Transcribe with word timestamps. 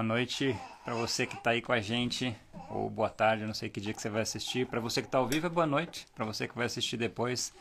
Boa 0.00 0.08
noite 0.08 0.58
para 0.82 0.94
você 0.94 1.26
que 1.26 1.34
está 1.36 1.50
aí 1.50 1.60
com 1.60 1.74
a 1.74 1.80
gente, 1.82 2.34
ou 2.70 2.88
boa 2.88 3.10
tarde, 3.10 3.44
não 3.44 3.52
sei 3.52 3.68
que 3.68 3.82
dia 3.82 3.92
que 3.92 4.00
você 4.00 4.08
vai 4.08 4.22
assistir. 4.22 4.66
Para 4.66 4.80
você 4.80 5.02
que 5.02 5.08
está 5.08 5.18
ao 5.18 5.28
vivo, 5.28 5.46
é 5.46 5.50
boa 5.50 5.66
noite. 5.66 6.06
Para 6.14 6.24
você 6.24 6.48
que 6.48 6.56
vai 6.56 6.64
assistir 6.64 6.96
depois, 6.96 7.52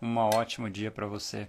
um 0.00 0.16
ótimo 0.16 0.70
dia 0.70 0.92
para 0.92 1.08
você. 1.08 1.48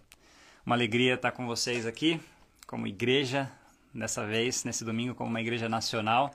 Uma 0.65 0.75
alegria 0.75 1.13
estar 1.13 1.31
com 1.33 1.45
vocês 1.45 1.85
aqui, 1.85 2.19
como 2.65 2.87
igreja, 2.87 3.47
dessa 3.93 4.25
vez, 4.25 4.63
nesse 4.63 4.83
domingo, 4.83 5.13
como 5.13 5.29
uma 5.29 5.39
igreja 5.39 5.69
nacional, 5.69 6.31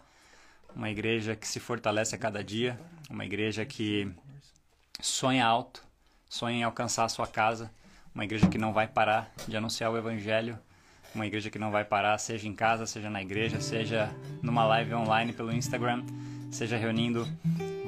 uma 0.76 0.88
igreja 0.88 1.34
que 1.34 1.48
se 1.48 1.58
fortalece 1.58 2.14
a 2.14 2.18
cada 2.18 2.44
dia, 2.44 2.80
uma 3.10 3.24
igreja 3.24 3.66
que 3.66 4.08
sonha 5.00 5.44
alto, 5.44 5.82
sonha 6.28 6.58
em 6.58 6.62
alcançar 6.62 7.04
a 7.04 7.08
sua 7.08 7.26
casa, 7.26 7.68
uma 8.14 8.22
igreja 8.22 8.48
que 8.48 8.58
não 8.58 8.72
vai 8.72 8.86
parar 8.86 9.32
de 9.48 9.56
anunciar 9.56 9.90
o 9.90 9.98
evangelho 9.98 10.56
uma 11.14 11.26
igreja 11.26 11.50
que 11.50 11.58
não 11.58 11.70
vai 11.70 11.84
parar, 11.84 12.18
seja 12.18 12.46
em 12.46 12.54
casa, 12.54 12.86
seja 12.86 13.08
na 13.10 13.22
igreja, 13.22 13.60
seja 13.60 14.10
numa 14.42 14.64
live 14.66 14.94
online 14.94 15.32
pelo 15.32 15.52
Instagram, 15.52 16.04
seja 16.50 16.76
reunindo 16.76 17.26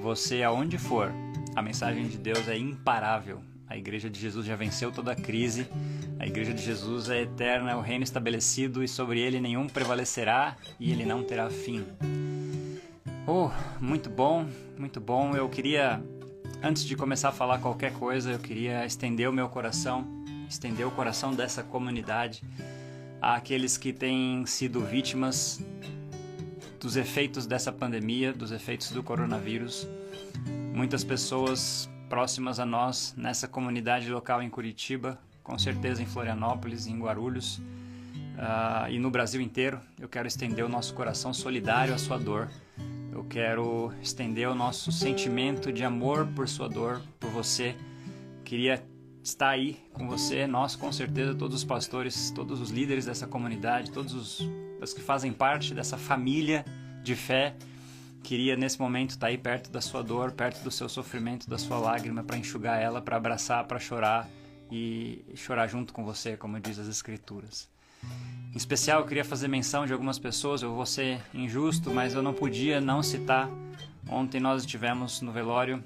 você 0.02 0.42
aonde 0.42 0.78
for. 0.78 1.12
A 1.54 1.62
mensagem 1.62 2.08
de 2.08 2.16
Deus 2.16 2.48
é 2.48 2.56
imparável. 2.56 3.40
A 3.68 3.76
igreja 3.76 4.10
de 4.10 4.18
Jesus 4.18 4.46
já 4.46 4.56
venceu 4.56 4.90
toda 4.90 5.12
a 5.12 5.16
crise. 5.16 5.66
A 6.18 6.26
igreja 6.26 6.52
de 6.52 6.62
Jesus 6.62 7.08
é 7.08 7.22
eterna, 7.22 7.70
é 7.70 7.76
o 7.76 7.80
reino 7.80 8.02
estabelecido 8.02 8.82
e 8.82 8.88
sobre 8.88 9.20
ele 9.20 9.40
nenhum 9.40 9.68
prevalecerá 9.68 10.56
e 10.78 10.90
ele 10.90 11.04
não 11.04 11.22
terá 11.22 11.48
fim. 11.50 11.84
Oh, 13.26 13.50
muito 13.80 14.10
bom, 14.10 14.46
muito 14.76 15.00
bom. 15.00 15.36
Eu 15.36 15.48
queria, 15.48 16.02
antes 16.62 16.84
de 16.84 16.96
começar 16.96 17.28
a 17.28 17.32
falar 17.32 17.58
qualquer 17.58 17.92
coisa, 17.92 18.32
eu 18.32 18.38
queria 18.38 18.84
estender 18.84 19.28
o 19.28 19.32
meu 19.32 19.48
coração, 19.48 20.06
estender 20.48 20.86
o 20.86 20.90
coração 20.90 21.32
dessa 21.32 21.62
comunidade 21.62 22.42
àqueles 23.20 23.76
que 23.76 23.92
têm 23.92 24.44
sido 24.46 24.80
vítimas 24.80 25.62
dos 26.80 26.96
efeitos 26.96 27.46
dessa 27.46 27.70
pandemia, 27.70 28.32
dos 28.32 28.52
efeitos 28.52 28.90
do 28.90 29.02
coronavírus. 29.02 29.86
Muitas 30.74 31.04
pessoas 31.04 31.90
próximas 32.08 32.58
a 32.58 32.66
nós 32.66 33.14
nessa 33.16 33.46
comunidade 33.46 34.10
local 34.10 34.42
em 34.42 34.48
Curitiba, 34.48 35.18
com 35.42 35.58
certeza 35.58 36.02
em 36.02 36.06
Florianópolis, 36.06 36.86
em 36.86 36.98
Guarulhos 36.98 37.58
uh, 37.58 38.90
e 38.90 38.98
no 38.98 39.10
Brasil 39.10 39.40
inteiro. 39.40 39.78
Eu 39.98 40.08
quero 40.08 40.26
estender 40.26 40.64
o 40.64 40.68
nosso 40.68 40.94
coração 40.94 41.34
solidário 41.34 41.94
à 41.94 41.98
sua 41.98 42.18
dor. 42.18 42.48
Eu 43.12 43.24
quero 43.24 43.92
estender 44.00 44.48
o 44.48 44.54
nosso 44.54 44.90
sentimento 44.90 45.72
de 45.72 45.84
amor 45.84 46.26
por 46.28 46.48
sua 46.48 46.68
dor, 46.68 47.02
por 47.18 47.30
você. 47.30 47.76
Queria 48.44 48.82
está 49.22 49.50
aí 49.50 49.78
com 49.92 50.08
você, 50.08 50.46
nós 50.46 50.76
com 50.76 50.90
certeza, 50.90 51.34
todos 51.34 51.56
os 51.56 51.64
pastores, 51.64 52.30
todos 52.30 52.60
os 52.60 52.70
líderes 52.70 53.06
dessa 53.06 53.26
comunidade, 53.26 53.90
todos 53.90 54.14
os, 54.14 54.48
os 54.80 54.92
que 54.92 55.00
fazem 55.00 55.32
parte 55.32 55.74
dessa 55.74 55.96
família 55.96 56.64
de 57.02 57.14
fé. 57.14 57.54
Queria 58.22 58.56
nesse 58.56 58.78
momento 58.78 59.10
estar 59.10 59.28
aí 59.28 59.38
perto 59.38 59.70
da 59.70 59.80
sua 59.80 60.02
dor, 60.02 60.32
perto 60.32 60.62
do 60.62 60.70
seu 60.70 60.88
sofrimento, 60.88 61.48
da 61.48 61.58
sua 61.58 61.78
lágrima, 61.78 62.22
para 62.22 62.36
enxugar 62.36 62.80
ela, 62.80 63.00
para 63.00 63.16
abraçar, 63.16 63.64
para 63.64 63.78
chorar 63.78 64.28
e 64.70 65.24
chorar 65.34 65.66
junto 65.66 65.92
com 65.92 66.04
você, 66.04 66.36
como 66.36 66.60
diz 66.60 66.78
as 66.78 66.86
Escrituras. 66.86 67.68
Em 68.52 68.56
especial, 68.56 69.00
eu 69.00 69.06
queria 69.06 69.24
fazer 69.24 69.48
menção 69.48 69.86
de 69.86 69.92
algumas 69.92 70.18
pessoas, 70.18 70.62
eu 70.62 70.74
vou 70.74 70.86
ser 70.86 71.20
injusto, 71.32 71.90
mas 71.90 72.14
eu 72.14 72.22
não 72.22 72.34
podia 72.34 72.80
não 72.80 73.02
citar. 73.02 73.48
Ontem 74.08 74.40
nós 74.40 74.62
estivemos 74.62 75.20
no 75.20 75.32
velório 75.32 75.82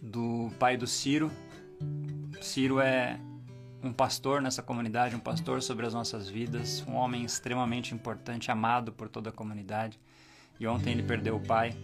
do 0.00 0.50
pai 0.58 0.76
do 0.76 0.86
Ciro, 0.86 1.30
Ciro 2.40 2.80
é 2.80 3.18
um 3.82 3.92
pastor 3.92 4.40
nessa 4.40 4.62
comunidade, 4.62 5.14
um 5.14 5.20
pastor 5.20 5.62
sobre 5.62 5.86
as 5.86 5.94
nossas 5.94 6.28
vidas, 6.28 6.84
um 6.86 6.94
homem 6.94 7.24
extremamente 7.24 7.94
importante, 7.94 8.50
amado 8.50 8.92
por 8.92 9.08
toda 9.08 9.30
a 9.30 9.32
comunidade. 9.32 9.98
E 10.58 10.66
ontem 10.66 10.92
ele 10.92 11.02
perdeu 11.02 11.36
o 11.36 11.40
pai. 11.40 11.76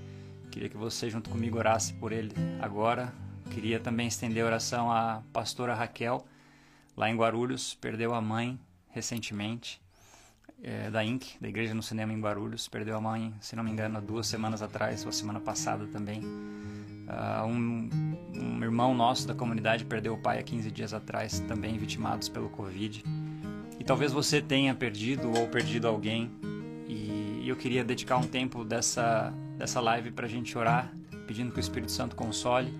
Queria 0.50 0.68
que 0.68 0.76
você, 0.76 1.08
junto 1.10 1.30
comigo, 1.30 1.58
orasse 1.58 1.92
por 1.94 2.12
ele 2.12 2.32
agora. 2.60 3.12
Queria 3.50 3.78
também 3.78 4.08
estender 4.08 4.42
a 4.42 4.46
oração 4.46 4.90
à 4.90 5.22
pastora 5.32 5.74
Raquel, 5.74 6.24
lá 6.96 7.10
em 7.10 7.16
Guarulhos, 7.16 7.74
perdeu 7.74 8.14
a 8.14 8.20
mãe 8.20 8.58
recentemente, 8.88 9.82
é, 10.62 10.90
da 10.90 11.04
INC, 11.04 11.36
da 11.40 11.48
Igreja 11.48 11.74
no 11.74 11.82
Cinema 11.82 12.12
em 12.12 12.20
Guarulhos. 12.20 12.68
Perdeu 12.68 12.96
a 12.96 13.00
mãe, 13.00 13.34
se 13.40 13.54
não 13.54 13.62
me 13.62 13.70
engano, 13.70 13.98
há 13.98 14.00
duas 14.00 14.26
semanas 14.26 14.62
atrás, 14.62 15.04
ou 15.04 15.12
semana 15.12 15.40
passada 15.40 15.86
também. 15.88 16.20
Uh, 16.24 17.44
um, 17.46 17.90
um, 18.36 18.62
irmão 18.62 18.94
nosso 18.94 19.26
da 19.26 19.34
comunidade 19.34 19.84
perdeu 19.84 20.14
o 20.14 20.18
pai 20.18 20.38
há 20.38 20.42
15 20.42 20.70
dias 20.70 20.94
atrás, 20.94 21.40
também 21.40 21.76
vitimados 21.78 22.28
pelo 22.28 22.48
Covid. 22.48 23.04
E 23.78 23.84
talvez 23.84 24.12
você 24.12 24.40
tenha 24.40 24.74
perdido 24.74 25.30
ou 25.36 25.46
perdido 25.48 25.88
alguém. 25.88 26.30
E 26.88 27.44
eu 27.46 27.56
queria 27.56 27.84
dedicar 27.84 28.16
um 28.16 28.26
tempo 28.26 28.64
dessa, 28.64 29.32
dessa 29.56 29.80
live 29.80 30.10
para 30.10 30.26
a 30.26 30.28
gente 30.28 30.56
orar, 30.56 30.92
pedindo 31.26 31.52
que 31.52 31.58
o 31.58 31.60
Espírito 31.60 31.92
Santo 31.92 32.16
console, 32.16 32.72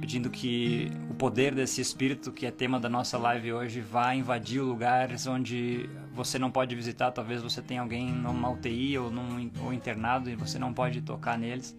pedindo 0.00 0.30
que 0.30 0.90
o 1.10 1.14
poder 1.14 1.54
desse 1.54 1.80
Espírito, 1.80 2.32
que 2.32 2.46
é 2.46 2.50
tema 2.50 2.80
da 2.80 2.88
nossa 2.88 3.16
live 3.18 3.52
hoje, 3.52 3.80
vá 3.80 4.14
invadir 4.14 4.60
lugares 4.60 5.26
onde 5.26 5.88
você 6.12 6.38
não 6.38 6.50
pode 6.50 6.74
visitar. 6.74 7.10
Talvez 7.12 7.42
você 7.42 7.62
tenha 7.62 7.80
alguém 7.80 8.10
numa 8.10 8.50
UTI 8.50 8.98
ou, 8.98 9.10
num, 9.10 9.50
ou 9.62 9.72
internado 9.72 10.30
e 10.30 10.36
você 10.36 10.58
não 10.58 10.72
pode 10.72 11.00
tocar 11.02 11.38
neles 11.38 11.76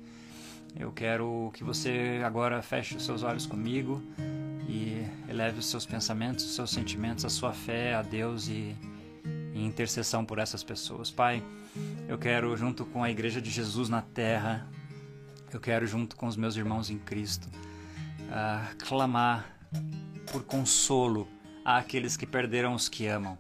eu 0.78 0.92
quero 0.92 1.52
que 1.54 1.64
você 1.64 2.22
agora 2.26 2.62
feche 2.62 2.96
os 2.96 3.06
seus 3.06 3.24
olhos 3.24 3.46
comigo 3.46 4.04
e 4.68 5.06
eleve 5.30 5.60
os 5.60 5.68
seus 5.68 5.86
pensamentos, 5.86 6.44
os 6.46 6.56
seus 6.56 6.70
sentimentos, 6.70 7.24
a 7.24 7.30
sua 7.30 7.54
fé 7.54 7.96
a 7.96 8.02
Deus 8.02 8.48
e 8.48 8.76
em 9.54 9.66
intercessão 9.66 10.26
por 10.26 10.38
essas 10.38 10.64
pessoas. 10.64 11.10
Pai, 11.10 11.42
eu 12.08 12.18
quero, 12.18 12.56
junto 12.58 12.86
com 12.86 13.04
a 13.04 13.10
Igreja 13.10 13.42
de 13.42 13.50
Jesus 13.50 13.88
na 13.88 14.02
terra, 14.02 14.68
eu 15.54 15.60
quero, 15.60 15.88
junto 15.88 16.18
com 16.18 16.28
os 16.28 16.36
meus 16.36 16.58
irmãos 16.58 16.90
em 16.90 16.98
Cristo, 16.98 17.48
uh, 17.48 18.76
clamar 18.86 19.46
por 20.32 20.44
consolo 20.44 21.28
àqueles 21.64 22.18
que 22.18 22.26
perderam 22.26 22.74
os 22.74 22.90
que 22.90 23.08
amam. 23.08 23.38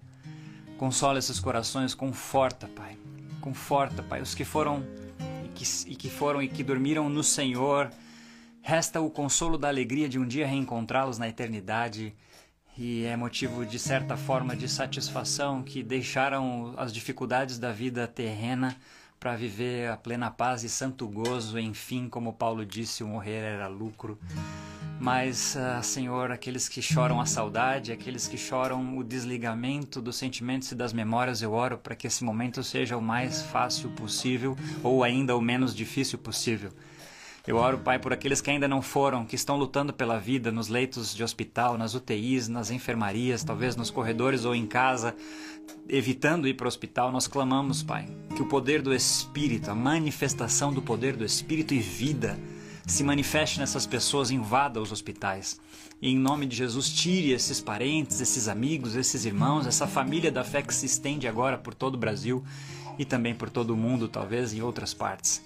Consola 0.77 1.19
esses 1.19 1.39
corações, 1.39 1.93
conforta, 1.93 2.67
Pai. 2.67 2.97
Conforta, 3.41 4.01
Pai, 4.01 4.21
os 4.21 4.33
que 4.33 4.45
foram 4.45 4.83
que, 5.55 5.65
e 5.87 5.95
que 5.95 6.09
foram 6.09 6.41
e 6.41 6.47
que 6.47 6.63
dormiram 6.63 7.09
no 7.09 7.23
Senhor. 7.23 7.89
Resta 8.61 8.99
o 9.01 9.09
consolo 9.09 9.57
da 9.57 9.67
alegria 9.67 10.09
de 10.09 10.19
um 10.19 10.27
dia 10.27 10.45
reencontrá-los 10.45 11.17
na 11.17 11.27
eternidade. 11.27 12.13
E 12.77 13.05
é 13.05 13.15
motivo 13.15 13.65
de 13.65 13.79
certa 13.79 14.17
forma 14.17 14.55
de 14.55 14.67
satisfação 14.67 15.63
que 15.63 15.81
deixaram 15.81 16.73
as 16.75 16.93
dificuldades 16.93 17.57
da 17.57 17.71
vida 17.71 18.05
terrena 18.05 18.77
para 19.19 19.35
viver 19.35 19.89
a 19.89 19.97
plena 19.97 20.29
paz 20.29 20.63
e 20.63 20.69
santo 20.69 21.07
gozo. 21.07 21.59
Enfim, 21.59 22.07
como 22.09 22.33
Paulo 22.33 22.65
disse, 22.65 23.03
o 23.03 23.07
morrer 23.07 23.43
era 23.43 23.67
lucro. 23.67 24.19
Mas, 24.99 25.55
uh, 25.55 25.83
Senhor, 25.83 26.31
aqueles 26.31 26.69
que 26.69 26.81
choram 26.81 27.19
a 27.19 27.25
saudade, 27.25 27.91
aqueles 27.91 28.27
que 28.27 28.37
choram 28.37 28.97
o 28.97 29.03
desligamento 29.03 30.01
dos 30.01 30.15
sentimentos 30.15 30.71
e 30.71 30.75
das 30.75 30.93
memórias, 30.93 31.41
eu 31.41 31.51
oro 31.51 31.77
para 31.77 31.95
que 31.95 32.07
esse 32.07 32.23
momento 32.23 32.63
seja 32.63 32.95
o 32.95 33.01
mais 33.01 33.41
fácil 33.41 33.89
possível 33.91 34.57
ou 34.81 35.03
ainda 35.03 35.35
o 35.35 35.41
menos 35.41 35.75
difícil 35.75 36.17
possível. 36.17 36.71
Eu 37.47 37.57
oro, 37.57 37.77
Pai, 37.77 37.99
por 37.99 38.11
aqueles 38.11 38.41
que 38.41 38.49
ainda 38.49 38.67
não 38.67 38.81
foram, 38.81 39.23
que 39.23 39.35
estão 39.35 39.55
lutando 39.55 39.93
pela 39.93 40.17
vida 40.17 40.51
nos 40.51 40.67
leitos 40.67 41.13
de 41.13 41.23
hospital, 41.23 41.77
nas 41.77 41.93
UTIs, 41.93 42.47
nas 42.47 42.71
enfermarias, 42.71 43.43
talvez 43.43 43.75
nos 43.75 43.91
corredores 43.91 44.45
ou 44.45 44.55
em 44.55 44.65
casa, 44.65 45.15
evitando 45.87 46.47
ir 46.47 46.55
para 46.55 46.65
o 46.65 46.67
hospital. 46.67 47.11
Nós 47.11 47.27
clamamos, 47.27 47.83
Pai, 47.83 48.07
que 48.35 48.41
o 48.41 48.47
poder 48.47 48.81
do 48.81 48.93
Espírito, 48.93 49.69
a 49.69 49.75
manifestação 49.75 50.73
do 50.73 50.81
poder 50.81 51.15
do 51.15 51.25
Espírito 51.25 51.73
e 51.73 51.79
vida, 51.79 52.39
se 52.85 53.03
manifeste 53.03 53.59
nessas 53.59 53.85
pessoas, 53.85 54.31
invada 54.31 54.81
os 54.81 54.91
hospitais. 54.91 55.59
E 56.01 56.09
em 56.09 56.17
nome 56.17 56.45
de 56.45 56.55
Jesus, 56.55 56.89
tire 56.89 57.31
esses 57.31 57.59
parentes, 57.59 58.21
esses 58.21 58.47
amigos, 58.47 58.95
esses 58.95 59.25
irmãos, 59.25 59.65
essa 59.65 59.87
família 59.87 60.31
da 60.31 60.43
fé 60.43 60.61
que 60.61 60.73
se 60.73 60.85
estende 60.85 61.27
agora 61.27 61.57
por 61.57 61.73
todo 61.73 61.95
o 61.95 61.99
Brasil 61.99 62.43
e 62.99 63.05
também 63.05 63.33
por 63.33 63.49
todo 63.49 63.71
o 63.71 63.77
mundo, 63.77 64.07
talvez 64.07 64.53
em 64.53 64.61
outras 64.61 64.93
partes. 64.93 65.41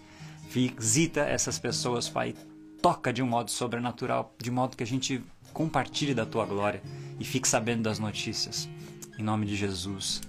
Visita 0.50 1.22
essas 1.22 1.60
pessoas, 1.60 2.10
Pai. 2.10 2.36
Toca 2.82 3.14
de 3.14 3.22
um 3.22 3.28
modo 3.28 3.52
sobrenatural, 3.52 4.34
de 4.42 4.50
modo 4.50 4.76
que 4.76 4.84
a 4.84 4.88
gente 4.88 5.22
compartilhe 5.54 6.14
da 6.14 6.26
tua 6.26 6.46
glória 6.46 6.82
e 7.20 7.26
fique 7.26 7.48
sabendo 7.48 7.84
das 7.84 8.00
notícias. 8.00 8.70
Em 9.20 9.24
nome 9.24 9.46
de 9.46 9.54
Jesus. 9.54 10.22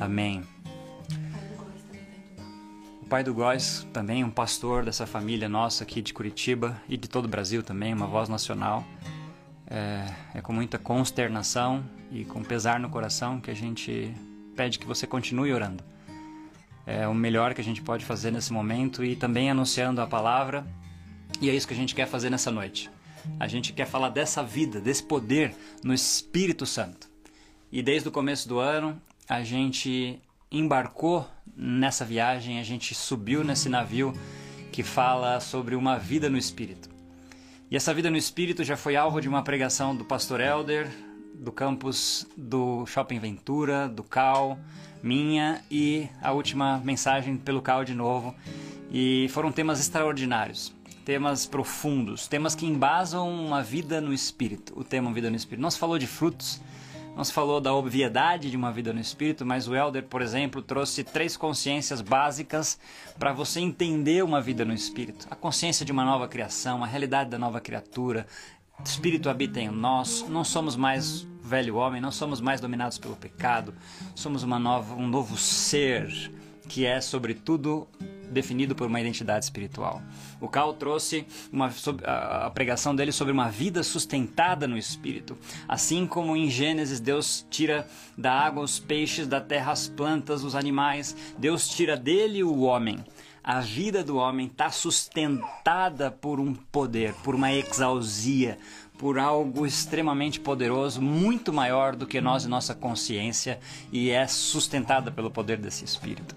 Amém. 0.00 0.42
O 3.02 3.06
pai 3.06 3.22
do 3.22 3.34
Góis, 3.34 3.86
também 3.92 4.24
um 4.24 4.30
pastor 4.30 4.82
dessa 4.82 5.06
família 5.06 5.46
nossa 5.46 5.84
aqui 5.84 6.00
de 6.00 6.14
Curitiba 6.14 6.80
e 6.88 6.96
de 6.96 7.06
todo 7.06 7.26
o 7.26 7.28
Brasil 7.28 7.62
também, 7.62 7.92
uma 7.92 8.06
voz 8.06 8.30
nacional. 8.30 8.82
É, 9.66 10.06
é 10.36 10.40
com 10.40 10.54
muita 10.54 10.78
consternação 10.78 11.84
e 12.10 12.24
com 12.24 12.42
pesar 12.42 12.80
no 12.80 12.88
coração 12.88 13.38
que 13.38 13.50
a 13.50 13.54
gente 13.54 14.14
pede 14.56 14.78
que 14.78 14.86
você 14.86 15.06
continue 15.06 15.52
orando. 15.52 15.84
É 16.86 17.06
o 17.06 17.14
melhor 17.14 17.52
que 17.52 17.60
a 17.60 17.64
gente 17.64 17.82
pode 17.82 18.06
fazer 18.06 18.30
nesse 18.30 18.54
momento 18.54 19.04
e 19.04 19.14
também 19.14 19.50
anunciando 19.50 20.00
a 20.00 20.06
palavra. 20.06 20.66
E 21.42 21.50
é 21.50 21.54
isso 21.54 21.68
que 21.68 21.74
a 21.74 21.76
gente 21.76 21.94
quer 21.94 22.06
fazer 22.06 22.30
nessa 22.30 22.50
noite. 22.50 22.90
A 23.38 23.46
gente 23.46 23.74
quer 23.74 23.86
falar 23.86 24.08
dessa 24.08 24.42
vida, 24.42 24.80
desse 24.80 25.02
poder 25.02 25.54
no 25.82 25.92
Espírito 25.92 26.64
Santo. 26.64 27.12
E 27.74 27.82
desde 27.82 28.08
o 28.08 28.12
começo 28.12 28.48
do 28.48 28.60
ano, 28.60 29.02
a 29.28 29.42
gente 29.42 30.20
embarcou 30.48 31.28
nessa 31.56 32.04
viagem, 32.04 32.60
a 32.60 32.62
gente 32.62 32.94
subiu 32.94 33.42
nesse 33.42 33.68
navio 33.68 34.12
que 34.70 34.84
fala 34.84 35.40
sobre 35.40 35.74
uma 35.74 35.98
vida 35.98 36.30
no 36.30 36.38
Espírito. 36.38 36.88
E 37.68 37.74
essa 37.76 37.92
vida 37.92 38.08
no 38.12 38.16
Espírito 38.16 38.62
já 38.62 38.76
foi 38.76 38.94
alvo 38.94 39.20
de 39.20 39.28
uma 39.28 39.42
pregação 39.42 39.96
do 39.96 40.04
pastor 40.04 40.38
Elder, 40.38 40.88
do 41.34 41.50
campus 41.50 42.28
do 42.36 42.86
Shopping 42.86 43.18
Ventura, 43.18 43.88
do 43.88 44.04
Cal, 44.04 44.56
minha 45.02 45.60
e 45.68 46.08
a 46.22 46.30
última 46.30 46.78
mensagem 46.78 47.36
pelo 47.36 47.60
Cal 47.60 47.84
de 47.84 47.92
novo. 47.92 48.36
E 48.88 49.26
foram 49.30 49.50
temas 49.50 49.80
extraordinários, 49.80 50.72
temas 51.04 51.44
profundos, 51.44 52.28
temas 52.28 52.54
que 52.54 52.66
embasam 52.66 53.28
uma 53.28 53.64
vida 53.64 54.00
no 54.00 54.12
Espírito. 54.12 54.78
O 54.78 54.84
tema 54.84 55.12
Vida 55.12 55.28
no 55.28 55.34
Espírito. 55.34 55.60
Não 55.60 55.72
se 55.72 55.78
falou 55.80 55.98
de 55.98 56.06
frutos, 56.06 56.60
se 57.22 57.32
falou 57.32 57.60
da 57.60 57.72
obviedade 57.72 58.50
de 58.50 58.56
uma 58.56 58.72
vida 58.72 58.92
no 58.92 59.00
Espírito, 59.00 59.46
mas 59.46 59.68
o 59.68 59.76
Elder, 59.76 60.02
por 60.02 60.20
exemplo, 60.20 60.60
trouxe 60.60 61.04
três 61.04 61.36
consciências 61.36 62.00
básicas 62.00 62.78
para 63.18 63.32
você 63.32 63.60
entender 63.60 64.24
uma 64.24 64.40
vida 64.40 64.64
no 64.64 64.74
Espírito. 64.74 65.26
A 65.30 65.36
consciência 65.36 65.86
de 65.86 65.92
uma 65.92 66.04
nova 66.04 66.26
criação, 66.26 66.82
a 66.82 66.86
realidade 66.86 67.30
da 67.30 67.38
nova 67.38 67.60
criatura, 67.60 68.26
Espírito 68.82 69.30
habita 69.30 69.60
em 69.60 69.68
nós, 69.68 70.26
não 70.28 70.42
somos 70.42 70.74
mais 70.74 71.26
velho 71.40 71.76
homem, 71.76 72.00
não 72.00 72.10
somos 72.10 72.40
mais 72.40 72.60
dominados 72.60 72.98
pelo 72.98 73.14
pecado, 73.14 73.74
somos 74.14 74.42
uma 74.42 74.58
nova, 74.58 74.94
um 74.94 75.06
novo 75.06 75.36
ser 75.36 76.32
que 76.68 76.84
é, 76.84 77.00
sobretudo, 77.00 77.86
definido 78.30 78.74
por 78.74 78.86
uma 78.86 79.00
identidade 79.00 79.44
espiritual. 79.44 80.02
O 80.44 80.48
Cal 80.48 80.74
trouxe 80.74 81.26
uma, 81.50 81.72
a 82.04 82.50
pregação 82.50 82.94
dele 82.94 83.12
sobre 83.12 83.32
uma 83.32 83.48
vida 83.48 83.82
sustentada 83.82 84.68
no 84.68 84.76
Espírito. 84.76 85.38
Assim 85.66 86.06
como 86.06 86.36
em 86.36 86.50
Gênesis 86.50 87.00
Deus 87.00 87.46
tira 87.48 87.88
da 88.16 88.32
água 88.32 88.62
os 88.62 88.78
peixes, 88.78 89.26
da 89.26 89.40
terra 89.40 89.72
as 89.72 89.88
plantas, 89.88 90.44
os 90.44 90.54
animais, 90.54 91.16
Deus 91.38 91.66
tira 91.68 91.96
dele 91.96 92.44
o 92.44 92.60
homem 92.60 93.02
a 93.46 93.60
vida 93.60 94.02
do 94.02 94.16
homem 94.16 94.46
está 94.46 94.70
sustentada 94.70 96.10
por 96.10 96.40
um 96.40 96.54
poder, 96.54 97.12
por 97.22 97.34
uma 97.34 97.52
exausia, 97.52 98.56
por 98.96 99.18
algo 99.18 99.66
extremamente 99.66 100.40
poderoso, 100.40 101.02
muito 101.02 101.52
maior 101.52 101.94
do 101.94 102.06
que 102.06 102.22
nós 102.22 102.46
e 102.46 102.48
nossa 102.48 102.74
consciência, 102.74 103.60
e 103.92 104.08
é 104.08 104.26
sustentada 104.26 105.10
pelo 105.10 105.30
poder 105.30 105.58
desse 105.58 105.84
Espírito. 105.84 106.34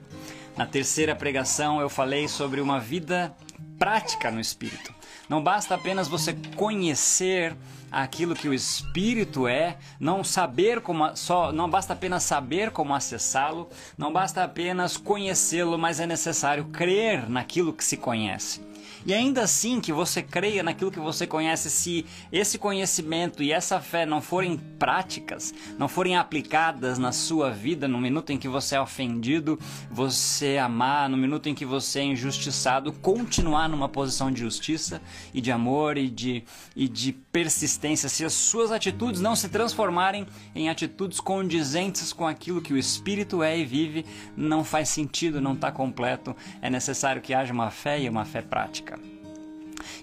Na 0.57 0.65
terceira 0.65 1.15
pregação, 1.15 1.80
eu 1.80 1.88
falei 1.88 2.27
sobre 2.27 2.59
uma 2.59 2.80
vida 2.80 3.33
prática 3.77 4.31
no 4.31 4.39
Espírito. 4.39 4.94
Não 5.30 5.44
basta 5.44 5.75
apenas 5.75 6.07
você 6.07 6.33
conhecer 6.56 7.56
aquilo 7.92 8.36
que 8.36 8.50
o 8.50 8.54
espírito 8.54 9.48
é, 9.48 9.77
não 10.00 10.24
saber 10.24 10.81
como 10.81 11.15
só, 11.15 11.51
não 11.51 11.69
basta 11.69 11.94
apenas 11.94 12.24
saber 12.24 12.71
como 12.71 12.94
acessá-lo, 12.94 13.69
não 13.98 14.12
basta 14.12 14.44
apenas 14.44 14.98
conhecê-lo, 14.98 15.77
mas 15.77 16.00
é 16.00 16.07
necessário 16.07 16.65
crer 16.65 17.30
naquilo 17.30 17.74
que 17.74 17.83
se 17.83 17.98
conhece. 17.98 18.62
E 19.07 19.13
ainda 19.13 19.44
assim 19.44 19.80
que 19.80 19.94
você 19.94 20.21
creia 20.21 20.62
naquilo 20.62 20.92
que 20.92 21.00
você 21.00 21.25
conhece, 21.25 21.69
se 21.69 22.06
esse 22.30 22.57
conhecimento 22.57 23.42
e 23.42 23.54
essa 23.54 23.80
fé 23.80 24.06
não 24.06 24.19
forem 24.19 24.57
práticas, 24.57 25.54
não 25.80 25.88
forem 25.88 26.18
aplicadas 26.18 27.00
na 27.00 27.13
sua 27.13 27.50
vida, 27.50 27.88
no 27.88 27.98
minuto 27.98 28.31
em 28.31 28.38
que 28.38 28.50
você 28.50 28.75
é 28.75 28.81
ofendido, 28.81 29.57
você 29.89 30.57
amar, 30.57 31.07
no 31.07 31.15
minuto 31.15 31.48
em 31.48 31.56
que 31.56 31.63
você 31.63 32.00
é 32.00 32.04
injustiçado, 32.04 32.92
continuar 32.92 33.69
numa 33.69 33.88
posição 33.88 34.30
de 34.30 34.42
justiça 34.42 35.01
e 35.33 35.39
de 35.39 35.54
amor 35.54 35.98
e 35.98 36.09
de, 36.09 36.44
e 36.75 36.89
de 36.89 37.13
persistência, 37.13 38.09
se 38.09 38.25
as 38.25 38.33
suas 38.33 38.74
atitudes 38.74 39.21
não 39.21 39.38
se 39.38 39.48
transformarem 39.48 40.27
em 40.54 40.68
atitudes 40.68 41.21
condizentes 41.21 42.12
com 42.12 42.27
aquilo 42.27 42.62
que 42.62 42.74
o 42.74 42.77
Espírito 42.77 43.42
é 43.42 43.57
e 43.57 43.63
vive, 43.63 44.06
não 44.36 44.65
faz 44.65 44.89
sentido, 44.89 45.39
não 45.39 45.54
está 45.54 45.71
completo. 45.71 46.36
É 46.62 46.69
necessário 46.69 47.21
que 47.21 47.33
haja 47.33 47.54
uma 47.54 47.71
fé 47.71 48.01
e 48.01 48.09
uma 48.09 48.25
fé 48.25 48.42
prática. 48.42 48.96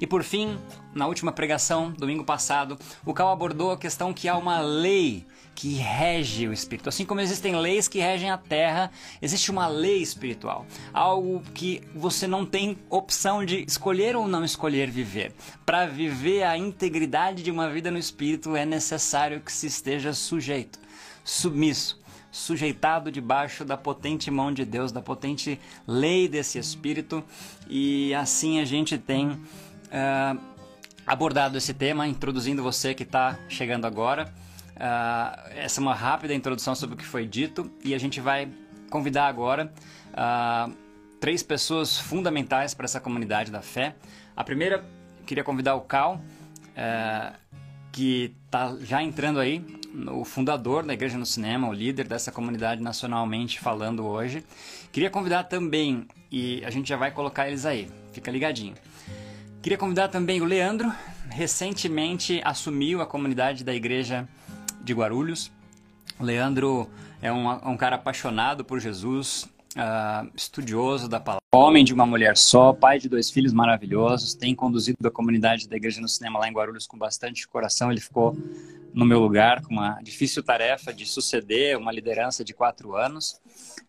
E 0.00 0.06
por 0.06 0.22
fim, 0.22 0.58
na 0.94 1.06
última 1.06 1.32
pregação, 1.32 1.92
domingo 1.92 2.24
passado, 2.24 2.78
o 3.04 3.12
Cal 3.12 3.30
abordou 3.30 3.70
a 3.70 3.78
questão 3.78 4.12
que 4.12 4.28
há 4.28 4.36
uma 4.36 4.60
lei 4.60 5.26
que 5.54 5.74
rege 5.74 6.48
o 6.48 6.52
espírito. 6.52 6.88
Assim 6.88 7.04
como 7.04 7.20
existem 7.20 7.54
leis 7.56 7.86
que 7.86 8.00
regem 8.00 8.30
a 8.30 8.36
terra, 8.36 8.90
existe 9.22 9.50
uma 9.50 9.66
lei 9.66 10.02
espiritual. 10.02 10.66
Algo 10.92 11.42
que 11.54 11.80
você 11.94 12.26
não 12.26 12.44
tem 12.44 12.76
opção 12.90 13.44
de 13.44 13.64
escolher 13.66 14.16
ou 14.16 14.26
não 14.26 14.44
escolher 14.44 14.90
viver. 14.90 15.32
Para 15.64 15.86
viver 15.86 16.42
a 16.42 16.58
integridade 16.58 17.42
de 17.42 17.50
uma 17.50 17.70
vida 17.70 17.90
no 17.90 17.98
espírito 17.98 18.56
é 18.56 18.66
necessário 18.66 19.40
que 19.40 19.52
se 19.52 19.66
esteja 19.66 20.12
sujeito, 20.12 20.78
submisso 21.24 22.02
sujeitado 22.34 23.12
debaixo 23.12 23.64
da 23.64 23.76
potente 23.76 24.28
mão 24.28 24.52
de 24.52 24.64
Deus, 24.64 24.90
da 24.90 25.00
potente 25.00 25.60
lei 25.86 26.26
desse 26.26 26.58
Espírito, 26.58 27.22
e 27.68 28.12
assim 28.12 28.58
a 28.58 28.64
gente 28.64 28.98
tem 28.98 29.40
uh, 29.94 30.40
abordado 31.06 31.56
esse 31.56 31.72
tema, 31.72 32.06
introduzindo 32.06 32.62
você 32.62 32.94
que 32.94 33.04
está 33.04 33.38
chegando 33.48 33.86
agora. 33.86 34.32
Uh, 34.74 35.50
essa 35.54 35.80
é 35.80 35.82
uma 35.82 35.94
rápida 35.94 36.34
introdução 36.34 36.74
sobre 36.74 36.96
o 36.96 36.98
que 36.98 37.04
foi 37.06 37.26
dito, 37.26 37.70
e 37.84 37.94
a 37.94 37.98
gente 37.98 38.20
vai 38.20 38.48
convidar 38.90 39.26
agora 39.26 39.72
uh, 40.10 40.74
três 41.20 41.42
pessoas 41.42 41.98
fundamentais 41.98 42.74
para 42.74 42.84
essa 42.84 43.00
comunidade 43.00 43.50
da 43.50 43.62
fé. 43.62 43.94
A 44.36 44.42
primeira, 44.42 44.84
queria 45.24 45.44
convidar 45.44 45.76
o 45.76 45.82
Cal, 45.82 46.20
que 47.92 48.34
está 48.46 48.76
já 48.80 49.00
entrando 49.00 49.38
aí, 49.38 49.64
o 50.10 50.24
fundador 50.24 50.84
da 50.84 50.92
Igreja 50.92 51.16
no 51.16 51.24
Cinema, 51.24 51.68
o 51.68 51.72
líder 51.72 52.08
dessa 52.08 52.32
comunidade 52.32 52.82
nacionalmente 52.82 53.60
falando 53.60 54.04
hoje. 54.04 54.44
Queria 54.90 55.08
convidar 55.08 55.44
também, 55.44 56.08
e 56.32 56.64
a 56.64 56.70
gente 56.70 56.88
já 56.88 56.96
vai 56.96 57.12
colocar 57.12 57.46
eles 57.46 57.64
aí, 57.64 57.88
fica 58.12 58.28
ligadinho. 58.30 58.74
Queria 59.64 59.78
convidar 59.78 60.08
também 60.08 60.42
o 60.42 60.44
Leandro, 60.44 60.92
recentemente 61.30 62.38
assumiu 62.44 63.00
a 63.00 63.06
comunidade 63.06 63.64
da 63.64 63.74
Igreja 63.74 64.28
de 64.82 64.92
Guarulhos. 64.92 65.50
O 66.20 66.22
Leandro 66.22 66.86
é 67.22 67.32
um, 67.32 67.50
um 67.70 67.74
cara 67.74 67.96
apaixonado 67.96 68.62
por 68.62 68.78
Jesus, 68.78 69.44
uh, 69.74 70.30
estudioso 70.36 71.08
da 71.08 71.18
palavra, 71.18 71.40
homem 71.50 71.82
de 71.82 71.94
uma 71.94 72.04
mulher 72.04 72.36
só, 72.36 72.74
pai 72.74 72.98
de 72.98 73.08
dois 73.08 73.30
filhos 73.30 73.54
maravilhosos, 73.54 74.34
tem 74.34 74.54
conduzido 74.54 74.98
a 75.08 75.10
comunidade 75.10 75.66
da 75.66 75.76
Igreja 75.76 75.98
no 75.98 76.10
Cinema 76.10 76.40
lá 76.40 76.46
em 76.46 76.52
Guarulhos 76.52 76.86
com 76.86 76.98
bastante 76.98 77.48
coração. 77.48 77.90
Ele 77.90 78.02
ficou 78.02 78.36
no 78.92 79.06
meu 79.06 79.18
lugar 79.18 79.62
com 79.62 79.72
uma 79.72 79.98
difícil 80.02 80.42
tarefa 80.42 80.92
de 80.92 81.06
suceder 81.06 81.78
uma 81.78 81.90
liderança 81.90 82.44
de 82.44 82.52
quatro 82.52 82.94
anos. 82.94 83.40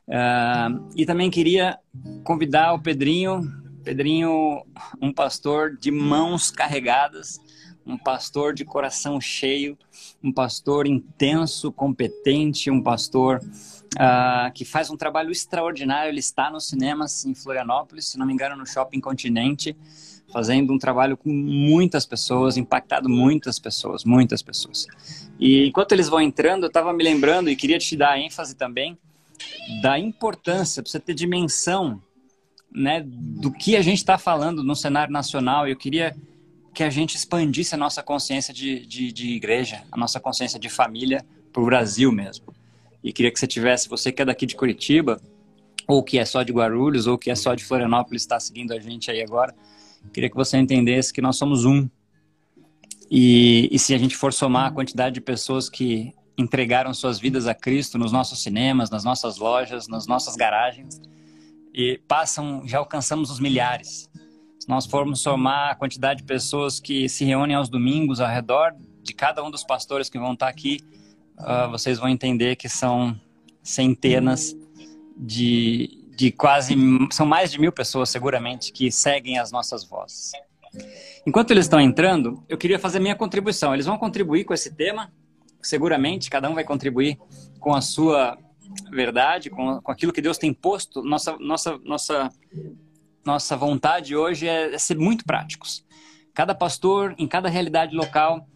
Uh, 0.07 0.87
e 0.95 1.05
também 1.05 1.29
queria 1.29 1.77
convidar 2.23 2.71
o 2.71 2.79
Pedrinho, 2.79 3.64
Pedrinho, 3.85 4.65
um 4.99 5.13
pastor 5.13 5.77
de 5.77 5.91
mãos 5.91 6.49
carregadas, 6.49 7.39
um 7.85 7.95
pastor 7.95 8.51
de 8.51 8.65
coração 8.65 9.21
cheio, 9.21 9.77
um 10.23 10.31
pastor 10.33 10.87
intenso, 10.87 11.71
competente, 11.71 12.71
um 12.71 12.81
pastor 12.81 13.39
uh, 13.93 14.51
que 14.55 14.65
faz 14.65 14.89
um 14.89 14.97
trabalho 14.97 15.31
extraordinário. 15.31 16.09
Ele 16.09 16.19
está 16.19 16.49
nos 16.49 16.67
cinemas 16.67 17.25
em 17.25 17.35
Florianópolis, 17.35 18.07
se 18.07 18.17
não 18.17 18.25
me 18.25 18.33
engano, 18.33 18.55
no 18.55 18.65
Shopping 18.65 18.99
Continente, 18.99 19.77
fazendo 20.33 20.73
um 20.73 20.79
trabalho 20.79 21.15
com 21.15 21.29
muitas 21.29 22.07
pessoas, 22.07 22.57
impactado 22.57 23.07
muitas 23.07 23.59
pessoas, 23.59 24.03
muitas 24.03 24.41
pessoas. 24.41 24.87
E 25.39 25.67
enquanto 25.67 25.91
eles 25.91 26.09
vão 26.09 26.19
entrando, 26.19 26.63
eu 26.63 26.69
estava 26.69 26.91
me 26.91 27.03
lembrando 27.03 27.51
e 27.51 27.55
queria 27.55 27.77
te 27.77 27.95
dar 27.95 28.19
ênfase 28.19 28.55
também 28.55 28.97
da 29.83 29.99
importância, 29.99 30.81
para 30.81 30.91
você 30.91 30.99
ter 30.99 31.13
dimensão 31.13 32.01
né, 32.75 33.01
do 33.05 33.51
que 33.51 33.75
a 33.75 33.81
gente 33.81 33.99
está 33.99 34.17
falando 34.17 34.63
no 34.63 34.75
cenário 34.75 35.11
nacional. 35.11 35.67
Eu 35.67 35.75
queria 35.75 36.15
que 36.73 36.83
a 36.83 36.89
gente 36.89 37.15
expandisse 37.15 37.73
a 37.73 37.77
nossa 37.77 38.03
consciência 38.03 38.53
de, 38.53 38.85
de, 38.85 39.11
de 39.11 39.29
igreja, 39.29 39.83
a 39.91 39.97
nossa 39.97 40.19
consciência 40.19 40.59
de 40.59 40.69
família 40.69 41.25
para 41.53 41.61
o 41.61 41.65
Brasil 41.65 42.11
mesmo. 42.11 42.53
E 43.01 43.13
queria 43.13 43.31
que 43.31 43.39
você 43.39 43.47
tivesse, 43.47 43.87
você 43.87 44.11
que 44.11 44.21
é 44.21 44.25
daqui 44.25 44.45
de 44.45 44.55
Curitiba, 44.55 45.21
ou 45.87 46.03
que 46.03 46.19
é 46.19 46.25
só 46.25 46.43
de 46.43 46.51
Guarulhos, 46.51 47.07
ou 47.07 47.17
que 47.17 47.31
é 47.31 47.35
só 47.35 47.55
de 47.55 47.63
Florianópolis, 47.63 48.23
está 48.23 48.39
seguindo 48.39 48.73
a 48.73 48.79
gente 48.79 49.09
aí 49.09 49.21
agora, 49.21 49.55
queria 50.13 50.29
que 50.29 50.35
você 50.35 50.57
entendesse 50.57 51.13
que 51.13 51.21
nós 51.21 51.37
somos 51.37 51.63
um. 51.63 51.87
E, 53.09 53.69
e 53.71 53.79
se 53.79 53.93
a 53.93 53.97
gente 53.97 54.15
for 54.15 54.33
somar 54.33 54.67
a 54.67 54.71
quantidade 54.71 55.15
de 55.15 55.21
pessoas 55.21 55.69
que 55.69 56.13
entregaram 56.37 56.93
suas 56.93 57.19
vidas 57.19 57.47
a 57.47 57.53
Cristo 57.53 57.97
nos 57.97 58.11
nossos 58.11 58.41
cinemas, 58.41 58.89
nas 58.89 59.03
nossas 59.03 59.37
lojas, 59.37 59.87
nas 59.87 60.07
nossas 60.07 60.35
garagens, 60.35 60.99
e 61.75 61.97
passam, 62.07 62.65
já 62.65 62.77
alcançamos 62.77 63.29
os 63.29 63.37
milhares. 63.37 64.09
Se 64.57 64.69
nós 64.69 64.85
formos 64.85 65.19
somar 65.19 65.71
a 65.71 65.75
quantidade 65.75 66.21
de 66.21 66.25
pessoas 66.25 66.79
que 66.79 67.09
se 67.09 67.25
reúnem 67.25 67.53
aos 67.53 67.67
domingos 67.67 68.21
ao 68.21 68.29
redor 68.29 68.73
de 69.03 69.13
cada 69.13 69.43
um 69.43 69.51
dos 69.51 69.61
pastores 69.61 70.09
que 70.09 70.17
vão 70.17 70.31
estar 70.33 70.47
aqui, 70.47 70.79
uh, 71.37 71.69
vocês 71.69 71.99
vão 71.99 72.07
entender 72.07 72.55
que 72.55 72.69
são 72.69 73.19
centenas 73.61 74.55
de, 75.17 76.07
de 76.15 76.31
quase, 76.31 76.75
são 77.11 77.25
mais 77.25 77.51
de 77.51 77.59
mil 77.59 77.73
pessoas 77.73 78.09
seguramente 78.09 78.71
que 78.71 78.89
seguem 78.89 79.37
as 79.37 79.51
nossas 79.51 79.83
vozes. 79.83 80.31
Enquanto 81.27 81.51
eles 81.51 81.65
estão 81.65 81.81
entrando, 81.81 82.41
eu 82.47 82.57
queria 82.57 82.79
fazer 82.79 83.01
minha 83.01 83.15
contribuição. 83.15 83.73
Eles 83.73 83.85
vão 83.85 83.97
contribuir 83.97 84.45
com 84.45 84.53
esse 84.53 84.73
tema, 84.73 85.11
seguramente, 85.61 86.29
cada 86.29 86.49
um 86.49 86.53
vai 86.53 86.63
contribuir 86.63 87.19
com 87.59 87.73
a 87.73 87.81
sua 87.81 88.37
verdade, 88.91 89.49
com, 89.49 89.81
com 89.81 89.91
aquilo 89.91 90.13
que 90.13 90.21
Deus 90.21 90.37
tem 90.37 90.53
posto, 90.53 91.01
nossa, 91.03 91.37
nossa, 91.37 91.79
nossa, 91.83 92.29
nossa 93.25 93.57
vontade 93.57 94.15
hoje 94.15 94.47
é, 94.47 94.73
é 94.73 94.77
ser 94.77 94.97
muito 94.97 95.25
práticos. 95.25 95.85
Cada 96.33 96.53
pastor, 96.53 97.15
em 97.17 97.27
cada 97.27 97.49
realidade 97.49 97.95
local, 97.95 98.47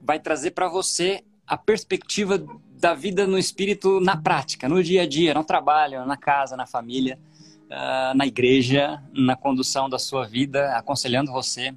vai 0.00 0.18
trazer 0.18 0.50
para 0.50 0.68
você 0.68 1.22
a 1.46 1.56
perspectiva 1.56 2.44
da 2.80 2.94
vida 2.94 3.26
no 3.26 3.38
espírito 3.38 4.00
na 4.00 4.16
prática, 4.16 4.68
no 4.68 4.82
dia 4.82 5.02
a 5.02 5.06
dia, 5.06 5.34
no 5.34 5.44
trabalho, 5.44 6.04
na 6.06 6.16
casa, 6.16 6.56
na 6.56 6.66
família, 6.66 7.18
uh, 7.66 8.16
na 8.16 8.26
igreja, 8.26 9.02
na 9.12 9.36
condução 9.36 9.88
da 9.88 9.98
sua 9.98 10.26
vida, 10.26 10.76
aconselhando 10.76 11.30
você 11.30 11.74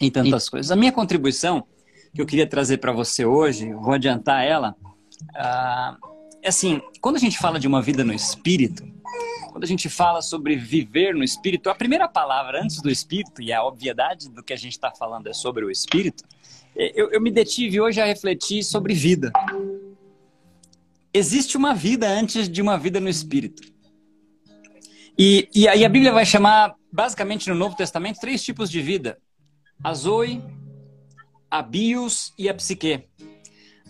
em 0.00 0.10
tantas 0.10 0.48
coisas. 0.48 0.70
A 0.70 0.76
minha 0.76 0.92
contribuição 0.92 1.64
que 2.14 2.20
eu 2.20 2.26
queria 2.26 2.46
trazer 2.46 2.78
para 2.78 2.92
você 2.92 3.24
hoje, 3.24 3.72
vou 3.72 3.92
adiantar 3.94 4.44
ela, 4.44 4.74
uh, 5.30 6.13
é 6.44 6.48
assim, 6.48 6.82
quando 7.00 7.16
a 7.16 7.18
gente 7.18 7.38
fala 7.38 7.58
de 7.58 7.66
uma 7.66 7.80
vida 7.80 8.04
no 8.04 8.12
espírito, 8.12 8.86
quando 9.50 9.64
a 9.64 9.66
gente 9.66 9.88
fala 9.88 10.20
sobre 10.20 10.54
viver 10.56 11.14
no 11.14 11.24
espírito, 11.24 11.70
a 11.70 11.74
primeira 11.74 12.06
palavra 12.06 12.62
antes 12.62 12.82
do 12.82 12.90
espírito, 12.90 13.40
e 13.40 13.50
a 13.50 13.64
obviedade 13.64 14.28
do 14.28 14.42
que 14.42 14.52
a 14.52 14.56
gente 14.56 14.72
está 14.72 14.90
falando 14.90 15.26
é 15.26 15.32
sobre 15.32 15.64
o 15.64 15.70
espírito, 15.70 16.22
é, 16.76 16.92
eu, 16.94 17.10
eu 17.10 17.20
me 17.20 17.30
detive 17.30 17.80
hoje 17.80 17.98
a 17.98 18.04
refletir 18.04 18.62
sobre 18.62 18.92
vida. 18.92 19.32
Existe 21.14 21.56
uma 21.56 21.74
vida 21.74 22.06
antes 22.06 22.46
de 22.46 22.60
uma 22.60 22.76
vida 22.76 23.00
no 23.00 23.08
espírito. 23.08 23.62
E, 25.18 25.48
e 25.54 25.66
aí 25.66 25.82
a 25.82 25.88
Bíblia 25.88 26.12
vai 26.12 26.26
chamar, 26.26 26.74
basicamente 26.92 27.48
no 27.48 27.54
Novo 27.54 27.74
Testamento, 27.74 28.20
três 28.20 28.44
tipos 28.44 28.70
de 28.70 28.82
vida: 28.82 29.16
a 29.82 29.94
Zoe, 29.94 30.42
a 31.50 31.62
Bios 31.62 32.34
e 32.36 32.50
a 32.50 32.54
Psique. 32.54 33.08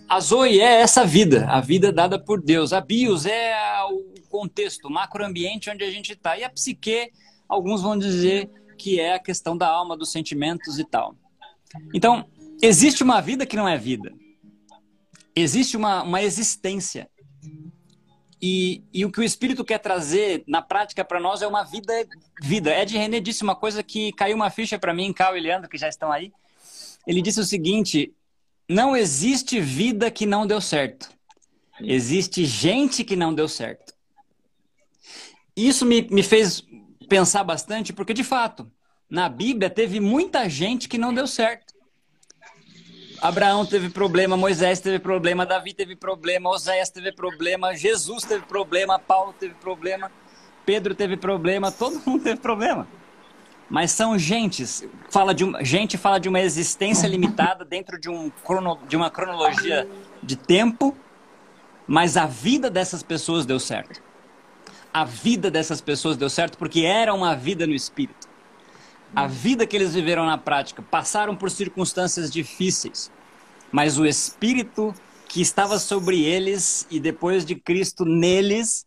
A 0.09 0.21
Zoe 0.21 0.61
é 0.61 0.81
essa 0.81 1.05
vida, 1.05 1.47
a 1.49 1.61
vida 1.61 1.93
dada 1.93 2.19
por 2.19 2.41
Deus. 2.41 2.73
A 2.73 2.81
bios 2.81 3.27
é 3.27 3.55
o 3.91 4.21
contexto, 4.29 4.87
o 4.87 4.91
macroambiente 4.91 5.71
onde 5.71 5.83
a 5.83 5.91
gente 5.91 6.13
está. 6.13 6.37
E 6.37 6.45
a 6.45 6.51
psique, 6.51 7.11
alguns 7.49 7.83
vão 7.83 7.99
dizer 7.99 8.51
que 8.77 9.01
é 9.01 9.15
a 9.15 9.19
questão 9.19 9.57
da 9.57 9.69
alma, 9.69 9.97
dos 9.97 10.13
sentimentos 10.13 10.79
e 10.79 10.85
tal. 10.85 11.17
Então, 11.93 12.27
existe 12.63 13.03
uma 13.03 13.21
vida 13.21 13.47
que 13.47 13.57
não 13.57 13.69
é 13.69 13.79
vida. 13.79 14.13
Existe 15.35 15.77
uma, 15.77 16.03
uma 16.03 16.23
existência. 16.23 17.09
E, 18.41 18.85
e 18.93 19.05
o 19.07 19.11
que 19.11 19.21
o 19.21 19.25
Espírito 19.25 19.65
quer 19.65 19.79
trazer 19.79 20.45
na 20.47 20.61
prática 20.61 21.03
para 21.05 21.19
nós 21.19 21.41
é 21.41 21.47
uma 21.47 21.65
vida. 21.65 21.93
vida. 22.43 22.79
Ed 22.79 22.97
René 22.97 23.21
disse 23.21 23.43
uma 23.43 23.57
coisa 23.57 23.83
que 23.83 24.13
caiu 24.13 24.37
uma 24.37 24.51
ficha 24.51 24.79
para 24.79 24.93
mim, 24.93 25.13
Cal 25.13 25.37
e 25.37 25.41
Leandro, 25.41 25.69
que 25.69 25.79
já 25.79 25.89
estão 25.89 26.13
aí. 26.13 26.31
Ele 27.07 27.23
disse 27.23 27.41
o 27.41 27.45
seguinte: 27.45 28.13
não 28.69 28.97
existe 28.97 29.61
vida 29.61 30.11
que 30.11 30.27
não 30.27 30.47
deu 30.47 30.61
certo. 30.61 31.11
Existe 31.81 32.45
gente 32.45 33.05
que 33.05 33.17
não 33.17 33.35
deu 33.35 33.49
certo. 33.49 33.93
Isso 35.57 35.85
me, 35.85 36.03
me 36.03 36.23
fez 36.23 36.65
pensar 37.09 37.45
bastante, 37.45 37.93
porque 37.93 38.15
de 38.15 38.25
fato, 38.25 38.71
na 39.09 39.29
Bíblia 39.29 39.69
teve 39.69 40.01
muita 40.01 40.49
gente 40.49 40.89
que 40.89 40.99
não 40.99 41.13
deu 41.13 41.27
certo. 41.27 41.75
Abraão 43.21 43.65
teve 43.65 43.89
problema, 43.89 44.37
Moisés 44.37 44.81
teve 44.81 44.99
problema, 44.99 45.47
Davi 45.47 45.73
teve 45.73 45.97
problema, 45.97 46.51
Oséias 46.51 46.91
teve 46.91 47.13
problema, 47.13 47.75
Jesus 47.75 48.25
teve 48.25 48.45
problema, 48.45 48.99
Paulo 48.99 49.33
teve 49.33 49.55
problema, 49.55 50.11
Pedro 50.67 50.95
teve 50.95 51.17
problema, 51.17 51.71
todo 51.71 52.03
mundo 52.05 52.25
teve 52.25 52.41
problema 52.41 52.87
mas 53.69 53.91
são 53.91 54.19
gentes. 54.19 54.87
Fala 55.11 55.35
de 55.35 55.45
uma, 55.45 55.65
gente 55.65 55.97
fala 55.97 56.19
de 56.19 56.29
uma 56.29 56.41
existência 56.41 57.07
limitada 57.07 57.65
dentro 57.65 57.99
de, 57.99 58.09
um 58.09 58.31
crono, 58.31 58.79
de 58.89 58.97
uma 58.97 59.11
cronologia 59.11 59.89
de 60.23 60.37
tempo, 60.37 60.97
mas 61.87 62.17
a 62.17 62.27
vida 62.27 62.71
dessas 62.71 63.03
pessoas 63.03 63.47
deu 63.47 63.59
certo. 63.59 64.03
A 64.93 65.05
vida 65.05 65.51
dessas 65.51 65.81
pessoas 65.81 66.17
deu 66.17 66.31
certo 66.31 66.57
porque 66.57 66.83
era 66.83 67.13
uma 67.13 67.35
vida 67.35 67.67
no 67.67 67.75
espírito. 67.75 68.29
A 69.15 69.27
vida 69.27 69.67
que 69.67 69.77
eles 69.77 69.95
viveram 69.95 70.27
na 70.27 70.37
prática, 70.37 70.83
passaram 70.83 71.37
por 71.37 71.51
circunstâncias 71.51 72.31
difíceis, 72.33 73.13
mas 73.71 73.99
o 73.99 74.05
espírito 74.05 74.93
que 75.29 75.41
estava 75.41 75.79
sobre 75.79 76.23
eles 76.25 76.87
e 76.91 76.99
depois 76.99 77.45
de 77.45 77.55
Cristo 77.55 78.05
neles 78.05 78.87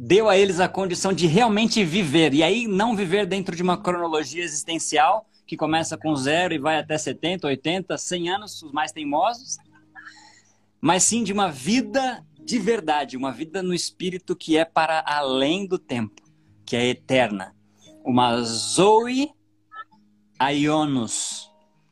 deu 0.00 0.28
a 0.28 0.38
eles 0.38 0.60
a 0.60 0.68
condição 0.68 1.12
de 1.12 1.26
realmente 1.26 1.84
viver. 1.84 2.32
E 2.32 2.40
aí, 2.40 2.68
não 2.68 2.94
viver 2.94 3.26
dentro 3.26 3.56
de 3.56 3.64
uma 3.64 3.76
cronologia 3.76 4.44
existencial 4.44 5.28
que 5.44 5.56
começa 5.56 5.98
com 5.98 6.14
zero 6.14 6.54
e 6.54 6.58
vai 6.58 6.78
até 6.78 6.96
70, 6.96 7.48
80, 7.48 7.98
100 7.98 8.30
anos, 8.30 8.62
os 8.62 8.70
mais 8.70 8.92
teimosos, 8.92 9.56
mas 10.80 11.02
sim 11.02 11.24
de 11.24 11.32
uma 11.32 11.50
vida 11.50 12.24
de 12.38 12.60
verdade, 12.60 13.16
uma 13.16 13.32
vida 13.32 13.60
no 13.60 13.74
espírito 13.74 14.36
que 14.36 14.56
é 14.56 14.64
para 14.64 15.02
além 15.04 15.66
do 15.66 15.78
tempo, 15.78 16.22
que 16.64 16.76
é 16.76 16.86
eterna. 16.86 17.52
Uma 18.04 18.40
Zoe 18.42 19.32
Aionus, 20.38 21.50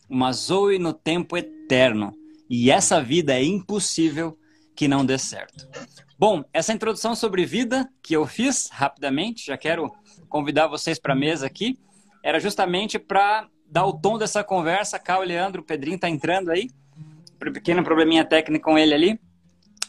uma 0.09 0.33
Zoe 0.33 0.79
no 0.79 0.93
tempo 0.93 1.37
eterno. 1.37 2.15
E 2.49 2.71
essa 2.71 3.03
vida 3.03 3.35
é 3.35 3.43
impossível 3.43 4.39
que 4.77 4.87
não 4.87 5.05
dê 5.05 5.19
certo. 5.19 5.67
Bom, 6.19 6.43
essa 6.51 6.73
introdução 6.73 7.15
sobre 7.15 7.45
vida 7.45 7.87
que 8.03 8.15
eu 8.15 8.27
fiz 8.27 8.71
rapidamente, 8.73 9.49
já 9.49 9.59
quero 9.59 9.93
convidar 10.31 10.67
vocês 10.67 10.99
para 10.99 11.13
a 11.13 11.17
mesa 11.17 11.47
aqui, 11.47 11.79
era 12.23 12.41
justamente 12.41 12.99
para 12.99 13.47
dar 13.71 13.85
o 13.85 13.93
tom 13.93 14.17
dessa 14.17 14.43
conversa. 14.43 14.99
Cá 14.99 15.19
o 15.19 15.23
Leandro, 15.23 15.61
o 15.61 15.65
Pedrinho 15.65 15.97
está 15.97 16.09
entrando 16.09 16.51
aí, 16.51 16.71
pequeno 17.39 17.85
probleminha 17.85 18.25
técnico 18.25 18.65
com 18.65 18.79
ele 18.79 18.95
ali, 18.95 19.21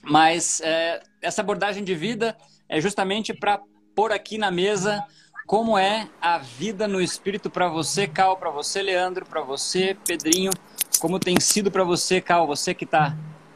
mas 0.04 0.60
é, 0.60 1.02
essa 1.22 1.40
abordagem 1.40 1.82
de 1.82 1.96
vida 1.96 2.36
é 2.68 2.82
justamente 2.82 3.34
para 3.34 3.62
pôr 3.96 4.12
aqui 4.12 4.38
na 4.38 4.52
mesa 4.52 5.02
como 5.46 5.78
é 5.78 6.10
a 6.20 6.40
vida 6.40 6.90
no 6.90 7.00
espírito 7.00 7.50
para 7.50 7.70
você, 7.70 8.06
Cal, 8.06 8.36
para 8.36 8.50
você, 8.50 8.82
Leandro, 8.82 9.26
para 9.26 9.40
você, 9.40 9.96
Pedrinho, 10.06 10.52
como 11.00 11.22
tem 11.22 11.40
sido 11.40 11.72
para 11.72 11.86
você, 11.86 12.20
Cal, 12.20 12.46
você 12.46 12.74
que 12.74 12.84
está 12.84 13.16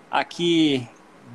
aqui 0.09 0.87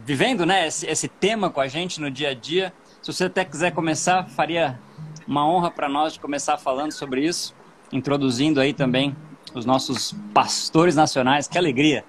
vivendo 0.06 0.46
né, 0.46 0.68
esse, 0.68 0.86
esse 0.86 1.08
tema 1.08 1.50
com 1.50 1.60
a 1.60 1.66
gente 1.66 2.00
no 2.00 2.08
dia 2.08 2.30
a 2.30 2.34
dia. 2.34 2.72
Se 3.02 3.12
você 3.12 3.25
até 3.25 3.44
quiser 3.44 3.72
começar, 3.72 4.25
faria 4.28 4.78
uma 5.26 5.44
honra 5.44 5.68
para 5.68 5.88
nós 5.88 6.12
de 6.12 6.20
começar 6.20 6.56
falando 6.56 6.92
sobre 6.92 7.26
isso, 7.26 7.52
introduzindo 7.92 8.60
aí 8.60 8.72
também 8.72 9.16
os 9.52 9.66
nossos 9.66 10.14
pastores 10.32 10.94
nacionais. 10.94 11.48
Que 11.48 11.58
alegria! 11.58 12.04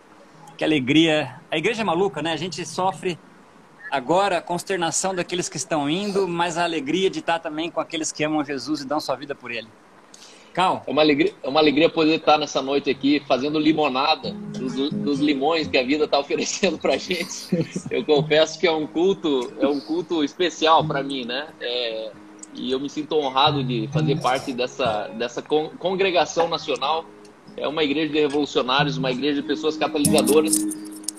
Que 0.56 0.64
alegria! 0.64 1.42
A 1.50 1.58
igreja 1.58 1.82
é 1.82 1.84
maluca, 1.84 2.22
né? 2.22 2.34
A 2.34 2.38
gente 2.38 2.64
sofre 2.68 3.18
agora 3.92 4.38
a 4.38 4.42
consternação 4.42 5.16
daqueles 5.16 5.50
que 5.50 5.58
estão 5.58 5.90
indo, 5.90 6.28
mas 6.28 6.56
a 6.56 6.64
alegria 6.64 7.10
de 7.10 7.18
estar 7.18 7.40
também 7.40 7.72
com 7.72 7.80
aqueles 7.80 8.12
que 8.12 8.24
amam 8.24 8.46
Jesus 8.46 8.82
e 8.82 8.86
dão 8.86 9.00
sua 9.00 9.16
vida 9.16 9.34
por 9.34 9.50
ele. 9.50 9.70
Cal. 10.58 10.82
É 10.88 10.92
uma 10.92 11.04
alegria, 11.04 11.32
é 11.44 11.48
uma 11.48 11.60
alegria 11.60 11.88
poder 11.88 12.16
estar 12.16 12.40
nessa 12.40 12.64
noite 12.64 12.90
aqui 12.90 13.22
fazendo 13.28 13.60
limonada 13.60 14.32
dos, 14.32 14.90
dos 14.90 15.20
limões 15.20 15.68
que 15.68 15.78
a 15.78 15.84
vida 15.84 16.06
está 16.06 16.18
oferecendo 16.18 16.80
para 16.80 16.98
gente. 16.98 17.48
Eu 17.92 18.04
confesso 18.04 18.60
que 18.60 18.66
é 18.66 18.72
um 18.72 18.88
culto, 18.88 19.54
é 19.60 19.68
um 19.68 19.80
culto 19.80 20.24
especial 20.24 20.84
para 20.84 21.04
mim, 21.04 21.26
né? 21.26 21.50
É, 21.62 22.12
e 22.56 22.72
eu 22.72 22.80
me 22.80 22.90
sinto 22.90 23.16
honrado 23.18 23.64
de 23.64 23.88
fazer 23.94 24.20
parte 24.20 24.52
dessa, 24.52 25.08
dessa 25.10 25.44
con 25.44 25.70
congregação 25.78 26.50
nacional. 26.50 27.06
É 27.56 27.68
uma 27.68 27.84
igreja 27.84 28.12
de 28.12 28.20
revolucionários, 28.20 28.98
uma 28.98 29.12
igreja 29.12 29.44
de 29.44 29.48
pessoas 29.48 29.78
catalisadoras. 29.78 30.56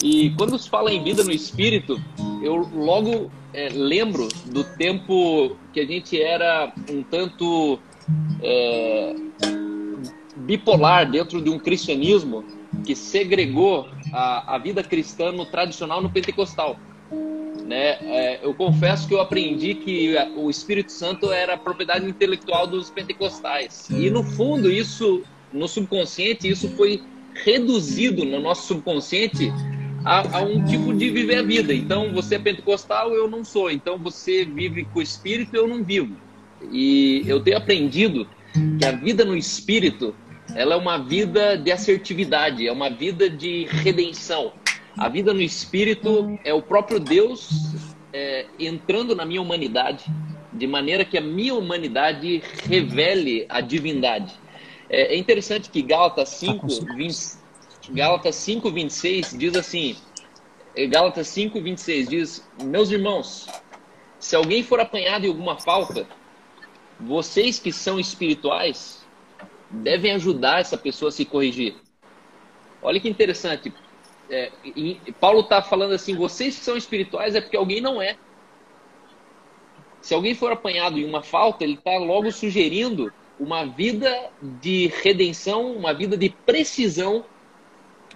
E 0.02 0.30
quando 0.30 0.58
se 0.58 0.68
fala 0.68 0.92
em 0.92 1.00
vida 1.04 1.22
no 1.22 1.30
espírito, 1.30 1.96
eu 2.42 2.68
logo 2.74 3.30
é, 3.54 3.68
lembro 3.68 4.26
do 4.46 4.64
tempo 4.64 5.56
que 5.72 5.78
a 5.78 5.86
gente 5.86 6.20
era 6.20 6.72
um 6.90 7.04
tanto 7.04 7.78
é, 8.42 9.14
bipolar 10.36 11.10
dentro 11.10 11.40
de 11.42 11.50
um 11.50 11.58
cristianismo 11.58 12.44
que 12.84 12.94
segregou 12.94 13.88
a, 14.12 14.54
a 14.54 14.58
vida 14.58 14.82
cristã 14.82 15.32
no 15.32 15.44
tradicional 15.46 16.00
no 16.00 16.10
pentecostal. 16.10 16.78
Né? 17.66 17.98
É, 18.00 18.40
eu 18.42 18.54
confesso 18.54 19.06
que 19.06 19.12
eu 19.12 19.20
aprendi 19.20 19.74
que 19.74 20.14
o 20.36 20.48
Espírito 20.48 20.90
Santo 20.90 21.30
era 21.30 21.56
propriedade 21.56 22.08
intelectual 22.08 22.66
dos 22.66 22.88
pentecostais. 22.88 23.88
E 23.90 24.08
no 24.08 24.22
fundo, 24.22 24.70
isso, 24.70 25.22
no 25.52 25.68
subconsciente, 25.68 26.48
isso 26.48 26.70
foi 26.70 27.02
reduzido 27.44 28.24
no 28.24 28.40
nosso 28.40 28.66
subconsciente 28.66 29.52
a, 30.04 30.38
a, 30.38 30.42
um 30.42 30.64
tipo 30.64 30.94
de 30.94 31.10
viver 31.10 31.36
a 31.36 31.42
vida. 31.42 31.74
Então, 31.74 32.12
você 32.12 32.36
é 32.36 32.38
pentecostal, 32.38 33.12
eu 33.12 33.28
não 33.28 33.44
sou. 33.44 33.70
Então, 33.70 33.98
você 33.98 34.46
vive 34.46 34.84
com 34.84 35.00
o 35.00 35.02
Espírito, 35.02 35.54
eu 35.54 35.68
não 35.68 35.84
vivo. 35.84 36.16
E 36.72 37.22
eu 37.26 37.40
tenho 37.40 37.56
aprendido 37.56 38.28
que 38.78 38.84
a 38.84 38.92
vida 38.92 39.24
no 39.24 39.36
espírito, 39.36 40.14
ela 40.54 40.74
é 40.74 40.76
uma 40.76 40.98
vida 40.98 41.56
de 41.56 41.70
assertividade, 41.70 42.66
é 42.66 42.72
uma 42.72 42.90
vida 42.90 43.28
de 43.28 43.66
redenção. 43.66 44.52
A 44.96 45.08
vida 45.08 45.32
no 45.32 45.40
espírito 45.40 46.38
é 46.44 46.52
o 46.52 46.60
próprio 46.60 46.98
Deus 46.98 47.48
é, 48.12 48.46
entrando 48.58 49.14
na 49.14 49.24
minha 49.24 49.40
humanidade, 49.40 50.04
de 50.52 50.66
maneira 50.66 51.04
que 51.04 51.16
a 51.16 51.20
minha 51.20 51.54
humanidade 51.54 52.42
revele 52.68 53.46
a 53.48 53.60
divindade. 53.60 54.34
É, 54.90 55.14
é 55.14 55.16
interessante 55.16 55.70
que 55.70 55.82
Gálatas 55.82 56.30
5, 56.30 56.66
20, 56.96 57.16
Gálatas 57.90 58.34
5, 58.36 58.70
26 58.70 59.36
diz 59.38 59.54
assim: 59.54 59.96
Gálatas 60.90 61.28
5, 61.28 61.60
26 61.60 62.08
diz: 62.08 62.48
Meus 62.62 62.90
irmãos, 62.90 63.46
se 64.18 64.34
alguém 64.34 64.62
for 64.62 64.80
apanhado 64.80 65.24
em 65.24 65.28
alguma 65.28 65.58
falta, 65.58 66.06
vocês 67.00 67.58
que 67.58 67.72
são 67.72 67.98
espirituais 67.98 69.06
devem 69.70 70.12
ajudar 70.12 70.60
essa 70.60 70.76
pessoa 70.76 71.10
a 71.10 71.12
se 71.12 71.24
corrigir. 71.24 71.76
Olha 72.82 73.00
que 73.00 73.08
interessante. 73.08 73.72
É, 74.30 74.50
Paulo 75.20 75.40
está 75.40 75.62
falando 75.62 75.92
assim: 75.92 76.16
vocês 76.16 76.58
que 76.58 76.64
são 76.64 76.76
espirituais 76.76 77.34
é 77.34 77.40
porque 77.40 77.56
alguém 77.56 77.80
não 77.80 78.00
é. 78.00 78.16
Se 80.00 80.14
alguém 80.14 80.34
for 80.34 80.52
apanhado 80.52 80.98
em 80.98 81.04
uma 81.04 81.22
falta, 81.22 81.64
ele 81.64 81.74
está 81.74 81.96
logo 81.98 82.30
sugerindo 82.30 83.12
uma 83.38 83.64
vida 83.64 84.30
de 84.60 84.88
redenção, 85.02 85.72
uma 85.72 85.92
vida 85.92 86.16
de 86.16 86.30
precisão 86.30 87.24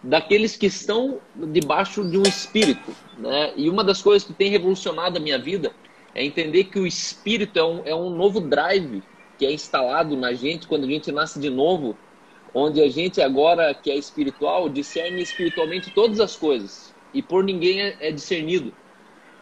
daqueles 0.03 0.57
que 0.57 0.67
estão 0.67 1.21
debaixo 1.35 2.09
de 2.09 2.19
um 2.19 2.23
espírito. 2.23 2.95
Né? 3.19 3.53
E 3.57 3.71
uma 3.71 3.85
das 3.85 4.03
coisas 4.03 4.27
que 4.27 4.33
tem 4.33 4.51
revolucionado 4.51 5.19
a 5.19 5.21
minha 5.21 5.39
vida 5.39 5.73
é 6.15 6.25
entender 6.25 6.65
que 6.65 6.79
o 6.79 6.87
espírito 6.87 7.59
é 7.59 7.65
um, 7.65 7.83
é 7.87 7.95
um 7.95 8.11
novo 8.11 8.41
drive 8.41 9.03
que 9.39 9.47
é 9.47 9.53
instalado 9.53 10.17
na 10.17 10.33
gente 10.33 10.67
quando 10.67 10.85
a 10.85 10.89
gente 10.89 11.11
nasce 11.11 11.41
de 11.41 11.51
novo, 11.51 11.97
onde 12.55 12.81
a 12.81 12.89
gente 12.89 13.21
agora 13.21 13.75
que 13.75 13.91
é 13.91 13.97
espiritual 13.97 14.69
discerne 14.69 15.23
espiritualmente 15.23 15.91
todas 15.91 16.21
as 16.21 16.37
coisas 16.37 16.95
e 17.15 17.23
por 17.23 17.43
ninguém 17.43 17.81
é, 17.81 17.97
é 18.01 18.11
discernido. 18.11 18.73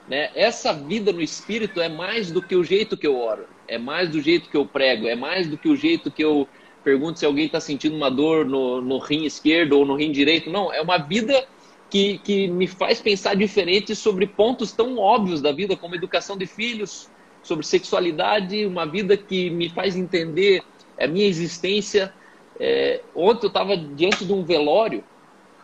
Né? 0.08 0.30
Essa 0.34 0.72
vida 0.72 1.12
no 1.12 1.20
espírito 1.20 1.80
é 1.80 1.88
mais 1.88 2.30
do 2.30 2.42
que 2.42 2.56
o 2.56 2.64
jeito 2.64 2.96
que 2.96 3.06
eu 3.06 3.18
oro, 3.18 3.46
é 3.68 3.78
mais 3.78 4.08
do 4.08 4.20
jeito 4.20 4.48
que 4.48 4.56
eu 4.56 4.66
prego, 4.66 5.06
é 5.06 5.14
mais 5.14 5.48
do 5.48 5.56
que 5.56 5.68
o 5.68 5.76
jeito 5.76 6.10
que 6.10 6.24
eu 6.24 6.48
pergunto 6.82 7.18
se 7.18 7.26
alguém 7.26 7.46
está 7.46 7.60
sentindo 7.60 7.94
uma 7.94 8.10
dor 8.10 8.44
no, 8.44 8.80
no 8.80 8.98
rim 8.98 9.24
esquerdo 9.24 9.74
ou 9.74 9.84
no 9.84 9.94
rim 9.94 10.10
direito. 10.10 10.50
Não, 10.50 10.72
é 10.72 10.80
uma 10.80 10.98
vida 10.98 11.46
que, 11.90 12.18
que 12.18 12.48
me 12.48 12.66
faz 12.66 13.00
pensar 13.00 13.34
diferente 13.34 13.94
sobre 13.96 14.26
pontos 14.26 14.72
tão 14.72 14.96
óbvios 14.96 15.42
da 15.42 15.52
vida, 15.52 15.76
como 15.76 15.94
educação 15.94 16.36
de 16.36 16.46
filhos, 16.46 17.10
sobre 17.42 17.66
sexualidade, 17.66 18.64
uma 18.64 18.86
vida 18.86 19.16
que 19.16 19.50
me 19.50 19.68
faz 19.68 19.96
entender 19.96 20.62
a 20.98 21.06
minha 21.06 21.26
existência. 21.26 22.14
É, 22.58 23.02
ontem 23.14 23.46
eu 23.46 23.48
estava 23.48 23.76
diante 23.76 24.24
de 24.24 24.32
um 24.32 24.44
velório 24.44 25.02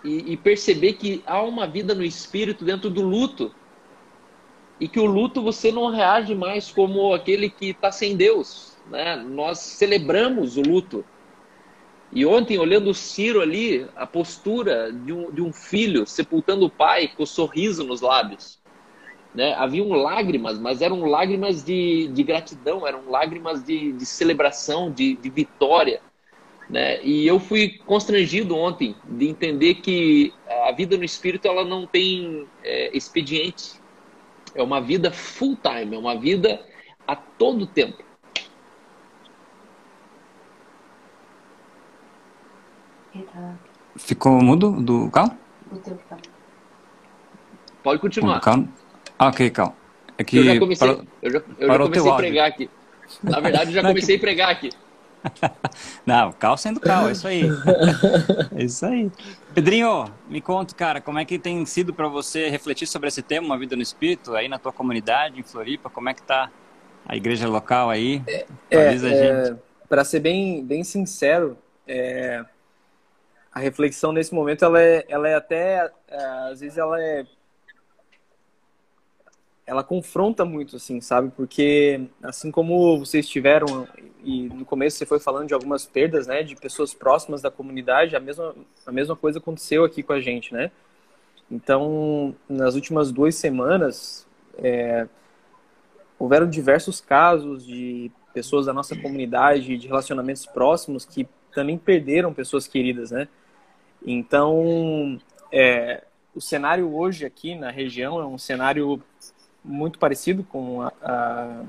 e, 0.02 0.32
e 0.32 0.36
perceber 0.36 0.94
que 0.94 1.22
há 1.26 1.42
uma 1.42 1.66
vida 1.66 1.94
no 1.94 2.04
espírito 2.04 2.64
dentro 2.64 2.90
do 2.90 3.02
luto 3.02 3.54
e 4.80 4.88
que 4.88 5.00
o 5.00 5.06
luto 5.06 5.42
você 5.42 5.72
não 5.72 5.90
reage 5.90 6.34
mais 6.34 6.70
como 6.70 7.14
aquele 7.14 7.48
que 7.48 7.70
está 7.70 7.90
sem 7.90 8.16
Deus. 8.16 8.76
Né? 8.90 9.16
Nós 9.16 9.58
celebramos 9.58 10.56
o 10.56 10.62
luto. 10.62 11.04
E 12.12 12.24
ontem, 12.24 12.58
olhando 12.58 12.90
o 12.90 12.94
Ciro 12.94 13.40
ali, 13.40 13.86
a 13.96 14.06
postura 14.06 14.92
de 14.92 15.12
um, 15.12 15.30
de 15.30 15.42
um 15.42 15.52
filho 15.52 16.06
sepultando 16.06 16.66
o 16.66 16.70
pai 16.70 17.08
com 17.08 17.24
o 17.24 17.26
sorriso 17.26 17.84
nos 17.84 18.00
lábios. 18.00 18.58
Né? 19.34 19.52
Haviam 19.54 19.88
lágrimas, 19.88 20.58
mas 20.58 20.80
eram 20.80 21.04
lágrimas 21.04 21.62
de, 21.62 22.08
de 22.08 22.22
gratidão, 22.22 22.86
eram 22.86 23.10
lágrimas 23.10 23.62
de, 23.62 23.92
de 23.92 24.06
celebração, 24.06 24.90
de, 24.90 25.14
de 25.16 25.28
vitória. 25.28 26.00
Né? 26.70 27.04
E 27.04 27.26
eu 27.26 27.38
fui 27.38 27.78
constrangido 27.84 28.56
ontem 28.56 28.96
de 29.04 29.28
entender 29.28 29.74
que 29.74 30.32
a 30.66 30.72
vida 30.72 30.96
no 30.96 31.04
espírito 31.04 31.46
ela 31.46 31.64
não 31.64 31.86
tem 31.86 32.46
é, 32.64 32.96
expediente. 32.96 33.74
É 34.54 34.62
uma 34.62 34.80
vida 34.80 35.10
full 35.10 35.56
time, 35.56 35.94
é 35.94 35.98
uma 35.98 36.16
vida 36.16 36.64
a 37.06 37.14
todo 37.14 37.66
tempo. 37.66 38.02
Ficou 43.96 44.42
mudo 44.42 44.70
do 44.72 45.10
Cal? 45.10 45.30
Pode 47.82 48.00
continuar. 48.00 48.40
Cal? 48.40 48.64
Ah, 49.18 49.28
ok, 49.28 49.50
Cal. 49.50 49.74
É 50.18 50.24
que 50.24 50.38
eu 50.38 50.44
já 50.44 50.58
comecei, 50.58 50.88
parou, 50.88 51.04
eu 51.22 51.30
já, 51.30 51.42
eu 51.58 51.68
já 51.68 51.78
comecei 51.78 52.10
a 52.10 52.16
pregar 52.16 52.48
aqui. 52.48 52.70
Na 53.22 53.40
verdade, 53.40 53.70
eu 53.70 53.74
já 53.74 53.82
comecei 53.82 54.16
a 54.16 54.18
pregar 54.18 54.50
aqui. 54.50 54.70
Não, 56.06 56.32
cal 56.32 56.56
sendo 56.56 56.80
cal, 56.80 57.08
é 57.08 57.12
isso 57.12 57.26
aí. 57.26 57.42
é 58.56 58.64
isso 58.64 58.86
aí. 58.86 59.10
Pedrinho, 59.54 60.06
me 60.28 60.40
conta, 60.40 60.74
cara, 60.74 61.00
como 61.00 61.18
é 61.18 61.24
que 61.24 61.38
tem 61.38 61.64
sido 61.66 61.92
para 61.92 62.08
você 62.08 62.48
refletir 62.48 62.86
sobre 62.86 63.08
esse 63.08 63.22
tema, 63.22 63.46
uma 63.46 63.58
vida 63.58 63.76
no 63.76 63.82
espírito, 63.82 64.34
aí 64.34 64.48
na 64.48 64.58
tua 64.58 64.72
comunidade, 64.72 65.38
em 65.38 65.42
Floripa, 65.42 65.90
como 65.90 66.08
é 66.08 66.14
que 66.14 66.22
tá 66.22 66.50
a 67.06 67.16
igreja 67.16 67.48
local 67.48 67.90
aí? 67.90 68.22
É, 68.26 68.46
é, 68.70 69.56
para 69.88 70.04
ser 70.04 70.20
bem, 70.20 70.64
bem 70.64 70.82
sincero, 70.84 71.56
é, 71.86 72.44
a 73.56 73.58
reflexão 73.58 74.12
nesse 74.12 74.34
momento 74.34 74.66
ela 74.66 74.82
é, 74.82 75.02
ela 75.08 75.26
é 75.26 75.34
até 75.34 75.90
é, 76.08 76.24
às 76.50 76.60
vezes 76.60 76.76
ela 76.76 77.02
é 77.02 77.24
ela 79.66 79.82
confronta 79.82 80.44
muito 80.44 80.76
assim 80.76 81.00
sabe? 81.00 81.32
Porque 81.34 82.06
assim 82.22 82.50
como 82.50 82.98
vocês 82.98 83.26
tiveram 83.26 83.88
e 84.22 84.50
no 84.50 84.66
começo 84.66 84.98
você 84.98 85.06
foi 85.06 85.18
falando 85.18 85.48
de 85.48 85.54
algumas 85.54 85.86
perdas 85.86 86.26
né 86.26 86.42
de 86.42 86.54
pessoas 86.54 86.92
próximas 86.92 87.40
da 87.40 87.50
comunidade 87.50 88.14
a 88.14 88.20
mesma 88.20 88.54
a 88.84 88.92
mesma 88.92 89.16
coisa 89.16 89.38
aconteceu 89.38 89.86
aqui 89.86 90.02
com 90.02 90.12
a 90.12 90.20
gente 90.20 90.52
né? 90.52 90.70
Então 91.50 92.36
nas 92.46 92.74
últimas 92.74 93.10
duas 93.10 93.36
semanas 93.36 94.28
é, 94.58 95.08
houveram 96.18 96.46
diversos 96.46 97.00
casos 97.00 97.64
de 97.64 98.12
pessoas 98.34 98.66
da 98.66 98.74
nossa 98.74 98.94
comunidade 98.94 99.78
de 99.78 99.86
relacionamentos 99.88 100.44
próximos 100.44 101.06
que 101.06 101.26
também 101.54 101.78
perderam 101.78 102.34
pessoas 102.34 102.68
queridas 102.68 103.10
né 103.10 103.26
então, 104.04 105.18
é, 105.52 106.02
o 106.34 106.40
cenário 106.40 106.94
hoje 106.94 107.24
aqui 107.24 107.54
na 107.54 107.70
região 107.70 108.20
é 108.20 108.26
um 108.26 108.38
cenário 108.38 109.02
muito 109.64 109.98
parecido 109.98 110.44
com, 110.44 110.82
a, 110.82 110.92
a, 111.02 111.62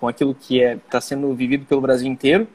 com 0.00 0.08
aquilo 0.08 0.34
que 0.34 0.60
está 0.60 0.72
é, 0.72 0.76
tá 0.90 1.00
sendo 1.00 1.34
vivido 1.34 1.66
pelo 1.66 1.80
Brasil 1.80 2.10
inteiro. 2.10 2.48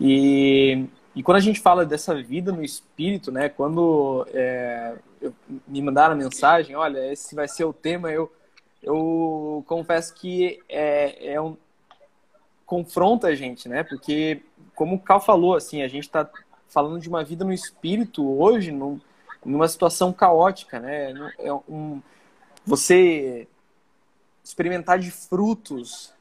E, 0.00 0.86
e 1.14 1.22
quando 1.22 1.38
a 1.38 1.40
gente 1.40 1.60
fala 1.60 1.84
dessa 1.84 2.14
vida 2.14 2.52
no 2.52 2.62
espírito, 2.62 3.30
né, 3.32 3.48
quando 3.48 4.26
é, 4.32 4.94
eu, 5.20 5.34
me 5.66 5.82
mandaram 5.82 6.14
a 6.14 6.18
mensagem, 6.18 6.76
olha, 6.76 7.12
esse 7.12 7.34
vai 7.34 7.48
ser 7.48 7.64
o 7.64 7.72
tema, 7.72 8.10
eu, 8.10 8.32
eu 8.82 9.64
confesso 9.66 10.14
que 10.14 10.60
é, 10.68 11.34
é 11.34 11.40
um, 11.40 11.56
confronta 12.66 13.28
a 13.28 13.34
gente, 13.34 13.68
né? 13.68 13.84
Porque, 13.84 14.42
como 14.74 14.96
o 14.96 15.00
Cal 15.00 15.20
falou, 15.20 15.54
assim, 15.54 15.82
a 15.82 15.88
gente 15.88 16.04
está 16.04 16.28
falando 16.68 17.00
de 17.00 17.08
uma 17.08 17.24
vida 17.24 17.44
no 17.44 17.52
espírito 17.52 18.26
hoje, 18.38 18.70
num, 18.70 19.00
numa 19.44 19.68
situação 19.68 20.12
caótica, 20.12 20.78
né? 20.80 21.12
É 21.38 21.52
um, 21.52 22.02
você 22.64 23.46
experimentar 24.42 24.98
de 24.98 25.10
frutos 25.10 26.12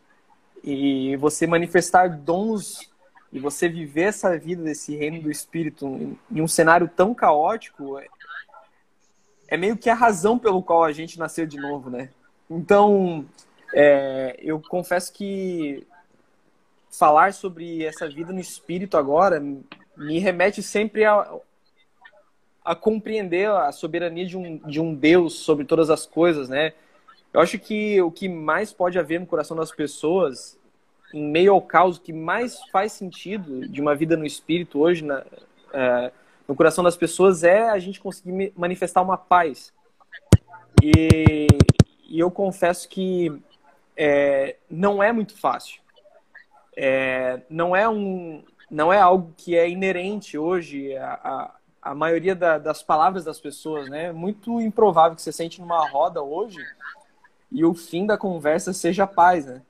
e 0.63 1.15
você 1.17 1.45
manifestar 1.45 2.09
dons 2.09 2.89
e 3.31 3.39
você 3.39 3.67
viver 3.67 4.03
essa 4.03 4.37
vida 4.37 4.63
desse 4.63 4.95
reino 4.95 5.21
do 5.21 5.29
espírito 5.29 6.17
em 6.31 6.41
um 6.41 6.47
cenário 6.47 6.87
tão 6.87 7.13
caótico 7.13 7.99
é, 7.99 8.07
é 9.47 9.57
meio 9.57 9.77
que 9.77 9.89
a 9.89 9.93
razão 9.93 10.39
pelo 10.39 10.63
qual 10.63 10.83
a 10.83 10.91
gente 10.91 11.19
nasceu 11.19 11.45
de 11.45 11.57
novo, 11.57 11.89
né? 11.89 12.09
Então, 12.49 13.25
é, 13.73 14.39
eu 14.39 14.61
confesso 14.61 15.11
que 15.11 15.85
falar 16.89 17.33
sobre 17.33 17.83
essa 17.83 18.07
vida 18.07 18.31
no 18.31 18.39
espírito 18.39 18.97
agora 18.97 19.43
me 19.97 20.19
remete 20.19 20.61
sempre 20.61 21.05
a, 21.05 21.39
a 22.63 22.75
compreender 22.75 23.49
a 23.49 23.71
soberania 23.71 24.25
de 24.25 24.37
um, 24.37 24.57
de 24.57 24.79
um 24.79 24.93
Deus 24.93 25.35
sobre 25.39 25.65
todas 25.65 25.89
as 25.89 26.05
coisas, 26.05 26.49
né? 26.49 26.73
Eu 27.33 27.41
acho 27.41 27.59
que 27.59 28.01
o 28.01 28.09
que 28.09 28.29
mais 28.29 28.71
pode 28.71 28.97
haver 28.97 29.19
no 29.19 29.25
coração 29.25 29.57
das 29.57 29.71
pessoas, 29.71 30.57
em 31.13 31.23
meio 31.23 31.53
ao 31.53 31.61
caos, 31.61 31.97
o 31.97 32.01
que 32.01 32.13
mais 32.13 32.59
faz 32.71 32.93
sentido 32.93 33.67
de 33.67 33.81
uma 33.81 33.93
vida 33.93 34.15
no 34.15 34.25
espírito 34.25 34.79
hoje, 34.79 35.03
na, 35.03 35.23
é, 35.73 36.11
no 36.47 36.55
coração 36.55 36.83
das 36.83 36.95
pessoas, 36.95 37.43
é 37.43 37.69
a 37.69 37.77
gente 37.77 37.99
conseguir 37.99 38.53
manifestar 38.55 39.01
uma 39.01 39.17
paz. 39.17 39.73
E, 40.81 41.47
e 42.07 42.19
eu 42.19 42.31
confesso 42.31 42.87
que 42.87 43.31
é, 43.97 44.55
não 44.69 45.03
é 45.03 45.11
muito 45.11 45.37
fácil. 45.37 45.81
É, 46.75 47.41
não 47.49 47.75
é 47.75 47.87
um, 47.87 48.43
não 48.69 48.91
é 48.91 48.99
algo 48.99 49.33
que 49.37 49.55
é 49.55 49.69
inerente 49.69 50.37
hoje 50.37 50.95
a, 50.97 51.13
a, 51.13 51.55
a 51.91 51.95
maioria 51.95 52.35
da, 52.35 52.57
das 52.57 52.81
palavras 52.81 53.23
das 53.23 53.39
pessoas, 53.39 53.89
né? 53.89 54.05
É 54.05 54.11
muito 54.11 54.59
improvável 54.59 55.15
que 55.15 55.21
você 55.21 55.31
sente 55.31 55.61
numa 55.61 55.87
roda 55.87 56.21
hoje 56.21 56.59
e 57.51 57.63
o 57.63 57.73
fim 57.73 58.05
da 58.05 58.17
conversa 58.17 58.73
seja 58.73 59.05
paz, 59.05 59.45
né? 59.45 59.61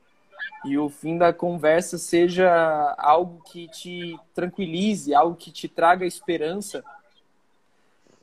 E 0.64 0.78
o 0.78 0.90
fim 0.90 1.18
da 1.18 1.34
conversa 1.34 1.98
seja 1.98 2.96
algo 2.98 3.44
que 3.44 3.68
te 3.68 4.18
tranquilize, 4.34 5.14
algo 5.14 5.36
que 5.36 5.52
te 5.52 5.68
traga 5.68 6.06
esperança. 6.06 6.84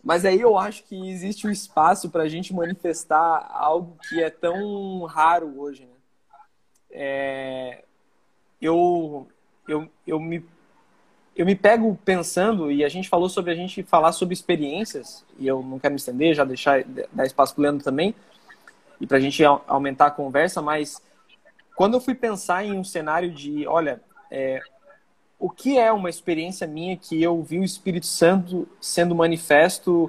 Mas 0.03 0.25
aí 0.25 0.41
eu 0.41 0.59
acho 0.59 0.83
que 0.85 1.11
existe 1.11 1.47
um 1.47 1.51
espaço 1.51 2.11
para 2.11 2.25
a 2.25 2.29
gente 2.29 2.53
manifestar 2.53 3.49
algo 3.53 3.97
que 4.09 4.21
é 4.21 4.31
tão 4.31 5.05
raro 5.05 5.61
hoje, 5.61 5.85
né? 5.85 5.97
É... 6.91 7.85
Eu, 8.61 9.29
eu, 9.69 9.89
eu 10.07 10.21
me 10.21 10.45
eu 11.35 11.47
me 11.47 11.55
pego 11.55 11.99
pensando, 12.05 12.71
e 12.71 12.85
a 12.85 12.89
gente 12.89 13.09
falou 13.09 13.29
sobre 13.29 13.53
a 13.53 13.55
gente 13.55 13.83
falar 13.83 14.13
sobre 14.13 14.35
experiências, 14.35 15.25
e 15.39 15.47
eu 15.47 15.63
não 15.63 15.79
quero 15.79 15.93
me 15.93 15.99
estender, 15.99 16.35
já 16.35 16.45
deixar 16.45 16.85
dar 17.13 17.25
espaço 17.25 17.55
para 17.55 17.61
o 17.61 17.63
Leandro 17.63 17.85
também, 17.85 18.15
e 19.01 19.07
para 19.07 19.17
a 19.17 19.21
gente 19.21 19.43
aumentar 19.45 20.07
a 20.07 20.11
conversa, 20.11 20.61
mas 20.61 21.03
quando 21.75 21.95
eu 21.95 22.01
fui 22.01 22.15
pensar 22.15 22.65
em 22.65 22.79
um 22.79 22.85
cenário 22.85 23.31
de, 23.31 23.67
olha, 23.67 24.01
é, 24.31 24.61
o 25.39 25.51
que 25.51 25.79
é 25.79 25.91
uma 25.91 26.09
experiência 26.09 26.67
minha 26.67 26.97
que 26.97 27.21
eu 27.21 27.43
vi 27.43 27.59
o 27.59 27.65
Espírito 27.65 28.07
Santo 28.07 28.69
sendo 28.81 29.15
manifesto 29.15 30.09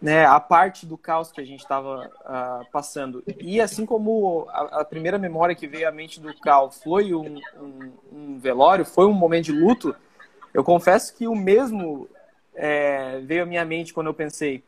né, 0.00 0.24
a 0.24 0.40
parte 0.40 0.86
do 0.86 0.96
caos 0.96 1.30
que 1.30 1.40
a 1.40 1.44
gente 1.44 1.60
estava 1.60 2.06
uh, 2.06 2.10
ah, 2.24 2.62
passando. 2.72 3.22
E 3.38 3.60
assim 3.60 3.84
como 3.84 4.46
a, 4.48 4.80
a, 4.80 4.84
primeira 4.84 5.18
memória 5.18 5.54
que 5.54 5.66
veio 5.66 5.86
à 5.86 5.92
mente 5.92 6.18
do 6.20 6.34
Cal 6.40 6.70
foi 6.70 7.12
um, 7.12 7.38
um, 7.60 7.92
um, 8.10 8.38
velório, 8.38 8.84
foi 8.84 9.06
um 9.06 9.12
momento 9.12 9.46
de 9.46 9.52
luto, 9.52 9.94
eu 10.52 10.64
confesso 10.64 11.14
que 11.14 11.26
o 11.26 11.34
mesmo 11.34 12.08
é, 12.54 13.20
veio 13.20 13.42
à 13.42 13.46
minha 13.46 13.64
mente 13.64 13.94
quando 13.94 14.08
eu 14.08 14.14
pensei. 14.14 14.62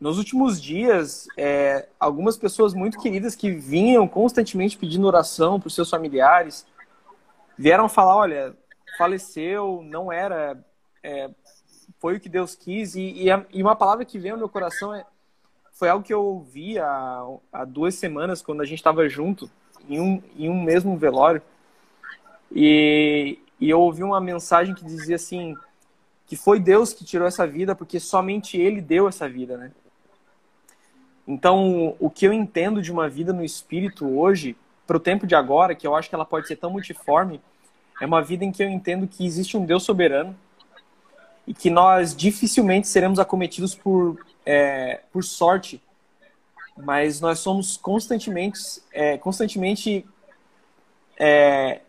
Nos 0.00 0.16
últimos 0.16 0.60
dias, 0.60 1.26
é, 1.36 1.88
algumas 1.98 2.36
pessoas 2.36 2.72
muito 2.72 3.00
queridas 3.00 3.34
que 3.34 3.50
vinham 3.50 4.06
constantemente 4.06 4.78
pedindo 4.78 5.06
oração 5.06 5.58
para 5.58 5.66
os 5.66 5.74
seus 5.74 5.90
familiares 5.90 6.64
vieram 7.56 7.88
falar: 7.88 8.16
olha, 8.16 8.56
faleceu, 8.96 9.82
não 9.84 10.12
era 10.12 10.56
é, 11.02 11.30
foi 11.98 12.16
o 12.16 12.20
que 12.20 12.28
Deus 12.28 12.54
quis. 12.54 12.94
E, 12.94 13.24
e, 13.24 13.30
a, 13.30 13.44
e 13.52 13.62
uma 13.62 13.76
palavra 13.76 14.04
que 14.04 14.18
veio 14.18 14.34
ao 14.34 14.38
meu 14.38 14.48
coração 14.48 14.94
é, 14.94 15.04
foi 15.72 15.88
algo 15.88 16.04
que 16.04 16.12
eu 16.12 16.22
ouvi 16.22 16.78
há, 16.78 17.24
há 17.52 17.64
duas 17.64 17.94
semanas, 17.94 18.42
quando 18.42 18.60
a 18.60 18.64
gente 18.64 18.78
estava 18.78 19.08
junto, 19.08 19.50
em 19.88 20.00
um, 20.00 20.22
em 20.36 20.48
um 20.48 20.62
mesmo 20.62 20.96
velório. 20.96 21.42
E, 22.52 23.38
e 23.60 23.68
eu 23.68 23.80
ouvi 23.80 24.02
uma 24.02 24.20
mensagem 24.20 24.74
que 24.74 24.84
dizia 24.84 25.16
assim: 25.16 25.56
que 26.26 26.36
foi 26.36 26.60
Deus 26.60 26.92
que 26.92 27.04
tirou 27.04 27.26
essa 27.26 27.46
vida, 27.46 27.74
porque 27.74 27.98
somente 27.98 28.56
Ele 28.56 28.80
deu 28.80 29.08
essa 29.08 29.28
vida, 29.28 29.56
né? 29.56 29.72
Então, 31.26 31.94
o 31.98 32.08
que 32.08 32.26
eu 32.26 32.32
entendo 32.32 32.80
de 32.80 32.90
uma 32.90 33.08
vida 33.08 33.32
no 33.32 33.44
espírito 33.44 34.06
hoje, 34.18 34.56
para 34.86 34.96
o 34.96 35.00
tempo 35.00 35.26
de 35.26 35.34
agora, 35.34 35.74
que 35.74 35.86
eu 35.86 35.94
acho 35.94 36.08
que 36.08 36.14
ela 36.14 36.24
pode 36.24 36.46
ser 36.46 36.56
tão 36.56 36.70
multiforme, 36.70 37.40
é 38.00 38.06
uma 38.06 38.22
vida 38.22 38.44
em 38.44 38.52
que 38.52 38.62
eu 38.62 38.68
entendo 38.68 39.06
que 39.06 39.26
existe 39.26 39.56
um 39.56 39.64
Deus 39.64 39.82
soberano, 39.82 40.34
e 41.46 41.54
que 41.54 41.70
nós 41.70 42.14
dificilmente 42.14 42.86
seremos 42.86 43.18
acometidos 43.18 43.74
por, 43.74 44.18
é, 44.44 45.00
por 45.10 45.24
sorte, 45.24 45.82
mas 46.76 47.20
nós 47.20 47.38
somos 47.38 47.76
constantemente, 47.76 48.60
é, 48.92 49.16
constantemente 49.16 50.06
é, 51.18 51.80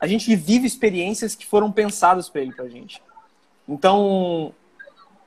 a 0.00 0.06
gente 0.06 0.34
vive 0.34 0.66
experiências 0.66 1.34
que 1.34 1.46
foram 1.46 1.70
pensadas 1.70 2.28
para 2.28 2.40
ele, 2.40 2.52
para 2.52 2.68
gente. 2.68 3.02
Então, 3.68 4.54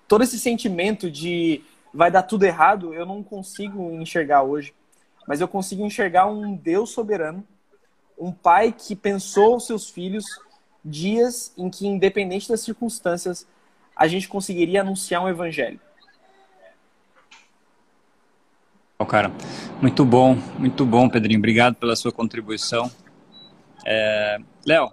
todo 0.08 0.24
esse 0.24 0.40
sentimento 0.40 1.12
de 1.12 1.62
vai 1.94 2.10
dar 2.10 2.24
tudo 2.24 2.44
errado, 2.44 2.94
eu 2.94 3.06
não 3.06 3.22
consigo 3.22 3.92
enxergar 3.92 4.42
hoje, 4.42 4.74
mas 5.28 5.40
eu 5.40 5.48
consigo 5.48 5.86
enxergar 5.86 6.26
um 6.26 6.56
Deus 6.56 6.90
soberano, 6.90 7.46
um 8.18 8.32
pai 8.32 8.72
que 8.72 8.96
pensou 8.96 9.58
os 9.58 9.68
seus 9.68 9.90
filhos 9.90 10.26
dias 10.84 11.54
em 11.58 11.70
que, 11.70 11.88
independente 11.88 12.50
das 12.50 12.62
circunstâncias, 12.62 13.48
a 13.96 14.08
gente 14.08 14.28
conseguiria 14.28 14.82
anunciar 14.82 15.24
um 15.24 15.30
evangelho. 15.30 15.80
Cara, 19.08 19.32
muito 19.82 20.06
bom, 20.06 20.36
muito 20.58 20.86
bom, 20.86 21.10
Pedrinho. 21.10 21.38
Obrigado 21.38 21.76
pela 21.76 21.96
sua 21.96 22.12
contribuição. 22.12 22.90
É, 23.86 24.38
Léo, 24.66 24.92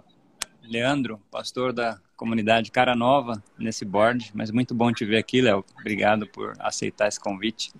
Leandro, 0.63 1.19
pastor 1.31 1.73
da 1.73 1.99
comunidade 2.15 2.71
Cara 2.71 2.95
Nova 2.95 3.41
nesse 3.57 3.83
board, 3.83 4.31
mas 4.33 4.51
muito 4.51 4.75
bom 4.75 4.91
te 4.91 5.03
ver 5.05 5.17
aqui, 5.17 5.41
Léo. 5.41 5.65
Obrigado 5.79 6.27
por 6.27 6.53
aceitar 6.59 7.07
esse 7.07 7.19
convite. 7.19 7.71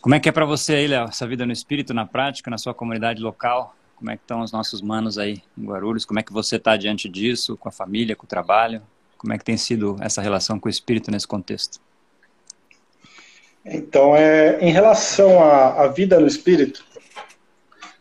Como 0.00 0.14
é 0.14 0.20
que 0.20 0.28
é 0.28 0.32
para 0.32 0.44
você 0.44 0.74
aí, 0.74 0.86
Léo, 0.86 1.08
essa 1.08 1.26
vida 1.26 1.46
no 1.46 1.52
espírito, 1.52 1.94
na 1.94 2.06
prática, 2.06 2.50
na 2.50 2.58
sua 2.58 2.74
comunidade 2.74 3.22
local? 3.22 3.74
Como 3.96 4.10
é 4.10 4.16
que 4.16 4.22
estão 4.22 4.40
os 4.40 4.50
nossos 4.50 4.80
manos 4.80 5.18
aí 5.18 5.42
em 5.58 5.64
Guarulhos? 5.64 6.04
Como 6.04 6.18
é 6.18 6.22
que 6.22 6.32
você 6.32 6.56
está 6.56 6.76
diante 6.76 7.08
disso, 7.08 7.56
com 7.56 7.68
a 7.68 7.72
família, 7.72 8.16
com 8.16 8.24
o 8.24 8.28
trabalho? 8.28 8.82
Como 9.18 9.32
é 9.32 9.38
que 9.38 9.44
tem 9.44 9.58
sido 9.58 9.96
essa 10.00 10.22
relação 10.22 10.58
com 10.58 10.68
o 10.68 10.70
espírito 10.70 11.10
nesse 11.10 11.28
contexto? 11.28 11.78
Então, 13.64 14.16
é, 14.16 14.58
em 14.60 14.72
relação 14.72 15.42
à, 15.42 15.82
à 15.82 15.88
vida 15.88 16.18
no 16.18 16.26
espírito, 16.26 16.82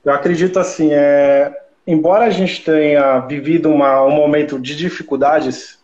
eu 0.05 0.13
acredito 0.13 0.57
assim, 0.57 0.93
é, 0.93 1.58
embora 1.91 2.25
a 2.25 2.29
gente 2.29 2.63
tenha 2.63 3.19
vivido 3.19 3.69
uma, 3.69 4.03
um 4.03 4.11
momento 4.11 4.59
de 4.59 4.75
dificuldades, 4.75 5.79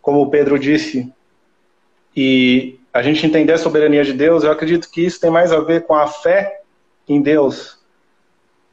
como 0.00 0.20
o 0.20 0.30
Pedro 0.30 0.58
disse, 0.58 1.12
e 2.16 2.78
a 2.92 3.02
gente 3.02 3.24
entender 3.26 3.52
a 3.52 3.58
soberania 3.58 4.04
de 4.04 4.12
Deus, 4.12 4.44
eu 4.44 4.50
acredito 4.50 4.90
que 4.90 5.04
isso 5.04 5.20
tem 5.20 5.30
mais 5.30 5.52
a 5.52 5.60
ver 5.60 5.84
com 5.84 5.94
a 5.94 6.06
fé 6.06 6.60
em 7.08 7.20
Deus 7.20 7.82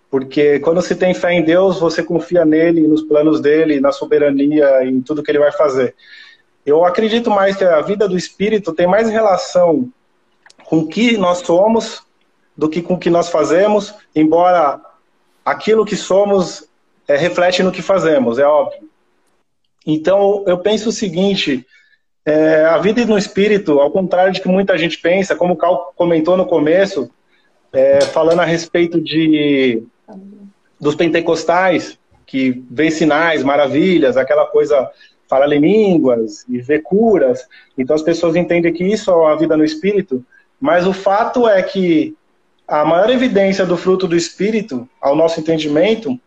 porque 0.09 0.59
quando 0.59 0.81
se 0.81 0.95
tem 0.95 1.13
fé 1.13 1.33
em 1.33 1.43
Deus, 1.43 1.79
você 1.79 2.01
confia 2.01 2.43
nele, 2.43 2.87
nos 2.87 3.03
planos 3.03 3.39
dele, 3.39 3.79
na 3.79 3.91
soberania, 3.91 4.83
em 4.83 5.01
tudo 5.01 5.21
que 5.21 5.29
ele 5.29 5.39
vai 5.39 5.51
fazer. 5.51 5.95
Eu 6.65 6.83
acredito 6.83 7.29
mais 7.29 7.55
que 7.55 7.63
a 7.63 7.81
vida 7.81 8.07
do 8.07 8.17
espírito 8.17 8.73
tem 8.73 8.87
mais 8.87 9.09
relação 9.09 9.87
com 10.65 10.79
o 10.79 10.87
que 10.87 11.15
nós 11.17 11.39
somos 11.39 12.03
do 12.57 12.67
que 12.67 12.81
com 12.81 12.95
o 12.95 12.99
que 12.99 13.09
nós 13.09 13.29
fazemos, 13.29 13.93
embora 14.15 14.81
aquilo 15.43 15.85
que 15.85 15.95
somos 15.95 16.67
é, 17.07 17.17
reflete 17.17 17.63
no 17.63 17.71
que 17.71 17.81
fazemos, 17.81 18.37
é 18.37 18.45
óbvio. 18.45 18.87
Então, 19.85 20.43
eu 20.47 20.57
penso 20.59 20.89
o 20.89 20.93
seguinte: 20.93 21.65
é, 22.25 22.65
a 22.65 22.77
vida 22.77 23.05
no 23.05 23.17
espírito, 23.17 23.79
ao 23.79 23.91
contrário 23.91 24.31
de 24.31 24.41
que 24.41 24.47
muita 24.47 24.77
gente 24.77 24.97
pensa, 24.99 25.35
como 25.35 25.53
o 25.53 25.57
Cal 25.57 25.93
comentou 25.95 26.37
no 26.37 26.45
começo, 26.45 27.09
é, 27.73 28.01
falando 28.01 28.39
a 28.39 28.45
respeito 28.45 29.01
de 29.01 29.83
dos 30.79 30.95
pentecostais, 30.95 31.99
que 32.25 32.63
vê 32.69 32.89
sinais, 32.89 33.43
maravilhas, 33.43 34.15
aquela 34.15 34.45
coisa, 34.45 34.89
fala 35.27 35.45
línguas 35.45 36.45
e 36.47 36.59
vê 36.59 36.79
curas. 36.79 37.45
Então 37.77 37.95
as 37.95 38.01
pessoas 38.01 38.35
entendem 38.35 38.71
que 38.71 38.83
isso 38.83 39.11
é 39.11 39.31
a 39.31 39.35
vida 39.35 39.57
no 39.57 39.65
espírito, 39.65 40.23
mas 40.59 40.85
o 40.85 40.93
fato 40.93 41.47
é 41.47 41.61
que 41.63 42.15
a 42.69 42.85
maior 42.85 43.09
evidência 43.09 43.65
do 43.65 43.75
fruto 43.75 44.07
do 44.07 44.15
espírito, 44.15 44.87
ao 45.01 45.15
nosso 45.15 45.39
entendimento, 45.39 46.19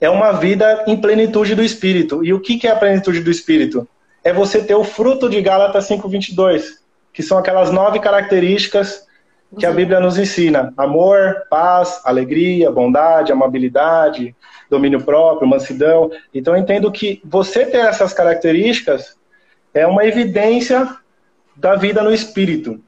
é 0.00 0.10
uma 0.10 0.32
vida 0.32 0.82
em 0.88 0.96
plenitude 0.96 1.54
do 1.54 1.62
espírito. 1.62 2.24
E 2.24 2.34
o 2.34 2.40
que 2.40 2.66
é 2.66 2.70
a 2.70 2.76
plenitude 2.76 3.20
do 3.20 3.30
espírito? 3.30 3.88
É 4.24 4.32
você 4.32 4.62
ter 4.62 4.74
o 4.74 4.82
fruto 4.82 5.30
de 5.30 5.40
Gálatas 5.40 5.86
5:22, 5.86 6.80
que 7.12 7.22
são 7.22 7.38
aquelas 7.38 7.70
nove 7.70 8.00
características 8.00 9.06
que 9.56 9.64
a 9.64 9.70
Bíblia 9.70 10.00
nos 10.00 10.18
ensina: 10.18 10.74
amor, 10.76 11.44
paz, 11.48 12.00
alegria, 12.04 12.68
bondade, 12.72 13.30
amabilidade, 13.30 14.34
domínio 14.68 15.04
próprio, 15.04 15.46
mansidão. 15.46 16.10
Então, 16.34 16.56
eu 16.56 16.60
entendo 16.60 16.90
que 16.90 17.22
você 17.24 17.64
ter 17.64 17.78
essas 17.78 18.12
características 18.12 19.16
é 19.72 19.86
uma 19.86 20.04
evidência 20.04 20.96
da 21.54 21.76
vida 21.76 22.02
no 22.02 22.12
espírito. 22.12 22.81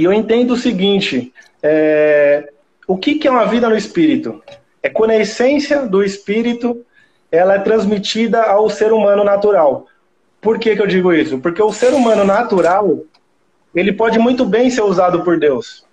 E 0.00 0.04
eu 0.04 0.14
entendo 0.14 0.52
o 0.52 0.56
seguinte: 0.56 1.30
é, 1.62 2.48
o 2.88 2.96
que, 2.96 3.16
que 3.16 3.28
é 3.28 3.30
uma 3.30 3.44
vida 3.44 3.68
no 3.68 3.76
espírito? 3.76 4.42
É 4.82 4.88
quando 4.88 5.10
a 5.10 5.18
essência 5.18 5.82
do 5.86 6.02
espírito 6.02 6.82
ela 7.30 7.56
é 7.56 7.58
transmitida 7.58 8.42
ao 8.44 8.70
ser 8.70 8.94
humano 8.94 9.22
natural. 9.22 9.86
Por 10.40 10.58
que, 10.58 10.74
que 10.74 10.80
eu 10.80 10.86
digo 10.86 11.12
isso? 11.12 11.38
Porque 11.38 11.62
o 11.62 11.70
ser 11.70 11.92
humano 11.92 12.24
natural 12.24 13.00
ele 13.74 13.92
pode 13.92 14.18
muito 14.18 14.46
bem 14.46 14.70
ser 14.70 14.80
usado 14.80 15.22
por 15.22 15.38
Deus. 15.38 15.84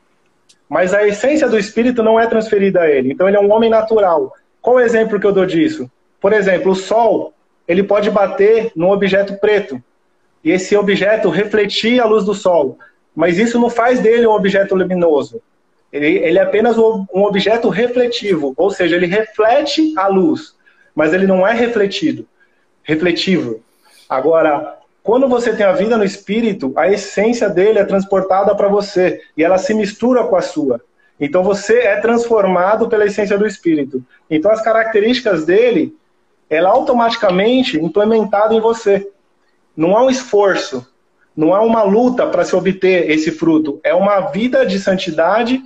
Mas 0.70 0.94
a 0.94 1.06
essência 1.06 1.50
do 1.50 1.60
espírito 1.60 2.02
não 2.02 2.18
é 2.18 2.28
transferida 2.28 2.84
a 2.84 2.90
ele. 2.90 3.12
Então 3.12 3.28
ele 3.28 3.36
é 3.36 3.42
um 3.42 3.52
homem 3.52 3.70
natural. 3.70 4.34
Qual 4.62 4.78
o 4.78 4.80
exemplo 4.80 5.20
que 5.20 5.28
eu 5.28 5.34
dou 5.34 5.46
disso? 5.46 5.92
Por 6.22 6.32
exemplo, 6.32 6.72
o 6.72 6.76
sol, 6.76 7.34
ele 7.68 7.84
pode 7.84 8.10
bater 8.10 8.72
num 8.74 8.90
objeto 8.90 9.38
preto. 9.38 9.84
E 10.46 10.52
esse 10.52 10.78
objeto 10.78 11.30
refletir 11.30 12.00
a 12.00 12.06
luz 12.06 12.24
do 12.24 12.34
sol. 12.34 12.80
Mas 13.18 13.40
isso 13.40 13.60
não 13.60 13.68
faz 13.68 14.00
dele 14.00 14.28
um 14.28 14.32
objeto 14.32 14.76
luminoso. 14.76 15.42
Ele, 15.92 16.20
ele 16.20 16.38
é 16.38 16.44
apenas 16.44 16.78
um 16.78 17.08
objeto 17.24 17.68
refletivo, 17.68 18.54
ou 18.56 18.70
seja, 18.70 18.96
ele 18.96 19.08
reflete 19.08 19.92
a 19.98 20.06
luz, 20.06 20.56
mas 20.94 21.14
ele 21.14 21.26
não 21.26 21.46
é 21.46 21.52
refletido, 21.52 22.28
refletivo. 22.84 23.60
Agora, 24.08 24.78
quando 25.02 25.28
você 25.28 25.52
tem 25.56 25.66
a 25.66 25.72
vida 25.72 25.98
no 25.98 26.04
espírito, 26.04 26.72
a 26.76 26.90
essência 26.90 27.50
dele 27.50 27.80
é 27.80 27.86
transportada 27.86 28.54
para 28.54 28.68
você 28.68 29.20
e 29.36 29.44
ela 29.44 29.58
se 29.58 29.74
mistura 29.74 30.24
com 30.26 30.36
a 30.36 30.42
sua. 30.42 30.80
Então 31.20 31.44
você 31.44 31.80
é 31.80 32.00
transformado 32.00 32.88
pela 32.88 33.06
essência 33.06 33.36
do 33.36 33.48
espírito. 33.48 34.06
Então 34.30 34.52
as 34.52 34.62
características 34.62 35.44
dele, 35.44 35.98
ela 36.48 36.70
automaticamente 36.70 37.80
implementada 37.80 38.54
em 38.54 38.60
você. 38.60 39.10
Não 39.76 39.98
há 39.98 40.04
um 40.04 40.10
esforço, 40.12 40.86
não 41.38 41.54
há 41.54 41.62
uma 41.62 41.84
luta 41.84 42.26
para 42.26 42.44
se 42.44 42.56
obter 42.56 43.12
esse 43.12 43.30
fruto. 43.30 43.80
É 43.84 43.94
uma 43.94 44.22
vida 44.22 44.66
de 44.66 44.80
santidade 44.80 45.62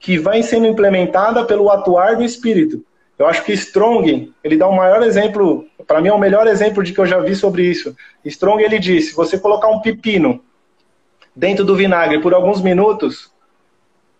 que 0.00 0.18
vai 0.18 0.42
sendo 0.42 0.66
implementada 0.66 1.44
pelo 1.44 1.70
atuar 1.70 2.16
do 2.16 2.24
espírito. 2.24 2.84
Eu 3.16 3.26
acho 3.26 3.44
que 3.44 3.52
Strong, 3.52 4.32
ele 4.42 4.56
dá 4.56 4.66
o 4.66 4.72
um 4.72 4.76
maior 4.76 5.02
exemplo, 5.04 5.66
para 5.86 6.00
mim 6.00 6.08
é 6.08 6.12
o 6.12 6.18
melhor 6.18 6.48
exemplo 6.48 6.82
de 6.82 6.92
que 6.92 6.98
eu 6.98 7.06
já 7.06 7.20
vi 7.20 7.36
sobre 7.36 7.64
isso. 7.64 7.96
Strong, 8.24 8.62
ele 8.62 8.80
disse, 8.80 9.14
você 9.14 9.38
colocar 9.38 9.68
um 9.68 9.80
pepino 9.80 10.42
dentro 11.34 11.64
do 11.64 11.76
vinagre 11.76 12.20
por 12.20 12.34
alguns 12.34 12.60
minutos 12.60 13.30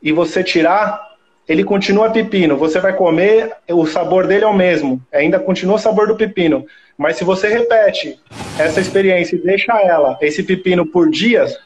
e 0.01 0.13
você 0.13 0.45
tirar, 0.45 1.08
ele 1.49 1.65
continua 1.65 2.11
pepino. 2.11 2.57
Você 2.59 2.79
vai 2.79 2.93
comer, 2.93 3.53
o 3.71 3.87
sabor 3.87 4.27
dele 4.27 4.45
é 4.45 4.47
o 4.47 4.53
mesmo, 4.53 5.03
ainda 5.13 5.41
continua 5.41 5.77
o 5.77 5.79
sabor 5.79 6.07
do 6.07 6.17
pepino. 6.17 6.67
Mas 6.97 7.17
se 7.17 7.25
você 7.25 7.49
repete 7.49 8.21
essa 8.59 8.81
experiência 8.81 9.37
e 9.37 9.39
deixa 9.39 9.73
ela, 9.81 10.19
esse 10.21 10.43
pepino, 10.43 10.85
por 10.85 11.09
dias, 11.09 11.59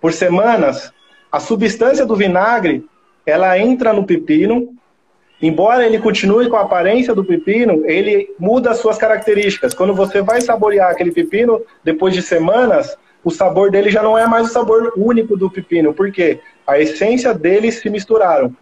por 0.00 0.12
semanas, 0.12 0.92
a 1.30 1.38
substância 1.38 2.04
do 2.04 2.16
vinagre, 2.16 2.84
ela 3.24 3.56
entra 3.56 3.92
no 3.92 4.04
pepino, 4.04 4.74
embora 5.40 5.86
ele 5.86 5.98
continue 5.98 6.48
com 6.48 6.56
a 6.56 6.62
aparência 6.62 7.14
do 7.14 7.24
pepino, 7.24 7.84
ele 7.88 8.34
muda 8.38 8.70
as 8.70 8.78
suas 8.78 8.98
características. 8.98 9.72
Quando 9.72 9.94
você 9.94 10.20
vai 10.20 10.40
saborear 10.40 10.90
aquele 10.90 11.12
pepino, 11.12 11.62
depois 11.84 12.12
de 12.12 12.22
semanas, 12.22 12.96
o 13.22 13.30
sabor 13.30 13.70
dele 13.70 13.90
já 13.90 14.02
não 14.02 14.18
é 14.18 14.26
mais 14.26 14.48
o 14.48 14.52
sabor 14.52 14.94
único 14.96 15.36
do 15.36 15.50
pepino, 15.50 15.94
porque 15.94 16.40
a 16.66 16.80
essência 16.80 17.32
deles 17.32 17.76
se 17.80 17.88
misturaram. 17.88 18.56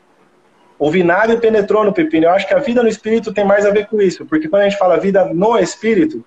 O 0.79 0.91
vinagre 0.91 1.39
penetrou 1.39 1.85
no 1.85 1.93
pepino. 1.93 2.27
Eu 2.27 2.31
acho 2.31 2.47
que 2.47 2.55
a 2.55 2.59
vida 2.59 2.83
no 2.83 2.89
espírito 2.89 3.33
tem 3.33 3.45
mais 3.45 3.67
a 3.67 3.71
ver 3.71 3.87
com 3.87 4.01
isso, 4.01 4.25
porque 4.25 4.49
quando 4.49 4.63
a 4.63 4.69
gente 4.69 4.79
fala 4.79 4.97
vida 4.97 5.25
no 5.25 5.59
espírito, 5.59 6.25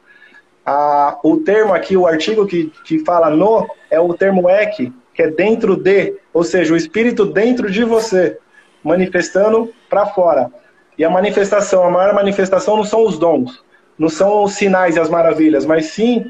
a, 0.66 1.18
o 1.24 1.38
termo 1.38 1.74
aqui, 1.74 1.96
o 1.96 2.06
artigo 2.06 2.46
que, 2.46 2.72
que 2.86 3.00
fala 3.00 3.30
no, 3.30 3.68
é 3.90 4.00
o 4.00 4.14
termo 4.14 4.50
ek, 4.50 4.92
que 5.14 5.24
é 5.24 5.30
dentro 5.30 5.76
de, 5.76 6.16
ou 6.34 6.44
seja, 6.44 6.74
o 6.74 6.78
espírito 6.78 7.26
dentro 7.26 7.72
de 7.72 7.84
você, 7.84 8.38
manifestando 8.84 9.72
para 9.90 10.06
fora. 10.08 10.52
E 10.98 11.06
a 11.06 11.10
manifestação, 11.10 11.84
a 11.86 11.90
maior 11.90 12.14
manifestação 12.14 12.76
não 12.76 12.84
são 12.84 13.06
os 13.06 13.18
dons, 13.18 13.64
não 13.98 14.10
são 14.10 14.44
os 14.44 14.54
sinais 14.54 14.96
e 14.96 15.00
as 15.00 15.10
maravilhas, 15.10 15.66
mas 15.66 15.88
sim 15.88 16.26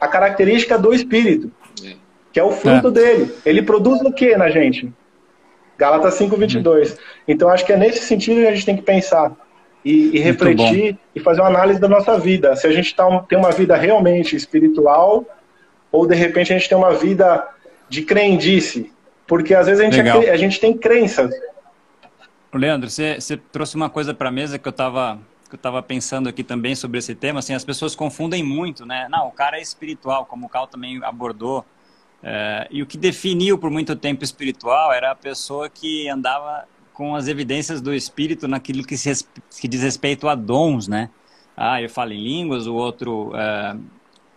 a 0.00 0.08
característica 0.08 0.78
do 0.78 0.92
espírito, 0.92 1.50
é. 1.84 1.94
que 2.32 2.40
é 2.40 2.44
o 2.44 2.50
fruto 2.50 2.88
é. 2.88 2.90
dele. 2.90 3.34
Ele 3.44 3.62
produz 3.62 4.00
o 4.02 4.12
que 4.12 4.36
na 4.36 4.50
gente? 4.50 4.92
Gálatas 5.76 6.14
5:22. 6.14 6.90
Uhum. 6.90 6.96
Então 7.28 7.48
acho 7.48 7.64
que 7.64 7.72
é 7.72 7.76
nesse 7.76 8.00
sentido 8.00 8.40
que 8.40 8.46
a 8.46 8.54
gente 8.54 8.66
tem 8.66 8.76
que 8.76 8.82
pensar 8.82 9.32
e, 9.84 10.16
e 10.16 10.18
refletir 10.18 10.98
e 11.14 11.20
fazer 11.20 11.40
uma 11.40 11.48
análise 11.48 11.80
da 11.80 11.88
nossa 11.88 12.18
vida. 12.18 12.56
Se 12.56 12.66
a 12.66 12.72
gente 12.72 12.94
tá, 12.94 13.06
tem 13.28 13.38
uma 13.38 13.50
vida 13.50 13.76
realmente 13.76 14.34
espiritual 14.34 15.24
ou 15.92 16.06
de 16.06 16.14
repente 16.14 16.52
a 16.52 16.58
gente 16.58 16.68
tem 16.68 16.76
uma 16.76 16.94
vida 16.94 17.46
de 17.88 18.02
crendice, 18.02 18.92
porque 19.26 19.54
às 19.54 19.66
vezes 19.66 19.80
a 19.80 19.90
gente, 19.90 20.26
é, 20.26 20.30
a 20.30 20.36
gente 20.36 20.58
tem 20.58 20.76
crenças. 20.76 21.30
Leandro, 22.52 22.88
você, 22.88 23.20
você 23.20 23.36
trouxe 23.36 23.74
uma 23.74 23.90
coisa 23.90 24.14
para 24.14 24.28
a 24.28 24.32
mesa 24.32 24.58
que 24.58 24.66
eu 24.66 24.70
estava 24.70 25.18
que 25.48 25.54
eu 25.54 25.56
estava 25.56 25.82
pensando 25.82 26.28
aqui 26.28 26.42
também 26.42 26.74
sobre 26.74 26.98
esse 26.98 27.14
tema, 27.14 27.38
assim, 27.38 27.54
as 27.54 27.64
pessoas 27.64 27.94
confundem 27.94 28.42
muito, 28.42 28.86
né? 28.86 29.06
Não, 29.10 29.28
o 29.28 29.30
cara 29.30 29.58
é 29.58 29.62
espiritual, 29.62 30.24
como 30.24 30.46
o 30.46 30.48
Cal 30.48 30.66
também 30.66 31.00
abordou. 31.04 31.64
É, 32.26 32.66
e 32.70 32.82
o 32.82 32.86
que 32.86 32.96
definiu 32.96 33.58
por 33.58 33.70
muito 33.70 33.94
tempo 33.94 34.24
espiritual 34.24 34.90
era 34.90 35.10
a 35.10 35.14
pessoa 35.14 35.68
que 35.68 36.08
andava 36.08 36.66
com 36.94 37.14
as 37.14 37.28
evidências 37.28 37.82
do 37.82 37.92
espírito 37.92 38.48
naquilo 38.48 38.82
que, 38.82 38.96
se, 38.96 39.26
que 39.60 39.68
diz 39.68 39.82
respeito 39.82 40.26
a 40.26 40.34
dons, 40.34 40.88
né? 40.88 41.10
Ah, 41.54 41.82
eu 41.82 41.90
falo 41.90 42.12
em 42.12 42.24
línguas, 42.24 42.66
o 42.66 42.74
outro 42.74 43.30
é, 43.36 43.76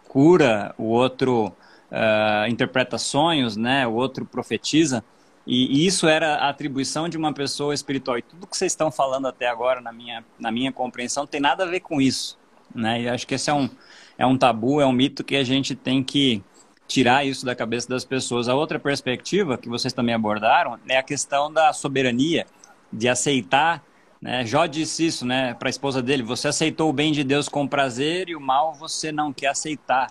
cura, 0.05 0.75
o 0.77 0.83
outro 0.83 1.53
é, 1.89 2.49
interpreta 2.49 2.97
sonhos, 2.97 3.55
né? 3.55 3.87
O 3.87 3.93
outro 3.93 4.25
profetiza. 4.25 5.01
E, 5.45 5.85
isso 5.85 6.07
era 6.07 6.35
a 6.35 6.49
atribuição 6.49 7.07
de 7.07 7.15
uma 7.15 7.31
pessoa 7.31 7.73
espiritual. 7.73 8.17
E 8.17 8.21
tudo 8.21 8.45
que 8.45 8.57
vocês 8.57 8.73
estão 8.73 8.91
falando 8.91 9.29
até 9.29 9.47
agora, 9.47 9.79
na 9.79 9.93
minha, 9.93 10.25
na 10.37 10.51
minha 10.51 10.73
compreensão, 10.73 11.25
tem 11.25 11.39
nada 11.39 11.63
a 11.63 11.67
ver 11.67 11.79
com 11.79 12.01
isso. 12.01 12.37
Né? 12.75 13.03
E 13.03 13.09
acho 13.09 13.25
que 13.25 13.35
esse 13.35 13.49
é 13.49 13.53
um, 13.53 13.69
é 14.17 14.25
um 14.25 14.37
tabu, 14.37 14.81
é 14.81 14.85
um 14.85 14.91
mito 14.91 15.23
que 15.23 15.37
a 15.37 15.43
gente 15.45 15.73
tem 15.73 16.03
que 16.03 16.43
tirar 16.87 17.25
isso 17.25 17.45
da 17.45 17.55
cabeça 17.55 17.87
das 17.89 18.05
pessoas. 18.05 18.47
A 18.47 18.55
outra 18.55 18.79
perspectiva 18.79 19.57
que 19.57 19.69
vocês 19.69 19.93
também 19.93 20.15
abordaram 20.15 20.79
é 20.87 20.97
a 20.97 21.03
questão 21.03 21.51
da 21.51 21.73
soberania, 21.73 22.45
de 22.91 23.09
aceitar. 23.09 23.83
Né? 24.21 24.45
Jó 24.45 24.65
disse 24.65 25.05
isso 25.05 25.25
né, 25.25 25.53
para 25.53 25.67
a 25.67 25.69
esposa 25.69 26.01
dele: 26.01 26.23
você 26.23 26.47
aceitou 26.47 26.89
o 26.89 26.93
bem 26.93 27.11
de 27.11 27.23
Deus 27.23 27.49
com 27.49 27.67
prazer 27.67 28.29
e 28.29 28.35
o 28.35 28.41
mal 28.41 28.73
você 28.73 29.11
não 29.11 29.33
quer 29.33 29.47
aceitar. 29.47 30.07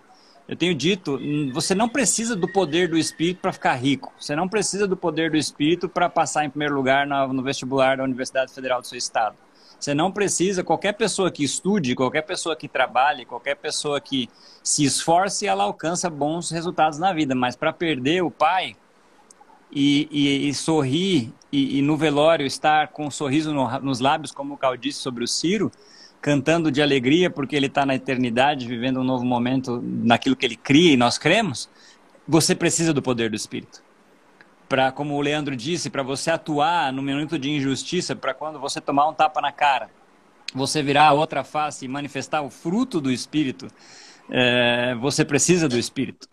Eu 0.48 0.54
tenho 0.54 0.76
dito, 0.76 1.18
você 1.52 1.74
não 1.74 1.88
precisa 1.88 2.36
do 2.36 2.46
poder 2.46 2.88
do 2.88 2.96
Espírito 2.96 3.40
para 3.40 3.52
ficar 3.52 3.74
rico. 3.74 4.12
Você 4.16 4.36
não 4.36 4.48
precisa 4.48 4.86
do 4.86 4.96
poder 4.96 5.28
do 5.28 5.36
Espírito 5.36 5.88
para 5.88 6.08
passar 6.08 6.44
em 6.44 6.50
primeiro 6.50 6.72
lugar 6.72 7.04
no 7.04 7.42
vestibular 7.42 7.96
da 7.96 8.04
Universidade 8.04 8.52
Federal 8.52 8.80
do 8.80 8.86
seu 8.86 8.96
estado. 8.96 9.36
Você 9.78 9.94
não 9.94 10.10
precisa, 10.10 10.64
qualquer 10.64 10.92
pessoa 10.92 11.30
que 11.30 11.44
estude, 11.44 11.94
qualquer 11.94 12.22
pessoa 12.22 12.56
que 12.56 12.66
trabalhe, 12.66 13.24
qualquer 13.24 13.56
pessoa 13.56 14.00
que 14.00 14.28
se 14.62 14.84
esforce, 14.84 15.46
ela 15.46 15.64
alcança 15.64 16.08
bons 16.08 16.50
resultados 16.50 16.98
na 16.98 17.12
vida. 17.12 17.34
Mas 17.34 17.54
para 17.54 17.72
perder 17.72 18.22
o 18.22 18.30
pai 18.30 18.74
e, 19.70 20.08
e, 20.10 20.48
e 20.48 20.54
sorrir 20.54 21.32
e, 21.52 21.78
e, 21.78 21.82
no 21.82 21.96
velório 21.96 22.46
estar 22.46 22.88
com 22.88 23.06
um 23.06 23.10
sorriso 23.10 23.52
no, 23.52 23.80
nos 23.80 24.00
lábios, 24.00 24.32
como 24.32 24.54
o 24.54 24.56
Cal 24.56 24.76
disse 24.76 24.98
sobre 24.98 25.22
o 25.22 25.28
Ciro, 25.28 25.70
cantando 26.20 26.70
de 26.70 26.82
alegria 26.82 27.30
porque 27.30 27.54
ele 27.54 27.66
está 27.66 27.84
na 27.84 27.94
eternidade, 27.94 28.66
vivendo 28.66 29.00
um 29.00 29.04
novo 29.04 29.24
momento 29.24 29.80
naquilo 29.82 30.34
que 30.34 30.46
ele 30.46 30.56
cria 30.56 30.92
e 30.92 30.96
nós 30.96 31.18
cremos, 31.18 31.68
você 32.26 32.54
precisa 32.54 32.92
do 32.92 33.02
poder 33.02 33.30
do 33.30 33.36
Espírito. 33.36 33.85
Para, 34.68 34.90
como 34.90 35.14
o 35.14 35.20
Leandro 35.20 35.54
disse, 35.54 35.88
para 35.88 36.02
você 36.02 36.30
atuar 36.30 36.92
no 36.92 37.00
minuto 37.00 37.38
de 37.38 37.50
injustiça, 37.50 38.16
para 38.16 38.34
quando 38.34 38.58
você 38.58 38.80
tomar 38.80 39.08
um 39.08 39.14
tapa 39.14 39.40
na 39.40 39.52
cara, 39.52 39.88
você 40.54 40.82
virar 40.82 41.08
a 41.08 41.12
outra 41.12 41.44
face 41.44 41.84
e 41.84 41.88
manifestar 41.88 42.42
o 42.42 42.50
fruto 42.50 43.00
do 43.00 43.10
Espírito, 43.10 43.68
é, 44.28 44.94
você 44.96 45.24
precisa 45.24 45.68
do 45.68 45.78
Espírito. 45.78 46.28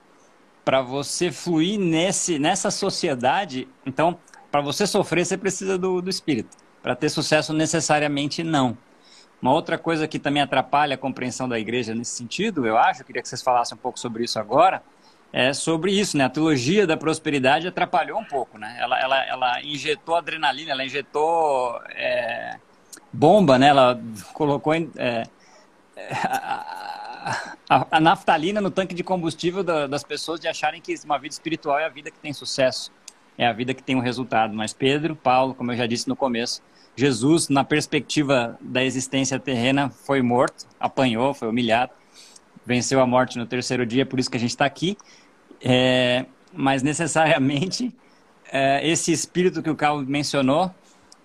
Para 0.66 0.82
você 0.82 1.32
fluir 1.32 1.80
nesse, 1.80 2.40
nessa 2.40 2.72
sociedade, 2.72 3.68
então, 3.86 4.18
para 4.52 4.62
você 4.62 4.88
sofrer, 4.88 5.26
você 5.26 5.38
precisa 5.38 5.78
do, 5.78 6.02
do 6.02 6.10
Espírito. 6.10 6.58
Para 6.82 6.96
ter 6.96 7.10
sucesso, 7.10 7.54
necessariamente 7.54 8.44
não. 8.44 8.78
Uma 9.42 9.52
outra 9.52 9.78
coisa 9.78 10.08
que 10.08 10.18
também 10.18 10.42
atrapalha 10.42 10.96
a 10.96 10.98
compreensão 10.98 11.50
da 11.50 11.60
igreja 11.60 11.94
nesse 11.94 12.16
sentido, 12.16 12.66
eu 12.66 12.78
acho, 12.78 13.04
queria 13.04 13.22
que 13.22 13.28
vocês 13.28 13.42
falassem 13.42 13.78
um 13.78 13.80
pouco 13.80 14.00
sobre 14.00 14.24
isso 14.24 14.40
agora, 14.40 14.82
é 15.36 15.52
sobre 15.52 15.92
isso, 15.92 16.16
né? 16.16 16.26
A 16.26 16.30
teologia 16.30 16.86
da 16.86 16.96
prosperidade 16.96 17.68
atrapalhou 17.68 18.20
um 18.20 18.24
pouco, 18.24 18.60
né? 18.60 18.78
Ela, 18.80 19.00
ela, 19.00 19.26
ela 19.26 19.64
injetou 19.64 20.16
adrenalina, 20.16 20.72
ela 20.72 20.86
injetou 20.86 21.82
é, 21.90 22.60
bomba, 23.12 23.58
né? 23.58 23.70
Ela 23.70 24.00
colocou 24.32 24.76
é, 24.76 25.24
a, 26.24 27.58
a, 27.68 27.88
a, 27.90 28.00
naftalina 28.00 28.62
no 28.62 28.70
tanque 28.70 28.94
de 28.94 29.04
combustível 29.04 29.64
da, 29.64 29.88
das 29.88 30.04
pessoas 30.04 30.40
de 30.40 30.48
acharem 30.48 30.80
que 30.80 30.94
uma 31.04 31.18
vida 31.18 31.34
espiritual 31.34 31.80
é 31.80 31.86
a 31.86 31.90
vida 31.90 32.12
que 32.12 32.20
tem 32.20 32.32
sucesso, 32.32 32.92
é 33.36 33.48
a 33.48 33.52
vida 33.52 33.74
que 33.74 33.82
tem 33.82 33.96
um 33.96 34.02
resultado. 34.02 34.54
Mas 34.54 34.72
Pedro, 34.72 35.16
Paulo, 35.16 35.56
como 35.56 35.72
eu 35.72 35.76
já 35.76 35.88
disse 35.88 36.08
no 36.08 36.16
começo, 36.16 36.62
Jesus, 36.96 37.50
na 37.50 37.64
perspectiva 37.64 38.56
da 38.62 38.84
existência 38.84 39.40
terrena, 39.40 39.90
foi 39.90 40.22
morto, 40.22 40.68
apanhou, 40.80 41.34
foi 41.34 41.48
humilhado, 41.48 41.92
venceu 42.64 43.02
a 43.02 43.08
morte 43.08 43.40
no 43.40 43.48
terceiro 43.48 43.84
dia, 43.84 44.06
por 44.06 44.20
isso 44.20 44.30
que 44.30 44.38
a 44.38 44.40
gente 44.40 44.52
está 44.52 44.66
aqui. 44.66 44.96
É, 45.64 46.26
mas 46.52 46.84
necessariamente, 46.84 47.96
é, 48.52 48.86
esse 48.86 49.12
espírito 49.12 49.64
que 49.64 49.70
o 49.70 49.76
Carlos 49.76 50.06
mencionou, 50.06 50.74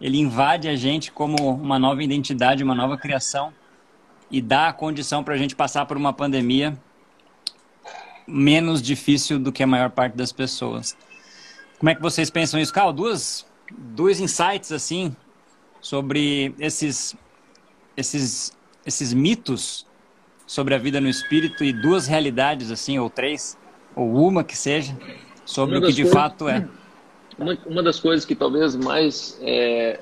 ele 0.00 0.18
invade 0.18 0.68
a 0.68 0.76
gente 0.76 1.10
como 1.10 1.50
uma 1.50 1.78
nova 1.78 2.02
identidade, 2.02 2.62
uma 2.62 2.74
nova 2.74 2.96
criação 2.96 3.52
e 4.30 4.40
dá 4.40 4.68
a 4.68 4.72
condição 4.72 5.24
para 5.24 5.34
a 5.34 5.36
gente 5.36 5.56
passar 5.56 5.86
por 5.86 5.96
uma 5.96 6.12
pandemia 6.12 6.78
menos 8.26 8.80
difícil 8.80 9.38
do 9.38 9.50
que 9.50 9.62
a 9.62 9.66
maior 9.66 9.90
parte 9.90 10.14
das 10.14 10.32
pessoas. 10.32 10.96
Como 11.78 11.90
é 11.90 11.94
que 11.94 12.00
vocês 12.00 12.30
pensam 12.30 12.60
isso? 12.60 12.72
Carl, 12.72 12.92
duas, 12.92 13.44
dois 13.72 14.20
insights 14.20 14.70
assim 14.70 15.16
sobre 15.80 16.54
esses, 16.58 17.16
esses, 17.96 18.52
esses 18.86 19.12
mitos 19.12 19.86
sobre 20.46 20.74
a 20.74 20.78
vida 20.78 21.00
no 21.00 21.08
espírito 21.08 21.62
e 21.62 21.72
duas 21.72 22.06
realidades, 22.06 22.70
assim, 22.70 22.98
ou 22.98 23.10
três, 23.10 23.57
ou 23.98 24.28
uma 24.28 24.44
que 24.44 24.56
seja, 24.56 24.96
sobre 25.44 25.78
o 25.78 25.82
que 25.82 25.92
de 25.92 26.02
coisas, 26.02 26.12
fato 26.12 26.48
é. 26.48 26.68
Uma, 27.36 27.58
uma 27.66 27.82
das 27.82 27.98
coisas 27.98 28.24
que 28.24 28.34
talvez 28.34 28.76
mais 28.76 29.38
é, 29.42 30.00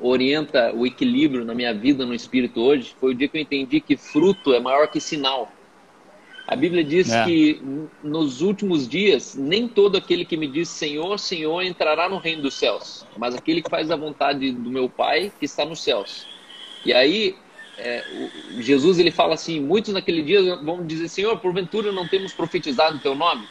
orienta 0.00 0.72
o 0.74 0.86
equilíbrio 0.86 1.44
na 1.44 1.54
minha 1.54 1.74
vida 1.74 2.06
no 2.06 2.14
espírito 2.14 2.60
hoje 2.60 2.96
foi 2.98 3.12
o 3.12 3.14
dia 3.14 3.28
que 3.28 3.36
eu 3.36 3.42
entendi 3.42 3.80
que 3.80 3.96
fruto 3.96 4.54
é 4.54 4.60
maior 4.60 4.86
que 4.88 4.98
sinal. 4.98 5.52
A 6.48 6.56
Bíblia 6.56 6.82
diz 6.82 7.10
é. 7.10 7.24
que 7.24 7.62
nos 8.02 8.40
últimos 8.40 8.88
dias, 8.88 9.34
nem 9.36 9.68
todo 9.68 9.96
aquele 9.96 10.24
que 10.24 10.36
me 10.36 10.48
diz 10.48 10.68
Senhor, 10.68 11.18
Senhor 11.18 11.62
entrará 11.62 12.08
no 12.08 12.18
reino 12.18 12.42
dos 12.42 12.54
céus, 12.54 13.06
mas 13.16 13.34
aquele 13.34 13.62
que 13.62 13.70
faz 13.70 13.90
a 13.90 13.96
vontade 13.96 14.52
do 14.52 14.70
meu 14.70 14.88
Pai 14.88 15.30
que 15.38 15.44
está 15.44 15.64
nos 15.64 15.82
céus. 15.82 16.26
E 16.84 16.92
aí, 16.92 17.36
é, 17.78 18.04
o, 18.56 18.62
Jesus 18.62 18.98
ele 18.98 19.10
fala 19.10 19.34
assim: 19.34 19.60
muitos 19.60 19.92
naquele 19.92 20.22
dia 20.22 20.56
vão 20.56 20.86
dizer 20.86 21.08
Senhor, 21.08 21.38
porventura 21.38 21.92
não 21.92 22.06
temos 22.06 22.32
profetizado 22.32 22.96
o 22.96 23.00
teu 23.00 23.14
nome? 23.14 23.46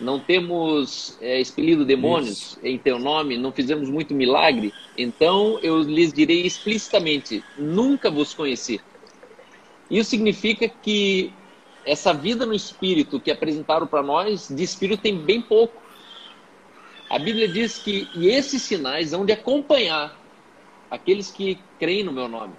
não 0.00 0.18
temos 0.18 1.16
é, 1.20 1.40
expelido 1.40 1.84
demônios 1.84 2.52
Isso. 2.52 2.58
em 2.62 2.78
teu 2.78 2.98
nome, 2.98 3.36
não 3.36 3.52
fizemos 3.52 3.90
muito 3.90 4.14
milagre, 4.14 4.72
então 4.96 5.58
eu 5.62 5.80
lhes 5.82 6.12
direi 6.12 6.46
explicitamente: 6.46 7.44
nunca 7.58 8.10
vos 8.10 8.32
conheci. 8.32 8.80
Isso 9.90 10.10
significa 10.10 10.68
que 10.68 11.32
essa 11.84 12.12
vida 12.12 12.46
no 12.46 12.54
espírito 12.54 13.20
que 13.20 13.30
apresentaram 13.30 13.86
para 13.86 14.02
nós, 14.02 14.48
de 14.48 14.62
espírito 14.62 15.02
tem 15.02 15.16
bem 15.16 15.42
pouco. 15.42 15.80
A 17.08 17.18
Bíblia 17.18 17.48
diz 17.48 17.78
que 17.78 18.08
e 18.14 18.28
esses 18.28 18.62
sinais 18.62 19.12
hão 19.12 19.26
de 19.26 19.32
acompanhar 19.32 20.16
aqueles 20.90 21.30
que 21.30 21.58
creem 21.78 22.04
no 22.04 22.12
meu 22.12 22.28
nome. 22.28 22.54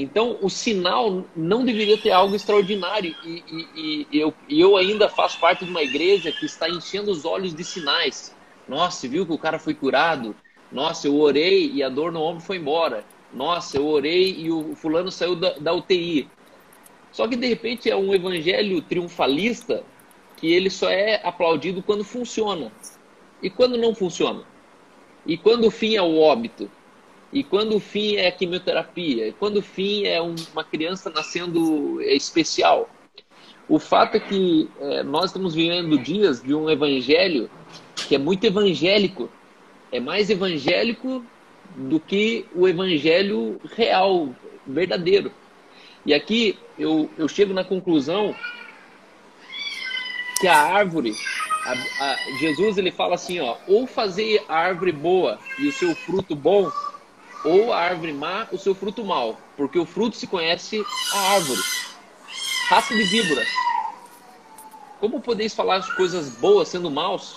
Então, 0.00 0.38
o 0.40 0.48
sinal 0.48 1.26
não 1.36 1.62
deveria 1.62 1.98
ter 1.98 2.10
algo 2.10 2.34
extraordinário. 2.34 3.14
E, 3.22 3.44
e, 3.46 4.06
e, 4.10 4.18
eu, 4.18 4.32
eu 4.48 4.78
ainda 4.78 5.10
faço 5.10 5.38
parte 5.38 5.64
de 5.64 5.70
uma 5.70 5.82
igreja 5.82 6.32
que 6.32 6.46
está 6.46 6.70
enchendo 6.70 7.10
os 7.10 7.26
olhos 7.26 7.54
de 7.54 7.62
sinais. 7.62 8.34
Nossa, 8.66 9.06
viu 9.06 9.26
que 9.26 9.32
o 9.32 9.38
cara 9.38 9.58
foi 9.58 9.74
curado? 9.74 10.34
Nossa, 10.72 11.06
eu 11.06 11.16
orei 11.20 11.70
e 11.70 11.82
a 11.82 11.90
dor 11.90 12.10
no 12.10 12.22
ombro 12.22 12.42
foi 12.42 12.56
embora. 12.56 13.04
Nossa, 13.30 13.76
eu 13.76 13.86
orei 13.86 14.34
e 14.38 14.50
o 14.50 14.74
fulano 14.74 15.10
saiu 15.10 15.36
da, 15.36 15.50
da 15.58 15.74
UTI. 15.74 16.30
Só 17.12 17.28
que 17.28 17.36
de 17.36 17.46
repente 17.46 17.90
é 17.90 17.96
um 17.96 18.14
evangelho 18.14 18.80
triunfalista 18.80 19.84
que 20.38 20.50
ele 20.50 20.70
só 20.70 20.88
é 20.88 21.20
aplaudido 21.22 21.82
quando 21.82 22.04
funciona. 22.04 22.72
E 23.42 23.50
quando 23.50 23.76
não 23.76 23.94
funciona? 23.94 24.44
E 25.26 25.36
quando 25.36 25.66
o 25.66 25.70
fim 25.70 25.94
é 25.94 26.02
o 26.02 26.18
óbito? 26.18 26.70
E 27.32 27.44
quando 27.44 27.76
o 27.76 27.80
fim 27.80 28.16
é 28.16 28.26
a 28.26 28.32
quimioterapia? 28.32 29.28
E 29.28 29.32
quando 29.32 29.58
o 29.58 29.62
fim 29.62 30.04
é 30.04 30.20
uma 30.20 30.64
criança 30.64 31.10
nascendo 31.10 32.00
especial? 32.02 32.88
O 33.68 33.78
fato 33.78 34.16
é 34.16 34.20
que 34.20 34.68
é, 34.80 35.02
nós 35.04 35.26
estamos 35.26 35.54
vivendo 35.54 35.96
dias 35.96 36.42
de 36.42 36.52
um 36.52 36.68
evangelho 36.68 37.48
que 38.08 38.16
é 38.16 38.18
muito 38.18 38.44
evangélico. 38.44 39.30
É 39.92 40.00
mais 40.00 40.28
evangélico 40.28 41.24
do 41.76 42.00
que 42.00 42.46
o 42.52 42.66
evangelho 42.66 43.60
real, 43.76 44.34
verdadeiro. 44.66 45.30
E 46.04 46.12
aqui 46.12 46.58
eu, 46.76 47.08
eu 47.16 47.28
chego 47.28 47.54
na 47.54 47.62
conclusão 47.62 48.34
que 50.40 50.48
a 50.48 50.56
árvore, 50.56 51.14
a, 51.64 51.72
a, 52.04 52.16
Jesus 52.40 52.78
ele 52.78 52.90
fala 52.90 53.14
assim, 53.14 53.38
ó, 53.38 53.56
ou 53.68 53.86
fazer 53.86 54.42
a 54.48 54.56
árvore 54.56 54.90
boa 54.90 55.38
e 55.58 55.68
o 55.68 55.72
seu 55.72 55.94
fruto 55.94 56.34
bom, 56.34 56.72
ou 57.44 57.72
a 57.72 57.78
árvore 57.78 58.12
má, 58.12 58.46
o 58.52 58.58
seu 58.58 58.74
fruto 58.74 59.04
mau, 59.04 59.38
porque 59.56 59.78
o 59.78 59.86
fruto 59.86 60.16
se 60.16 60.26
conhece 60.26 60.82
a 61.14 61.18
árvore. 61.34 61.60
Raça 62.68 62.94
de 62.94 63.04
víboras. 63.04 63.48
Como 65.00 65.20
podeis 65.20 65.54
falar 65.54 65.76
as 65.76 65.90
coisas 65.92 66.28
boas 66.36 66.68
sendo 66.68 66.90
maus? 66.90 67.36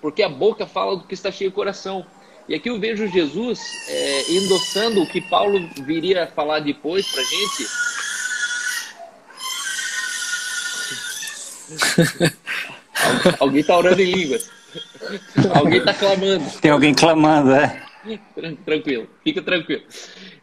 Porque 0.00 0.22
a 0.22 0.28
boca 0.28 0.66
fala 0.66 0.96
do 0.96 1.04
que 1.04 1.14
está 1.14 1.32
cheio 1.32 1.50
o 1.50 1.52
coração. 1.52 2.06
E 2.48 2.54
aqui 2.54 2.68
eu 2.70 2.78
vejo 2.78 3.08
Jesus 3.08 3.60
é, 3.88 4.32
endossando 4.32 5.02
o 5.02 5.06
que 5.06 5.20
Paulo 5.20 5.58
viria 5.84 6.24
a 6.24 6.26
falar 6.26 6.60
depois 6.60 7.06
para 7.10 7.22
gente. 7.22 7.66
alguém 13.40 13.60
está 13.60 13.76
orando 13.76 14.00
em 14.00 14.12
línguas. 14.12 14.50
alguém 15.54 15.78
está 15.78 15.94
clamando. 15.94 16.50
Tem 16.60 16.70
alguém 16.70 16.94
clamando, 16.94 17.52
é. 17.52 17.84
Tranquilo, 18.64 19.08
fica 19.22 19.42
tranquilo. 19.42 19.82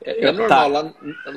É, 0.04 0.26
é 0.26 0.32
normal, 0.32 0.48
tá. 0.50 0.68
lá, 0.68 0.94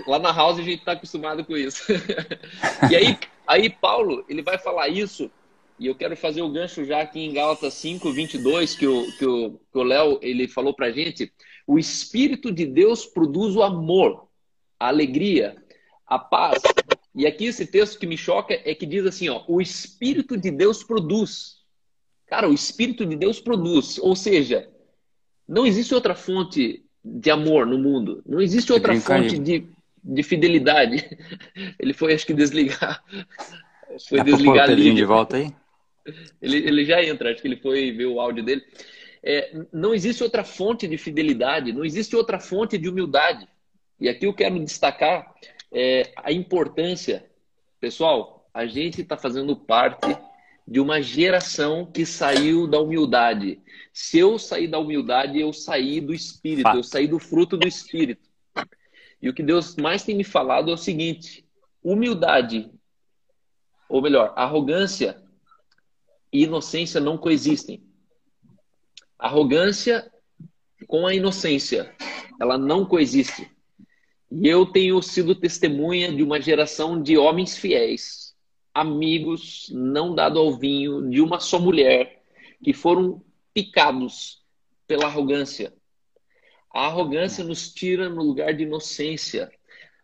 lá 0.06 0.18
na 0.18 0.32
house 0.32 0.58
a 0.58 0.62
gente 0.62 0.78
está 0.78 0.92
acostumado 0.92 1.44
com 1.44 1.56
isso. 1.56 1.82
e 2.90 2.96
aí, 2.96 3.18
aí, 3.46 3.70
Paulo, 3.70 4.24
ele 4.28 4.42
vai 4.42 4.58
falar 4.58 4.88
isso, 4.88 5.30
e 5.78 5.86
eu 5.86 5.94
quero 5.94 6.16
fazer 6.16 6.42
o 6.42 6.50
gancho 6.50 6.84
já 6.84 7.00
aqui 7.00 7.20
em 7.20 7.32
Gálatas 7.32 7.74
5, 7.74 8.12
22, 8.12 8.76
que 8.76 8.86
o 8.86 9.12
que 9.18 9.26
o, 9.26 9.50
que 9.72 9.78
o 9.78 9.82
Léo 9.82 10.18
ele 10.22 10.46
falou 10.48 10.72
pra 10.72 10.90
gente. 10.90 11.32
O 11.66 11.78
Espírito 11.78 12.52
de 12.52 12.64
Deus 12.64 13.04
produz 13.04 13.56
o 13.56 13.62
amor, 13.62 14.28
a 14.78 14.88
alegria, 14.88 15.56
a 16.06 16.18
paz. 16.18 16.62
E 17.14 17.26
aqui 17.26 17.46
esse 17.46 17.66
texto 17.66 17.98
que 17.98 18.06
me 18.06 18.16
choca 18.16 18.54
é 18.64 18.74
que 18.74 18.86
diz 18.86 19.04
assim, 19.06 19.28
ó, 19.28 19.42
o 19.48 19.60
Espírito 19.60 20.36
de 20.36 20.50
Deus 20.50 20.82
produz. 20.82 21.64
Cara, 22.26 22.48
o 22.48 22.54
Espírito 22.54 23.04
de 23.04 23.16
Deus 23.16 23.40
produz, 23.40 23.98
ou 23.98 24.16
seja, 24.16 24.68
não 25.48 25.66
existe 25.66 25.94
outra 25.94 26.14
fonte 26.14 26.84
de 27.04 27.30
amor 27.30 27.66
no 27.66 27.78
mundo. 27.78 28.22
Não 28.26 28.40
existe 28.40 28.72
outra 28.72 28.98
fonte 28.98 29.38
de, 29.38 29.66
de 30.02 30.22
fidelidade. 30.22 31.04
Ele 31.78 31.92
foi, 31.92 32.14
acho 32.14 32.26
que, 32.26 32.32
desligar. 32.32 33.02
Foi 34.08 34.22
desligar 34.22 34.70
ali. 34.70 34.94
de 34.94 35.04
volta 35.04 35.36
aí? 35.36 35.52
Ele, 36.40 36.58
ele 36.58 36.84
já 36.84 37.02
entra, 37.02 37.32
acho 37.32 37.40
que 37.40 37.48
ele 37.48 37.56
foi 37.56 37.90
ver 37.90 38.04
o 38.04 38.20
áudio 38.20 38.44
dele. 38.44 38.62
É, 39.22 39.56
não 39.72 39.94
existe 39.94 40.22
outra 40.22 40.44
fonte 40.44 40.86
de 40.86 40.98
fidelidade, 40.98 41.72
não 41.72 41.82
existe 41.82 42.14
outra 42.14 42.38
fonte 42.38 42.76
de 42.76 42.90
humildade. 42.90 43.48
E 43.98 44.06
aqui 44.06 44.26
eu 44.26 44.34
quero 44.34 44.58
destacar 44.62 45.34
é, 45.72 46.12
a 46.16 46.30
importância. 46.30 47.24
Pessoal, 47.80 48.46
a 48.52 48.66
gente 48.66 49.00
está 49.00 49.16
fazendo 49.16 49.56
parte 49.56 50.14
de 50.66 50.80
uma 50.80 51.02
geração 51.02 51.84
que 51.84 52.06
saiu 52.06 52.66
da 52.66 52.80
humildade. 52.80 53.60
Se 53.92 54.18
eu 54.18 54.38
sair 54.38 54.66
da 54.66 54.78
humildade, 54.78 55.38
eu 55.38 55.52
saí 55.52 56.00
do 56.00 56.14
espírito, 56.14 56.70
eu 56.74 56.82
saí 56.82 57.06
do 57.06 57.18
fruto 57.18 57.56
do 57.56 57.68
espírito. 57.68 58.28
E 59.20 59.28
o 59.28 59.34
que 59.34 59.42
Deus 59.42 59.76
mais 59.76 60.02
tem 60.02 60.16
me 60.16 60.24
falado 60.24 60.70
é 60.70 60.74
o 60.74 60.78
seguinte: 60.78 61.46
humildade, 61.82 62.70
ou 63.88 64.00
melhor, 64.00 64.32
arrogância 64.36 65.22
e 66.32 66.44
inocência 66.44 67.00
não 67.00 67.18
coexistem. 67.18 67.82
Arrogância 69.18 70.10
com 70.88 71.06
a 71.06 71.14
inocência, 71.14 71.94
ela 72.40 72.58
não 72.58 72.84
coexiste. 72.84 73.50
E 74.30 74.48
eu 74.48 74.66
tenho 74.66 75.00
sido 75.00 75.34
testemunha 75.34 76.12
de 76.12 76.22
uma 76.22 76.40
geração 76.40 77.00
de 77.00 77.16
homens 77.16 77.56
fiéis 77.56 78.23
amigos, 78.74 79.70
não 79.72 80.14
dado 80.14 80.38
ao 80.38 80.58
vinho, 80.58 81.08
de 81.08 81.20
uma 81.20 81.38
só 81.38 81.60
mulher, 81.60 82.22
que 82.62 82.72
foram 82.72 83.22
picados 83.54 84.42
pela 84.86 85.06
arrogância. 85.06 85.72
A 86.72 86.86
arrogância 86.86 87.44
nos 87.44 87.72
tira 87.72 88.08
no 88.08 88.22
lugar 88.22 88.52
de 88.52 88.64
inocência. 88.64 89.48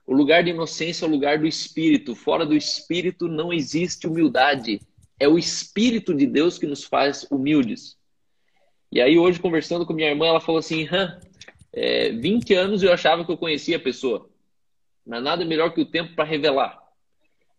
O 0.07 0.15
lugar 0.15 0.45
de 0.45 0.51
inocência 0.51 1.05
é 1.05 1.09
o 1.09 1.11
lugar 1.11 1.39
do 1.39 1.47
espírito. 1.47 2.15
Fora 2.15 2.47
do 2.47 2.57
espírito 2.57 3.27
não 3.27 3.53
existe 3.53 4.07
humildade. 4.07 4.81
É 5.19 5.29
o 5.29 5.37
espírito 5.37 6.15
de 6.15 6.27
Deus 6.27 6.59
que 6.59 6.67
nos 6.67 6.85
faz 6.85 7.27
humildes. 7.29 7.99
E 8.93 9.01
aí, 9.01 9.19
hoje, 9.19 9.41
conversando 9.41 9.85
com 9.85 9.93
minha 9.93 10.09
irmã, 10.09 10.27
ela 10.27 10.41
falou 10.41 10.59
assim: 10.61 10.89
Hã, 10.91 11.21
é, 11.73 12.11
20 12.13 12.55
anos 12.55 12.83
eu 12.83 12.93
achava 12.93 13.25
que 13.25 13.31
eu 13.31 13.37
conhecia 13.37 13.77
a 13.77 13.81
pessoa, 13.81 14.29
mas 15.07 15.23
nada 15.23 15.45
melhor 15.45 15.73
que 15.73 15.81
o 15.81 15.87
tempo 15.87 16.15
para 16.15 16.25
revelar. 16.25 16.80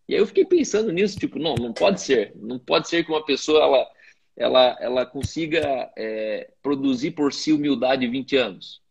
E 0.08 0.14
aí 0.14 0.20
eu 0.20 0.26
fiquei 0.26 0.44
pensando 0.44 0.92
nisso, 0.92 1.18
tipo, 1.18 1.38
não, 1.38 1.54
não 1.54 1.72
pode 1.72 2.00
ser. 2.00 2.32
Não 2.36 2.58
pode 2.58 2.88
ser 2.88 3.04
que 3.04 3.10
uma 3.10 3.24
pessoa 3.24 3.62
ela, 3.62 3.88
ela, 4.36 4.76
ela 4.80 5.06
consiga 5.06 5.90
é, 5.96 6.50
produzir 6.62 7.12
por 7.12 7.32
si 7.32 7.52
humildade 7.52 8.06
20 8.06 8.36
anos. 8.36 8.82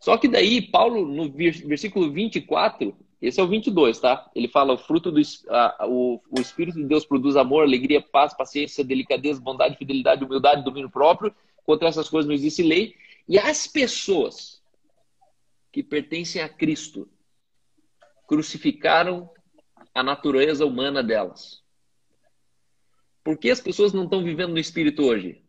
Só 0.00 0.16
que 0.16 0.28
daí, 0.28 0.62
Paulo, 0.62 1.06
no 1.06 1.30
versículo 1.30 2.10
24, 2.10 2.96
esse 3.20 3.40
é 3.40 3.42
o 3.42 3.48
22, 3.48 3.98
tá? 3.98 4.30
Ele 4.34 4.48
fala: 4.48 4.74
o 4.74 4.78
fruto 4.78 5.10
do 5.10 5.20
a, 5.48 5.86
o, 5.86 6.20
o 6.30 6.40
Espírito 6.40 6.78
de 6.78 6.84
Deus 6.84 7.04
produz 7.04 7.36
amor, 7.36 7.62
alegria, 7.62 8.00
paz, 8.00 8.34
paciência, 8.34 8.84
delicadeza, 8.84 9.40
bondade, 9.40 9.76
fidelidade, 9.76 10.24
humildade, 10.24 10.64
domínio 10.64 10.90
próprio. 10.90 11.34
Contra 11.64 11.88
essas 11.88 12.08
coisas 12.08 12.28
não 12.28 12.34
existe 12.34 12.62
lei. 12.62 12.94
E 13.28 13.38
as 13.38 13.66
pessoas 13.66 14.62
que 15.72 15.82
pertencem 15.82 16.40
a 16.40 16.48
Cristo 16.48 17.08
crucificaram 18.26 19.28
a 19.96 20.02
natureza 20.02 20.66
humana 20.66 21.02
delas. 21.02 21.62
Por 23.24 23.38
que 23.38 23.50
as 23.50 23.60
pessoas 23.60 23.94
não 23.94 24.04
estão 24.04 24.22
vivendo 24.22 24.50
no 24.50 24.58
espírito 24.58 25.02
hoje? 25.02 25.40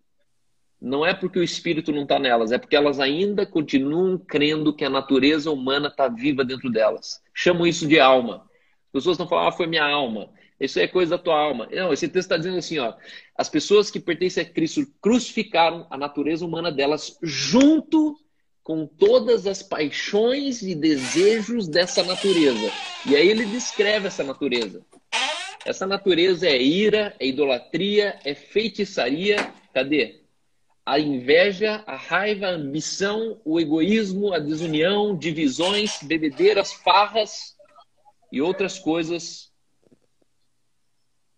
Não 0.80 1.06
é 1.06 1.14
porque 1.14 1.38
o 1.38 1.44
espírito 1.44 1.92
não 1.92 2.04
está 2.04 2.18
nelas, 2.18 2.54
é 2.54 2.58
porque 2.58 2.76
elas 2.76 2.98
ainda 2.98 3.46
continuam 3.46 4.18
crendo 4.18 4.74
que 4.74 4.86
a 4.86 4.90
natureza 4.90 5.52
humana 5.52 5.90
está 5.90 6.08
viva 6.08 6.46
dentro 6.46 6.72
delas. 6.72 7.22
Chamam 7.34 7.68
isso 7.68 7.86
de 7.86 8.00
alma. 8.00 8.50
As 8.86 8.92
pessoas 8.94 9.16
estão 9.16 9.28
falando, 9.28 9.50
ah, 9.50 9.52
foi 9.52 9.68
minha 9.68 9.84
alma. 9.84 10.30
Isso 10.58 10.80
é 10.80 10.88
coisa 10.88 11.18
da 11.18 11.22
tua 11.22 11.38
alma. 11.38 11.68
Não, 11.70 11.92
esse 11.92 12.08
texto 12.08 12.32
está 12.32 12.38
dizendo 12.38 12.58
assim, 12.58 12.80
ó, 12.80 12.94
as 13.38 13.50
pessoas 13.50 13.92
que 13.92 14.00
pertencem 14.00 14.44
a 14.44 14.50
Cristo 14.50 14.88
crucificaram 15.02 15.86
a 15.90 15.98
natureza 15.98 16.46
humana 16.46 16.72
delas 16.72 17.20
junto 17.22 18.18
com 18.68 18.86
todas 18.86 19.48
as 19.48 19.64
paixões 19.64 20.62
e 20.62 20.76
desejos 20.76 21.70
dessa 21.70 22.04
natureza. 22.04 22.70
E 23.06 23.16
aí 23.16 23.30
ele 23.30 23.46
descreve 23.46 24.08
essa 24.08 24.26
natureza. 24.26 24.86
Essa 25.66 25.88
natureza 25.88 26.50
é 26.50 26.62
ira, 26.62 27.16
é 27.18 27.28
idolatria, 27.28 28.20
é 28.26 28.36
feitiçaria. 28.36 29.38
Cadê? 29.74 30.22
A 30.86 31.00
inveja, 31.00 31.82
a 31.88 31.96
raiva, 31.96 32.48
a 32.48 32.56
ambição, 32.56 33.40
o 33.46 33.58
egoísmo, 33.58 34.34
a 34.34 34.40
desunião, 34.40 35.18
divisões, 35.18 36.04
bebedeiras, 36.04 36.74
farras 36.74 37.56
e 38.34 38.42
outras 38.42 38.78
coisas 38.78 39.50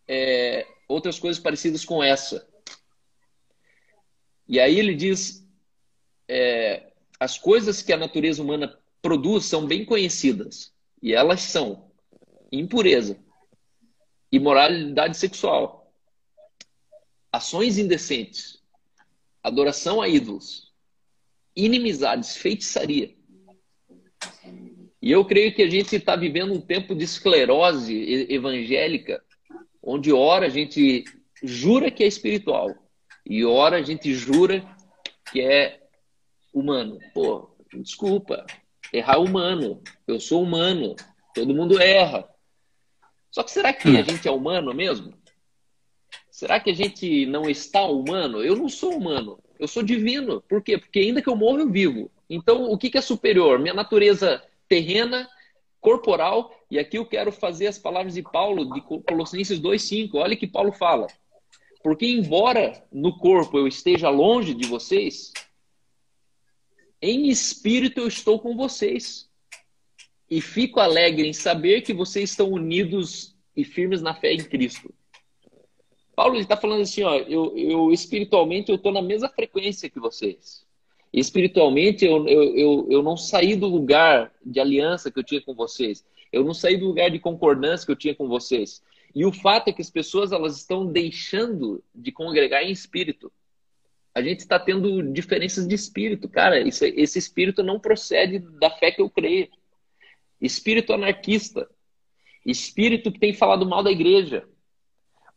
é, 0.08 0.66
outras 0.88 1.20
coisas 1.20 1.40
parecidas 1.40 1.86
com 1.86 2.04
essa. 2.04 2.50
E 4.48 4.60
aí 4.60 4.80
ele 4.80 4.96
diz: 4.96 5.48
é, 6.28 6.89
as 7.20 7.38
coisas 7.38 7.82
que 7.82 7.92
a 7.92 7.98
natureza 7.98 8.42
humana 8.42 8.78
produz 9.02 9.46
são 9.46 9.66
bem 9.66 9.84
conhecidas. 9.86 10.74
E 11.02 11.14
elas 11.14 11.42
são 11.42 11.92
impureza, 12.52 13.18
imoralidade 14.32 15.18
sexual, 15.18 15.94
ações 17.32 17.78
indecentes, 17.78 18.62
adoração 19.44 20.02
a 20.02 20.08
ídolos, 20.08 20.72
inimizades, 21.56 22.36
feitiçaria. 22.36 23.16
E 25.02 25.12
eu 25.12 25.24
creio 25.24 25.54
que 25.56 25.62
a 25.62 25.70
gente 25.70 25.96
está 25.96 26.16
vivendo 26.16 26.54
um 26.54 26.62
tempo 26.62 26.94
de 26.94 27.06
esclerose 27.06 28.28
evangélica, 28.30 29.24
onde 29.82 30.12
ora 30.12 30.48
a 30.48 30.50
gente 30.50 31.06
jura 31.42 31.90
que 31.90 32.04
é 32.04 32.08
espiritual 32.08 32.76
e 33.26 33.46
ora 33.46 33.78
a 33.78 33.82
gente 33.82 34.14
jura 34.14 34.66
que 35.32 35.40
é 35.40 35.79
humano. 36.54 37.00
Pô, 37.14 37.50
desculpa, 37.74 38.46
errar 38.94 39.16
é 39.16 39.18
humano. 39.18 39.82
Eu 40.08 40.20
sou 40.20 40.44
humano, 40.44 40.96
todo 41.34 41.54
mundo 41.54 41.82
erra. 41.82 42.28
Só 43.32 43.44
que 43.44 43.52
será 43.52 43.72
que 43.74 43.88
a 43.88 44.02
hum. 44.02 44.04
gente 44.04 44.28
é 44.28 44.32
humano 44.32 44.74
mesmo? 44.74 45.14
Será 46.32 46.60
que 46.60 46.70
a 46.70 46.74
gente 46.74 47.26
não 47.26 47.50
está 47.50 47.84
humano? 47.84 48.42
Eu 48.42 48.56
não 48.56 48.70
sou 48.70 48.96
humano, 48.96 49.40
eu 49.60 49.68
sou 49.68 49.84
divino. 49.84 50.42
Por 50.42 50.64
quê? 50.64 50.78
Porque 50.78 51.00
ainda 51.00 51.22
que 51.22 51.30
eu 51.30 51.36
morra, 51.36 51.60
eu 51.60 51.70
vivo. 51.70 52.10
Então, 52.30 52.72
o 52.72 52.78
que 52.78 52.98
é 52.98 53.02
superior? 53.02 53.60
Minha 53.60 53.74
natureza 53.74 54.42
terrena, 54.68 55.28
corporal, 55.82 56.54
e 56.70 56.78
aqui 56.78 56.98
eu 56.98 57.06
quero 57.06 57.32
fazer 57.32 57.68
as 57.68 57.78
palavras 57.78 58.14
de 58.14 58.22
Paulo, 58.22 58.74
de 58.74 58.82
Colossenses 58.82 59.60
2,5. 59.60 60.12
Olha 60.14 60.36
que 60.36 60.48
Paulo 60.48 60.72
fala. 60.72 61.08
Porque, 61.84 62.06
embora 62.06 62.84
no 62.92 63.18
corpo 63.18 63.58
eu 63.58 63.68
esteja 63.68 64.10
longe 64.10 64.54
de 64.54 64.68
vocês, 64.68 65.34
em 67.02 67.30
espírito 67.30 68.02
eu 68.02 68.08
estou 68.08 68.40
com 68.40 68.56
vocês. 68.56 69.30
E 70.30 70.42
fico 70.42 70.80
alegre 70.80 71.28
em 71.28 71.34
saber 71.34 71.82
que 71.82 71.94
vocês 71.94 72.30
estão 72.30 72.52
unidos 72.52 73.36
e 73.56 73.64
firmes 73.64 74.02
na 74.02 74.14
fé 74.14 74.34
em 74.34 74.44
Cristo. 74.44 74.94
Paulo 76.16 76.36
está 76.38 76.58
falando 76.58 76.82
assim, 76.82 77.02
ó, 77.04 77.16
eu, 77.16 77.58
eu 77.58 77.92
espiritualmente 77.92 78.70
eu 78.70 78.76
estou 78.76 78.92
na 78.92 79.02
mesma 79.02 79.30
frequência 79.30 79.90
que 79.90 80.00
vocês. 80.00 80.66
Espiritualmente, 81.12 82.06
eu, 82.06 82.28
eu, 82.28 82.56
eu, 82.56 82.88
eu 82.90 83.02
não 83.02 83.18
saí 83.18 83.56
do 83.56 83.68
lugar 83.68 84.32
de 84.46 84.60
aliança 84.60 85.10
que 85.10 85.18
eu 85.18 85.24
tinha 85.24 85.42
com 85.42 85.56
vocês. 85.56 86.06
Eu 86.32 86.44
não 86.44 86.54
saí 86.54 86.78
do 86.78 86.88
lugar 86.88 87.10
de 87.10 87.20
concordância 87.20 87.86
que 87.86 87.92
eu 87.92 87.96
tinha 87.96 88.14
com 88.14 88.28
vocês. 88.28 88.84
E 89.16 89.26
o 89.26 89.32
fato 89.32 89.70
é 89.70 89.74
que 89.74 89.82
as 89.82 89.90
pessoas 89.90 90.32
elas 90.32 90.58
estão 90.58 90.86
deixando 90.86 91.84
de 91.96 92.12
congregar 92.12 92.64
em 92.64 92.72
espírito. 92.72 93.32
A 94.14 94.22
gente 94.22 94.40
está 94.40 94.60
tendo 94.60 95.02
diferenças 95.14 95.68
de 95.68 95.76
espírito. 95.76 96.28
Cara, 96.28 96.60
isso, 96.60 96.84
esse 96.86 97.20
espírito 97.20 97.64
não 97.64 97.80
procede 97.80 98.40
da 98.40 98.70
fé 98.70 98.92
que 98.92 99.02
eu 99.02 99.10
creio. 99.10 99.48
Espírito 100.42 100.94
anarquista. 100.94 101.70
Espírito 102.46 103.12
que 103.12 103.20
tem 103.20 103.34
falado 103.34 103.66
mal 103.66 103.84
da 103.84 103.92
igreja. 103.92 104.48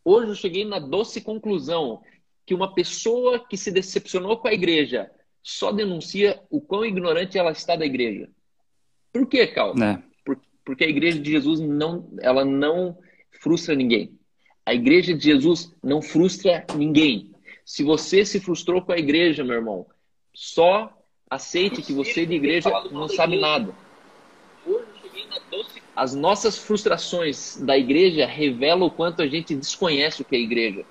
Hoje 0.03 0.31
eu 0.31 0.35
cheguei 0.35 0.65
na 0.65 0.79
doce 0.79 1.21
conclusão 1.21 2.01
que 2.45 2.53
uma 2.53 2.73
pessoa 2.73 3.39
que 3.39 3.55
se 3.55 3.71
decepcionou 3.71 4.37
com 4.37 4.47
a 4.47 4.53
igreja 4.53 5.09
só 5.41 5.71
denuncia 5.71 6.41
o 6.49 6.59
quão 6.59 6.85
ignorante 6.85 7.37
ela 7.37 7.51
está 7.51 7.75
da 7.75 7.85
igreja. 7.85 8.29
Por 9.11 9.27
quê, 9.27 9.47
Cal? 9.47 9.75
É. 9.77 10.01
Por, 10.25 10.39
porque 10.65 10.83
a 10.83 10.89
igreja 10.89 11.19
de 11.19 11.31
Jesus 11.31 11.59
não, 11.59 12.09
ela 12.21 12.43
não 12.43 12.97
frustra 13.41 13.75
ninguém. 13.75 14.17
A 14.65 14.73
igreja 14.73 15.13
de 15.13 15.23
Jesus 15.23 15.75
não 15.83 16.01
frustra 16.01 16.65
ninguém. 16.75 17.32
Se 17.65 17.83
você 17.83 18.25
se 18.25 18.39
frustrou 18.39 18.81
com 18.81 18.91
a 18.91 18.97
igreja, 18.97 19.43
meu 19.43 19.55
irmão, 19.55 19.85
só 20.33 20.91
aceite 21.29 21.81
que 21.81 21.93
você 21.93 22.25
de 22.25 22.33
igreja 22.33 22.69
não 22.91 23.07
sabe 23.07 23.39
nada. 23.39 23.73
As 25.95 26.13
nossas 26.13 26.57
frustrações 26.57 27.57
da 27.57 27.77
igreja 27.77 28.25
revelam 28.25 28.87
o 28.87 28.91
quanto 28.91 29.21
a 29.21 29.27
gente 29.27 29.55
desconhece 29.55 30.21
o 30.21 30.25
que 30.25 30.35
é 30.35 30.39
igreja. 30.39 30.85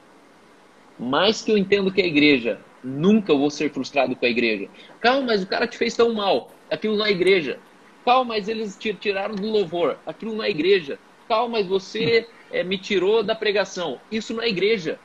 Mais 0.99 1.43
que 1.43 1.51
eu 1.51 1.59
entendo 1.59 1.93
que 1.93 2.01
é 2.01 2.07
igreja, 2.07 2.61
Nunca 2.83 3.33
vou 3.33 3.51
ser 3.51 3.70
frustrado 3.70 4.16
com 4.16 4.27
a 4.27 4.29
igreja. 4.29 4.68
Calma, 5.01 5.29
mas 5.29 5.43
o 5.43 5.47
cara 5.47 5.66
te 5.66 5.79
fez 5.79 5.95
tão 5.95 6.12
mal. 6.12 6.51
Aquilo 6.68 6.97
não 6.97 7.07
é 7.07 7.11
igreja. 7.11 7.61
Calma, 8.05 8.35
mas 8.35 8.49
eles 8.49 8.77
te 8.77 8.93
tiraram 8.93 9.37
do 9.37 9.47
louvor. 9.47 9.99
Aquilo 10.05 10.35
não 10.35 10.43
é 10.43 10.51
igreja. 10.51 10.99
Calma, 11.29 11.59
mas 11.59 11.66
você 11.66 12.27
é, 12.51 12.62
me 12.64 12.77
tirou 12.77 13.23
da 13.23 13.35
pregação. 13.35 14.01
Isso 14.11 14.35
não 14.35 14.43
é 14.43 14.49
igreja. 14.49 14.99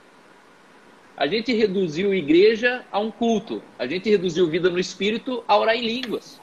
A 1.18 1.26
gente 1.26 1.51
reduziu 1.51 2.13
igreja 2.13 2.86
a 2.91 2.99
um 2.99 3.09
culto. 3.09 3.63
A 3.80 3.88
gente 3.88 4.07
reduziu 4.07 4.47
vida 4.47 4.70
no 4.70 4.78
espírito 4.78 5.43
a 5.47 5.57
orar 5.57 5.76
em 5.76 5.82
línguas. 5.82 6.39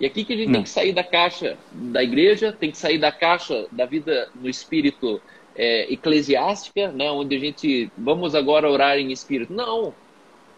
E 0.00 0.06
aqui 0.06 0.24
que 0.24 0.32
a 0.32 0.36
gente 0.36 0.46
não. 0.46 0.54
tem 0.54 0.62
que 0.62 0.70
sair 0.70 0.94
da 0.94 1.04
caixa 1.04 1.58
da 1.70 2.02
igreja, 2.02 2.52
tem 2.52 2.70
que 2.70 2.78
sair 2.78 2.96
da 2.98 3.12
caixa 3.12 3.66
da 3.70 3.84
vida 3.84 4.30
no 4.34 4.48
espírito 4.48 5.20
é, 5.54 5.92
eclesiástica, 5.92 6.90
né, 6.90 7.10
onde 7.10 7.36
a 7.36 7.38
gente 7.38 7.92
vamos 7.98 8.34
agora 8.34 8.68
orar 8.68 8.96
em 8.98 9.12
espírito. 9.12 9.52
Não. 9.52 9.94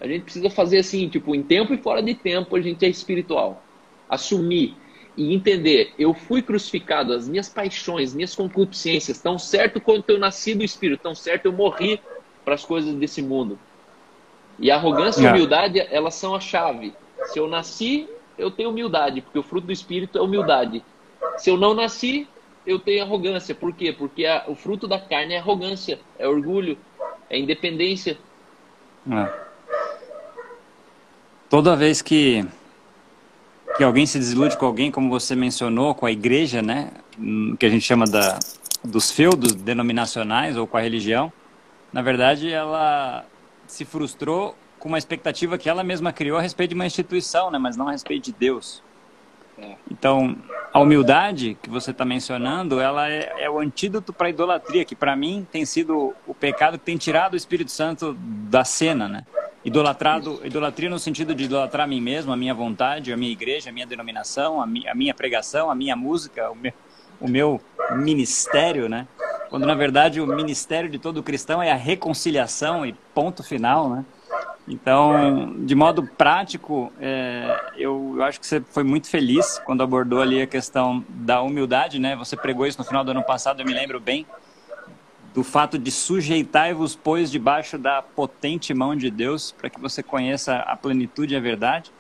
A 0.01 0.07
gente 0.07 0.23
precisa 0.23 0.49
fazer 0.49 0.79
assim, 0.79 1.09
tipo, 1.09 1.35
em 1.35 1.43
tempo 1.43 1.75
e 1.75 1.79
fora 1.79 2.01
de 2.01 2.15
tempo 2.15 2.55
a 2.55 2.61
gente 2.61 2.87
é 2.87 2.89
espiritual. 2.89 3.65
Assumir 4.09 4.77
e 5.17 5.35
entender, 5.35 5.93
eu 5.99 6.15
fui 6.15 6.41
crucificado, 6.41 7.13
as 7.13 7.27
minhas 7.27 7.49
paixões, 7.49 8.15
minhas 8.15 8.35
concupiscências, 8.35 9.19
tão 9.19 9.39
certo 9.39 9.81
quanto 9.81 10.11
eu 10.11 10.19
nasci 10.19 10.55
do 10.55 10.63
espírito, 10.63 11.01
tão 11.03 11.15
certo 11.15 11.47
eu 11.47 11.53
morri 11.53 11.99
para 12.47 12.55
as 12.55 12.65
coisas 12.65 12.95
desse 12.95 13.21
mundo. 13.21 13.59
E 14.57 14.71
arrogância 14.71 15.21
e 15.21 15.27
é. 15.27 15.31
humildade, 15.33 15.81
elas 15.91 16.15
são 16.15 16.33
a 16.33 16.39
chave. 16.39 16.95
Se 17.25 17.41
eu 17.41 17.49
nasci, 17.49 18.09
eu 18.39 18.53
tenho 18.53 18.71
humildade, 18.71 19.21
porque 19.21 19.39
o 19.39 19.43
fruto 19.43 19.67
do 19.67 19.73
espírito 19.73 20.17
é 20.17 20.23
humildade. 20.23 20.83
Se 21.39 21.51
eu 21.51 21.57
não 21.57 21.75
nasci, 21.75 22.29
eu 22.65 22.79
tenho 22.79 23.03
arrogância. 23.03 23.53
Por 23.53 23.73
quê? 23.75 23.93
Porque 23.93 24.25
a, 24.25 24.45
o 24.47 24.55
fruto 24.55 24.87
da 24.87 24.99
carne 24.99 25.35
é 25.35 25.39
arrogância, 25.39 25.99
é 26.17 26.29
orgulho, 26.29 26.79
é 27.29 27.37
independência. 27.37 28.17
É. 29.11 29.47
Toda 31.51 31.75
vez 31.75 32.01
que, 32.01 32.47
que 33.77 33.83
alguém 33.83 34.07
se 34.07 34.19
desilude 34.21 34.57
com 34.57 34.67
alguém, 34.67 34.93
como 34.93 35.11
você 35.11 35.35
mencionou, 35.35 35.97
com 35.97 36.07
a 36.07 36.13
igreja, 36.13 36.63
né? 36.63 36.93
Que 37.59 37.67
a 37.67 37.69
gente 37.69 37.85
chama 37.85 38.07
da, 38.07 38.39
dos 38.85 39.11
feudos 39.11 39.53
denominacionais 39.53 40.57
ou 40.57 40.65
com 40.65 40.77
a 40.77 40.81
religião, 40.81 41.33
na 41.97 42.03
verdade 42.03 42.53
ela 42.53 43.25
se 43.67 43.87
frustrou 43.87 44.55
com 44.79 44.87
uma 44.87 44.99
expectativa 44.99 45.57
que 45.57 45.67
ela 45.67 45.83
mesma 45.83 46.13
criou 46.13 46.37
a 46.37 46.43
respeito 46.43 46.69
de 46.69 46.75
uma 46.75 46.85
instituição, 46.85 47.51
né? 47.51 47.59
Mas 47.59 47.75
não 47.75 47.89
a 47.89 47.93
respeito 47.93 48.25
de 48.25 48.33
Deus. 48.35 48.83
É. 49.57 49.77
Então, 49.91 50.37
a 50.75 50.79
humildade 50.79 51.57
que 51.63 51.71
você 51.71 51.93
está 51.93 52.05
mencionando, 52.05 52.79
ela 52.81 53.09
é, 53.09 53.45
é 53.45 53.49
o 53.49 53.59
antídoto 53.59 54.13
para 54.13 54.27
a 54.27 54.31
idolatria, 54.31 54.85
que 54.85 54.95
para 54.95 55.17
mim 55.17 55.47
tem 55.51 55.65
sido 55.65 56.15
o 56.27 56.35
pecado 56.35 56.79
que 56.79 56.85
tem 56.85 56.99
tirado 56.99 57.33
o 57.33 57.37
Espírito 57.37 57.71
Santo 57.71 58.13
da 58.21 58.63
cena, 58.63 59.09
né? 59.09 59.25
Idolatrado, 59.65 60.43
idolatria 60.45 60.91
no 60.91 60.99
sentido 60.99 61.35
de 61.35 61.45
idolatrar 61.45 61.87
a 61.87 61.89
mim 61.89 62.03
mesmo, 62.03 62.31
a 62.31 62.37
minha 62.37 62.53
vontade, 62.53 63.11
a 63.11 63.17
minha 63.17 63.33
igreja, 63.33 63.71
a 63.71 63.73
minha 63.73 63.87
denominação, 63.87 64.61
a, 64.61 64.67
mi, 64.67 64.87
a 64.87 64.95
minha 64.95 65.15
pregação, 65.15 65.71
a 65.71 65.75
minha 65.75 65.97
música, 65.97 66.51
o 66.51 66.55
meu, 66.55 66.75
o 67.19 67.27
meu 67.27 67.59
ministério, 67.93 68.87
né? 68.87 69.09
Quando 69.49 69.67
na 69.67 69.75
verdade 69.75 70.21
o 70.21 70.27
ministério 70.27 70.89
de 70.89 70.99
todo 70.99 71.23
cristão 71.23 71.63
é 71.63 71.71
a 71.71 71.77
reconciliação 71.77 72.85
e 72.85 72.93
ponto 73.15 73.43
final, 73.43 73.89
né? 73.91 74.05
Então, 74.69 75.55
de 75.65 75.77
modo 75.77 76.05
prático, 76.05 76.93
é, 77.01 77.57
eu, 77.77 78.15
eu, 78.17 78.25
acho 78.25 78.41
que 78.41 78.47
você 78.47 78.61
foi 78.61 78.83
muito 78.83 79.09
feliz 79.09 79.61
quando 79.65 79.83
abordou 79.83 80.21
ali 80.21 80.43
a 80.43 80.47
questão 80.47 81.05
da 81.09 81.41
humildade, 81.41 82.01
né? 82.01 82.17
Você 82.17 82.37
pregou 82.37 82.67
isso 82.67 82.79
no 82.79 82.85
final 82.85 83.05
do 83.05 83.13
ano 83.13 83.23
passado, 83.23 83.61
eu 83.61 83.67
me 83.67 83.73
lembro 83.73 84.01
bem, 84.01 84.27
do 85.33 85.45
fato 85.45 85.79
de 85.79 85.91
sujeitar-vos, 85.91 86.97
pois, 86.97 87.31
debaixo 87.31 87.79
da 87.79 88.03
potente 88.03 88.75
mão 88.75 88.97
de 88.97 89.09
Deus, 89.09 89.53
para 89.53 89.71
que 89.71 89.79
você 89.79 90.03
conheça 90.03 90.57
a 90.57 90.75
plenitude 90.75 91.35
e 91.35 91.37
a 91.37 91.41
verdade 91.41 91.93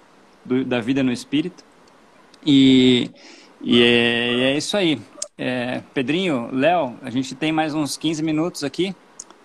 do, 0.44 0.64
da 0.64 0.80
vida 0.80 1.02
no 1.02 1.12
Espírito. 1.12 1.62
E, 2.44 3.10
e, 3.60 3.82
é, 3.82 4.40
é, 4.52 4.56
isso 4.56 4.76
aí. 4.76 4.98
É, 5.38 5.82
Pedrinho, 5.92 6.48
Léo, 6.50 6.96
a 7.02 7.10
gente 7.10 7.34
tem 7.34 7.52
mais 7.52 7.74
uns 7.74 7.98
15 7.98 8.22
minutos 8.22 8.64
aqui. 8.64 8.96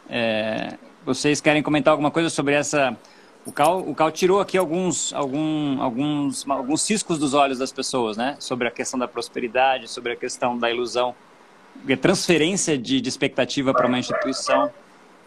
É, 0.10 0.78
vocês 1.06 1.42
querem 1.42 1.62
comentar 1.62 1.92
alguma 1.92 2.10
coisa 2.10 2.30
sobre 2.30 2.54
essa 2.54 2.98
o 3.46 3.52
Cal, 3.52 3.80
o 3.80 3.94
Cal 3.94 4.10
tirou 4.12 4.40
aqui 4.40 4.58
alguns, 4.58 5.12
algum, 5.14 5.82
alguns, 5.82 6.48
alguns 6.48 6.82
ciscos 6.84 7.18
dos 7.18 7.34
olhos 7.34 7.58
das 7.58 7.74
pessoas, 7.74 8.16
né? 8.16 8.38
Sobre 8.40 8.68
a 8.68 8.72
questão 8.72 8.98
da 8.98 9.08
prosperidade, 9.08 9.90
sobre 9.90 10.14
a 10.14 10.16
questão 10.16 10.58
da 10.58 10.72
ilusão, 10.72 11.14
a 11.92 11.98
transferência 11.98 12.78
de, 12.78 13.02
de 13.02 13.10
expectativa 13.10 13.74
para 13.74 13.88
uma 13.88 14.00
instituição, 14.00 14.72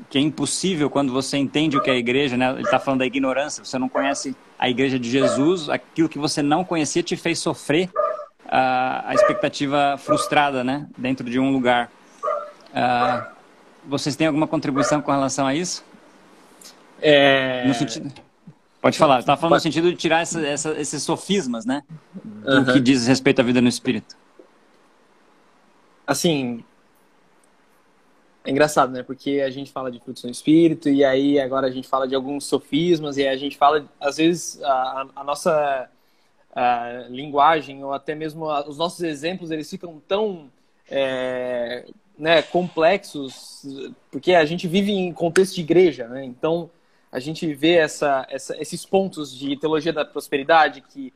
que 0.08 0.16
é 0.16 0.20
impossível 0.20 0.88
quando 0.88 1.12
você 1.12 1.36
entende 1.36 1.76
o 1.76 1.82
que 1.82 1.90
é 1.90 1.92
a 1.92 1.96
igreja, 1.96 2.38
né? 2.38 2.50
Ele 2.52 2.62
está 2.62 2.78
falando 2.78 3.00
da 3.00 3.06
ignorância, 3.06 3.62
você 3.62 3.78
não 3.78 3.88
conhece 3.88 4.34
a 4.58 4.70
igreja 4.70 4.98
de 4.98 5.10
Jesus, 5.10 5.68
aquilo 5.68 6.08
que 6.08 6.18
você 6.18 6.40
não 6.40 6.64
conhecia 6.64 7.02
te 7.02 7.16
fez 7.16 7.38
sofrer 7.38 7.90
a, 8.56 9.10
a 9.10 9.14
expectativa 9.14 9.96
frustrada, 9.98 10.62
né? 10.62 10.86
Dentro 10.96 11.28
de 11.28 11.40
um 11.40 11.50
lugar. 11.50 11.90
Uh, 12.70 13.26
vocês 13.84 14.14
têm 14.14 14.28
alguma 14.28 14.46
contribuição 14.46 15.02
com 15.02 15.10
relação 15.10 15.44
a 15.44 15.54
isso? 15.54 15.84
É... 17.02 17.66
No 17.66 17.74
sentido... 17.74 18.12
Pode 18.80 18.96
falar. 18.96 19.20
Estava 19.20 19.40
falando 19.40 19.54
Pode... 19.54 19.66
no 19.66 19.72
sentido 19.72 19.90
de 19.90 19.96
tirar 19.96 20.20
essa, 20.20 20.40
essa, 20.46 20.70
esses 20.80 21.02
sofismas, 21.02 21.66
né? 21.66 21.82
Uhum. 22.46 22.64
que 22.66 22.78
diz 22.78 23.08
respeito 23.08 23.40
à 23.40 23.42
vida 23.42 23.60
no 23.60 23.68
espírito. 23.68 24.16
Assim, 26.06 26.62
é 28.44 28.50
engraçado, 28.50 28.92
né? 28.92 29.02
Porque 29.02 29.42
a 29.44 29.50
gente 29.50 29.72
fala 29.72 29.90
de 29.90 29.98
frutos 29.98 30.22
no 30.22 30.30
espírito 30.30 30.88
e 30.88 31.02
aí 31.04 31.40
agora 31.40 31.66
a 31.66 31.70
gente 31.70 31.88
fala 31.88 32.06
de 32.06 32.14
alguns 32.14 32.44
sofismas 32.44 33.16
e 33.16 33.26
a 33.26 33.36
gente 33.36 33.56
fala, 33.56 33.84
às 33.98 34.18
vezes, 34.18 34.62
a, 34.62 35.06
a 35.16 35.24
nossa 35.24 35.90
a 36.54 37.06
linguagem 37.08 37.82
ou 37.84 37.92
até 37.92 38.14
mesmo 38.14 38.48
a, 38.48 38.68
os 38.68 38.78
nossos 38.78 39.02
exemplos 39.02 39.50
eles 39.50 39.68
ficam 39.68 40.00
tão 40.06 40.50
é, 40.88 41.86
né, 42.16 42.42
complexos 42.42 43.66
porque 44.10 44.34
a 44.34 44.44
gente 44.44 44.68
vive 44.68 44.92
em 44.92 45.12
contexto 45.12 45.54
de 45.54 45.62
igreja, 45.62 46.06
né? 46.06 46.24
Então 46.24 46.70
a 47.10 47.18
gente 47.20 47.52
vê 47.54 47.74
essa, 47.74 48.26
essa, 48.28 48.60
esses 48.60 48.84
pontos 48.84 49.36
de 49.36 49.56
teologia 49.56 49.92
da 49.92 50.04
prosperidade 50.04 50.80
que 50.80 51.12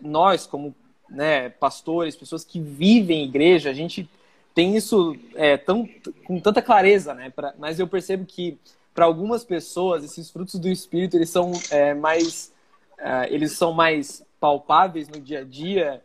nós, 0.00 0.46
como 0.46 0.74
né, 1.08 1.48
pastores, 1.48 2.16
pessoas 2.16 2.44
que 2.44 2.60
vivem 2.60 3.22
em 3.22 3.28
igreja, 3.28 3.70
a 3.70 3.72
gente 3.72 4.08
tem 4.54 4.76
isso 4.76 5.16
é, 5.36 5.56
tão, 5.56 5.88
com 6.24 6.40
tanta 6.40 6.60
clareza, 6.60 7.14
né? 7.14 7.30
Pra, 7.30 7.54
mas 7.58 7.78
eu 7.78 7.86
percebo 7.86 8.26
que 8.26 8.58
para 8.92 9.04
algumas 9.04 9.44
pessoas 9.44 10.02
esses 10.02 10.28
frutos 10.28 10.58
do 10.58 10.68
espírito 10.68 11.16
eles 11.16 11.30
são 11.30 11.52
é, 11.70 11.94
mais 11.94 12.52
é, 12.98 13.32
eles 13.32 13.52
são 13.52 13.72
mais 13.72 14.24
palpáveis 14.40 15.08
no 15.08 15.20
dia 15.20 15.40
a 15.40 15.44
dia, 15.44 16.02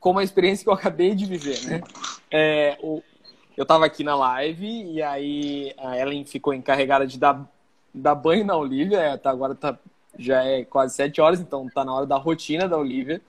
como 0.00 0.18
a 0.18 0.24
experiência 0.24 0.64
que 0.64 0.68
eu 0.68 0.74
acabei 0.74 1.14
de 1.14 1.26
viver, 1.26 1.60
né? 1.64 1.82
É, 2.30 2.78
o, 2.82 3.02
eu 3.56 3.62
estava 3.62 3.86
aqui 3.86 4.02
na 4.02 4.16
live 4.16 4.66
e 4.66 5.02
aí 5.02 5.72
a 5.78 5.98
Ellen 5.98 6.24
ficou 6.24 6.52
encarregada 6.52 7.06
de 7.06 7.18
dar 7.18 7.48
dar 7.94 8.14
banho 8.14 8.44
na 8.44 8.56
Olivia, 8.56 8.98
é, 8.98 9.16
tá, 9.16 9.30
agora 9.30 9.54
tá, 9.54 9.78
já 10.18 10.42
é 10.42 10.64
quase 10.64 10.96
sete 10.96 11.20
horas, 11.20 11.40
então 11.40 11.68
tá 11.72 11.84
na 11.84 11.94
hora 11.94 12.06
da 12.06 12.16
rotina 12.16 12.68
da 12.68 12.76
Olivia. 12.76 13.20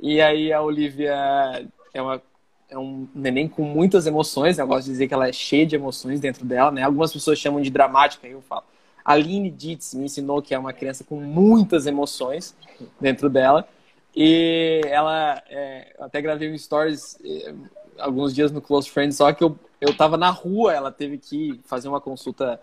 E 0.00 0.20
aí 0.20 0.52
a 0.52 0.62
Olivia 0.62 1.68
é, 1.92 2.00
uma, 2.00 2.22
é 2.68 2.78
um 2.78 3.08
neném 3.12 3.48
com 3.48 3.62
muitas 3.62 4.06
emoções, 4.06 4.56
né? 4.56 4.62
eu 4.62 4.68
gosto 4.68 4.84
de 4.84 4.92
dizer 4.92 5.08
que 5.08 5.14
ela 5.14 5.28
é 5.28 5.32
cheia 5.32 5.66
de 5.66 5.74
emoções 5.74 6.20
dentro 6.20 6.44
dela, 6.44 6.70
né? 6.70 6.82
Algumas 6.82 7.12
pessoas 7.12 7.38
chamam 7.38 7.60
de 7.60 7.70
dramática, 7.70 8.26
eu 8.26 8.40
falo. 8.42 8.62
Aline 9.04 9.50
Dietz 9.50 9.94
me 9.94 10.04
ensinou 10.04 10.40
que 10.40 10.54
é 10.54 10.58
uma 10.58 10.72
criança 10.72 11.04
com 11.04 11.16
muitas 11.20 11.86
emoções 11.86 12.56
dentro 13.00 13.28
dela. 13.28 13.68
E 14.16 14.80
ela, 14.86 15.42
é, 15.48 15.94
até 15.98 16.22
gravei 16.22 16.52
um 16.52 16.56
stories 16.56 17.18
é, 17.24 17.54
alguns 17.98 18.34
dias 18.34 18.52
no 18.52 18.60
Close 18.60 18.88
Friends, 18.88 19.16
só 19.16 19.32
que 19.32 19.42
eu, 19.42 19.58
eu 19.80 19.96
tava 19.96 20.16
na 20.16 20.30
rua, 20.30 20.72
ela 20.72 20.92
teve 20.92 21.18
que 21.18 21.60
fazer 21.64 21.88
uma 21.88 22.00
consulta 22.00 22.60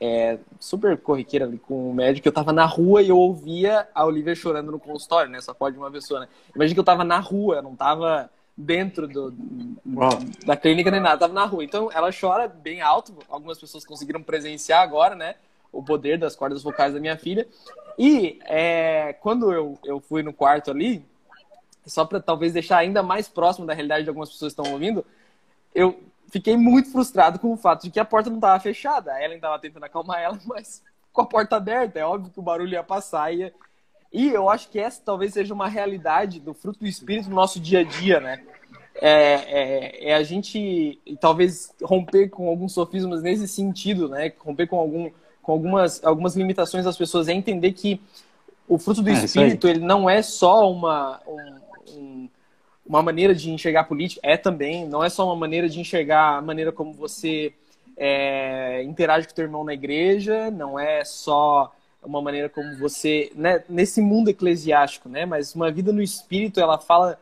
é, 0.00 0.38
super 0.58 0.96
corriqueira 0.98 1.44
ali 1.44 1.58
com 1.58 1.90
o 1.90 1.94
médico, 1.94 2.26
eu 2.26 2.32
tava 2.32 2.52
na 2.52 2.64
rua 2.64 3.02
e 3.02 3.10
eu 3.10 3.18
ouvia 3.18 3.86
a 3.94 4.04
Olivia 4.04 4.34
chorando 4.34 4.72
no 4.72 4.78
consultório, 4.78 5.30
né? 5.30 5.40
Só 5.40 5.52
pode 5.52 5.76
uma 5.76 5.90
pessoa, 5.90 6.20
né? 6.20 6.28
Imagina 6.54 6.74
que 6.74 6.80
eu 6.80 6.84
tava 6.84 7.04
na 7.04 7.18
rua, 7.18 7.56
eu 7.56 7.62
não 7.62 7.76
tava 7.76 8.30
dentro 8.56 9.06
do, 9.06 9.32
da 10.44 10.56
clínica 10.56 10.90
nem 10.90 11.00
nada, 11.00 11.18
tava 11.18 11.32
na 11.32 11.44
rua. 11.44 11.64
Então 11.64 11.90
ela 11.92 12.10
chora 12.18 12.48
bem 12.48 12.80
alto, 12.80 13.14
algumas 13.28 13.58
pessoas 13.58 13.84
conseguiram 13.84 14.22
presenciar 14.22 14.82
agora, 14.82 15.14
né? 15.14 15.34
O 15.72 15.82
poder 15.82 16.18
das 16.18 16.34
cordas 16.34 16.62
vocais 16.62 16.94
da 16.94 17.00
minha 17.00 17.16
filha. 17.16 17.46
E 17.98 18.38
é, 18.44 19.12
quando 19.14 19.52
eu, 19.52 19.78
eu 19.84 20.00
fui 20.00 20.22
no 20.22 20.32
quarto 20.32 20.70
ali, 20.70 21.04
só 21.86 22.04
para 22.04 22.20
talvez 22.20 22.52
deixar 22.52 22.78
ainda 22.78 23.02
mais 23.02 23.28
próximo 23.28 23.66
da 23.66 23.74
realidade 23.74 24.04
de 24.04 24.08
algumas 24.08 24.30
pessoas 24.30 24.54
que 24.54 24.60
estão 24.60 24.72
ouvindo, 24.72 25.04
eu 25.74 26.00
fiquei 26.30 26.56
muito 26.56 26.90
frustrado 26.90 27.38
com 27.38 27.52
o 27.52 27.56
fato 27.56 27.82
de 27.82 27.90
que 27.90 28.00
a 28.00 28.04
porta 28.04 28.30
não 28.30 28.38
estava 28.38 28.60
fechada. 28.60 29.12
A 29.12 29.22
Ellen 29.22 29.36
estava 29.36 29.58
tentando 29.58 29.84
acalmar 29.84 30.20
ela, 30.20 30.38
mas 30.46 30.82
com 31.12 31.22
a 31.22 31.26
porta 31.26 31.56
aberta, 31.56 31.98
é 31.98 32.04
óbvio 32.04 32.32
que 32.32 32.38
o 32.38 32.42
barulho 32.42 32.72
ia 32.72 32.82
passar. 32.82 33.32
Ia... 33.34 33.52
E 34.12 34.28
eu 34.28 34.48
acho 34.48 34.68
que 34.70 34.78
essa 34.78 35.02
talvez 35.04 35.32
seja 35.32 35.52
uma 35.52 35.68
realidade 35.68 36.40
do 36.40 36.54
fruto 36.54 36.80
do 36.80 36.86
Espírito 36.86 37.28
no 37.28 37.36
nosso 37.36 37.60
dia 37.60 37.80
a 37.80 37.84
dia, 37.84 38.20
né? 38.20 38.42
É, 38.94 39.12
é, 39.12 40.10
é 40.10 40.14
a 40.14 40.22
gente 40.22 41.00
talvez 41.20 41.74
romper 41.82 42.28
com 42.28 42.48
alguns 42.48 42.72
sofismas 42.72 43.22
nesse 43.22 43.46
sentido, 43.48 44.08
né? 44.08 44.32
Romper 44.38 44.66
com, 44.66 44.78
algum, 44.78 45.10
com 45.50 45.54
algumas, 45.54 46.04
algumas 46.04 46.36
limitações 46.36 46.84
das 46.84 46.96
pessoas. 46.96 47.26
É 47.26 47.32
entender 47.32 47.72
que 47.72 48.00
o 48.68 48.78
fruto 48.78 49.02
do 49.02 49.10
é, 49.10 49.12
Espírito 49.14 49.66
ele 49.66 49.80
não 49.80 50.08
é 50.08 50.22
só 50.22 50.70
uma, 50.70 51.20
um, 51.26 51.60
um 51.88 52.28
uma 52.86 53.02
maneira 53.02 53.34
de 53.34 53.50
enxergar 53.50 53.84
política 53.84 54.20
é 54.24 54.36
também, 54.36 54.86
não 54.88 55.02
é 55.02 55.08
só 55.08 55.24
uma 55.24 55.36
maneira 55.36 55.68
de 55.68 55.78
enxergar 55.78 56.38
a 56.38 56.42
maneira 56.42 56.72
como 56.72 56.92
você 56.92 57.52
é, 57.96 58.82
interage 58.82 59.28
com 59.28 59.32
o 59.32 59.34
teu 59.34 59.44
irmão 59.44 59.62
na 59.62 59.74
igreja, 59.74 60.50
não 60.50 60.78
é 60.78 61.04
só 61.04 61.72
uma 62.02 62.20
maneira 62.20 62.48
como 62.48 62.76
você, 62.78 63.30
né, 63.36 63.62
nesse 63.68 64.00
mundo 64.00 64.28
eclesiástico, 64.28 65.08
né, 65.08 65.24
mas 65.24 65.54
uma 65.54 65.70
vida 65.70 65.92
no 65.92 66.02
espírito, 66.02 66.58
ela 66.58 66.78
fala 66.78 67.20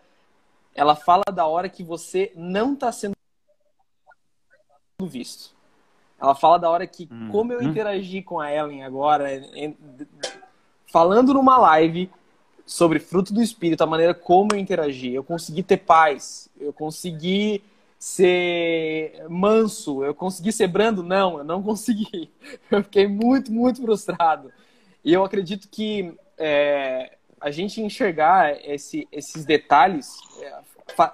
ela 0.74 0.94
fala 0.94 1.24
da 1.30 1.46
hora 1.46 1.68
que 1.68 1.82
você 1.82 2.32
não 2.34 2.72
está 2.72 2.90
sendo 2.92 3.14
visto. 5.02 5.57
Ela 6.20 6.34
fala 6.34 6.58
da 6.58 6.68
hora 6.68 6.86
que 6.86 7.08
hum. 7.10 7.28
como 7.30 7.52
eu 7.52 7.60
hum. 7.60 7.64
interagi 7.64 8.22
com 8.22 8.40
a 8.40 8.52
Ellen 8.52 8.82
agora, 8.82 9.28
falando 10.86 11.32
numa 11.32 11.58
live, 11.58 12.10
sobre 12.68 12.98
fruto 12.98 13.32
do 13.32 13.42
espírito, 13.42 13.82
a 13.82 13.86
maneira 13.86 14.12
como 14.12 14.50
eu 14.52 14.58
interagi. 14.58 15.14
Eu 15.14 15.24
consegui 15.24 15.62
ter 15.62 15.78
paz, 15.78 16.50
eu 16.60 16.72
consegui 16.72 17.62
ser 17.98 19.24
manso, 19.28 20.04
eu 20.04 20.14
consegui 20.14 20.52
ser 20.52 20.68
brando? 20.68 21.02
Não, 21.02 21.38
eu 21.38 21.44
não 21.44 21.62
consegui. 21.64 22.30
Eu 22.70 22.82
fiquei 22.84 23.06
muito, 23.06 23.50
muito 23.50 23.80
frustrado. 23.80 24.52
E 25.02 25.12
eu 25.12 25.24
acredito 25.24 25.66
que 25.68 26.14
é, 26.36 27.16
a 27.40 27.50
gente 27.50 27.80
enxergar 27.80 28.54
esse, 28.62 29.08
esses 29.10 29.46
detalhes, 29.46 30.14
é, 30.40 30.52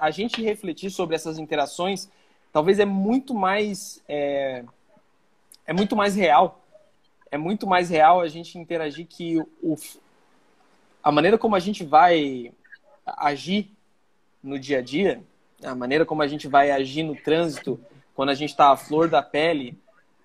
a 0.00 0.10
gente 0.10 0.42
refletir 0.42 0.90
sobre 0.90 1.14
essas 1.14 1.38
interações, 1.38 2.10
talvez 2.52 2.80
é 2.80 2.84
muito 2.84 3.32
mais 3.32 4.02
é, 4.08 4.64
é 5.66 5.72
muito 5.72 5.96
mais 5.96 6.14
real. 6.14 6.64
É 7.30 7.38
muito 7.38 7.66
mais 7.66 7.90
real 7.90 8.20
a 8.20 8.28
gente 8.28 8.58
interagir 8.58 9.06
que 9.06 9.38
o, 9.62 9.76
a 11.02 11.10
maneira 11.10 11.36
como 11.36 11.56
a 11.56 11.60
gente 11.60 11.84
vai 11.84 12.52
agir 13.04 13.70
no 14.42 14.58
dia 14.58 14.78
a 14.78 14.82
dia, 14.82 15.22
a 15.62 15.74
maneira 15.74 16.04
como 16.04 16.22
a 16.22 16.28
gente 16.28 16.46
vai 16.46 16.70
agir 16.70 17.02
no 17.02 17.16
trânsito, 17.16 17.80
quando 18.14 18.28
a 18.28 18.34
gente 18.34 18.50
está 18.50 18.70
à 18.70 18.76
flor 18.76 19.08
da 19.08 19.22
pele, 19.22 19.76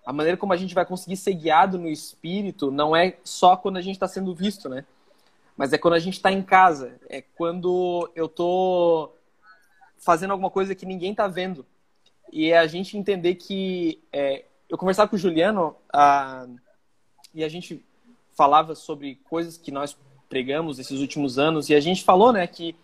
a 0.05 0.13
maneira 0.13 0.37
como 0.37 0.53
a 0.53 0.57
gente 0.57 0.75
vai 0.75 0.85
conseguir 0.85 1.17
ser 1.17 1.33
guiado 1.33 1.77
no 1.77 1.87
espírito 1.87 2.71
não 2.71 2.95
é 2.95 3.17
só 3.23 3.55
quando 3.55 3.77
a 3.77 3.81
gente 3.81 3.95
está 3.95 4.07
sendo 4.07 4.33
visto, 4.33 4.69
né? 4.69 4.85
Mas 5.55 5.73
é 5.73 5.77
quando 5.77 5.95
a 5.95 5.99
gente 5.99 6.15
está 6.15 6.31
em 6.31 6.41
casa, 6.41 6.95
é 7.09 7.21
quando 7.21 8.09
eu 8.15 8.29
tô 8.29 9.11
fazendo 9.97 10.31
alguma 10.31 10.49
coisa 10.49 10.73
que 10.73 10.85
ninguém 10.85 11.11
está 11.11 11.27
vendo. 11.27 11.65
E 12.31 12.51
é 12.51 12.57
a 12.57 12.67
gente 12.67 12.97
entender 12.97 13.35
que 13.35 14.01
é, 14.13 14.45
eu 14.69 14.77
conversava 14.77 15.09
com 15.09 15.15
o 15.15 15.19
Juliano 15.19 15.75
a, 15.91 16.45
e 17.33 17.43
a 17.43 17.49
gente 17.49 17.83
falava 18.37 18.75
sobre 18.75 19.15
coisas 19.29 19.57
que 19.57 19.71
nós 19.71 19.97
pregamos 20.29 20.77
esses 20.77 21.01
últimos 21.01 21.39
anos 21.39 21.69
e 21.69 21.75
a 21.75 21.79
gente 21.79 22.03
falou, 22.03 22.31
né, 22.31 22.45
que 22.45 22.75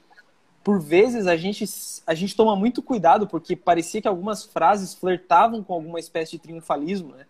por 0.64 0.82
vezes 0.82 1.28
a 1.28 1.38
gente 1.38 1.64
a 2.08 2.16
gente 2.16 2.36
toma 2.36 2.56
muito 2.56 2.82
cuidado 2.82 3.28
porque 3.28 3.56
parecia 3.56 4.02
que 4.02 4.08
algumas 4.08 4.44
frases 4.44 4.96
flertavam 4.96 5.64
com 5.64 5.74
alguma 5.74 6.00
espécie 6.00 6.32
de 6.32 6.40
triunfalismo, 6.40 7.16
né? 7.16 7.28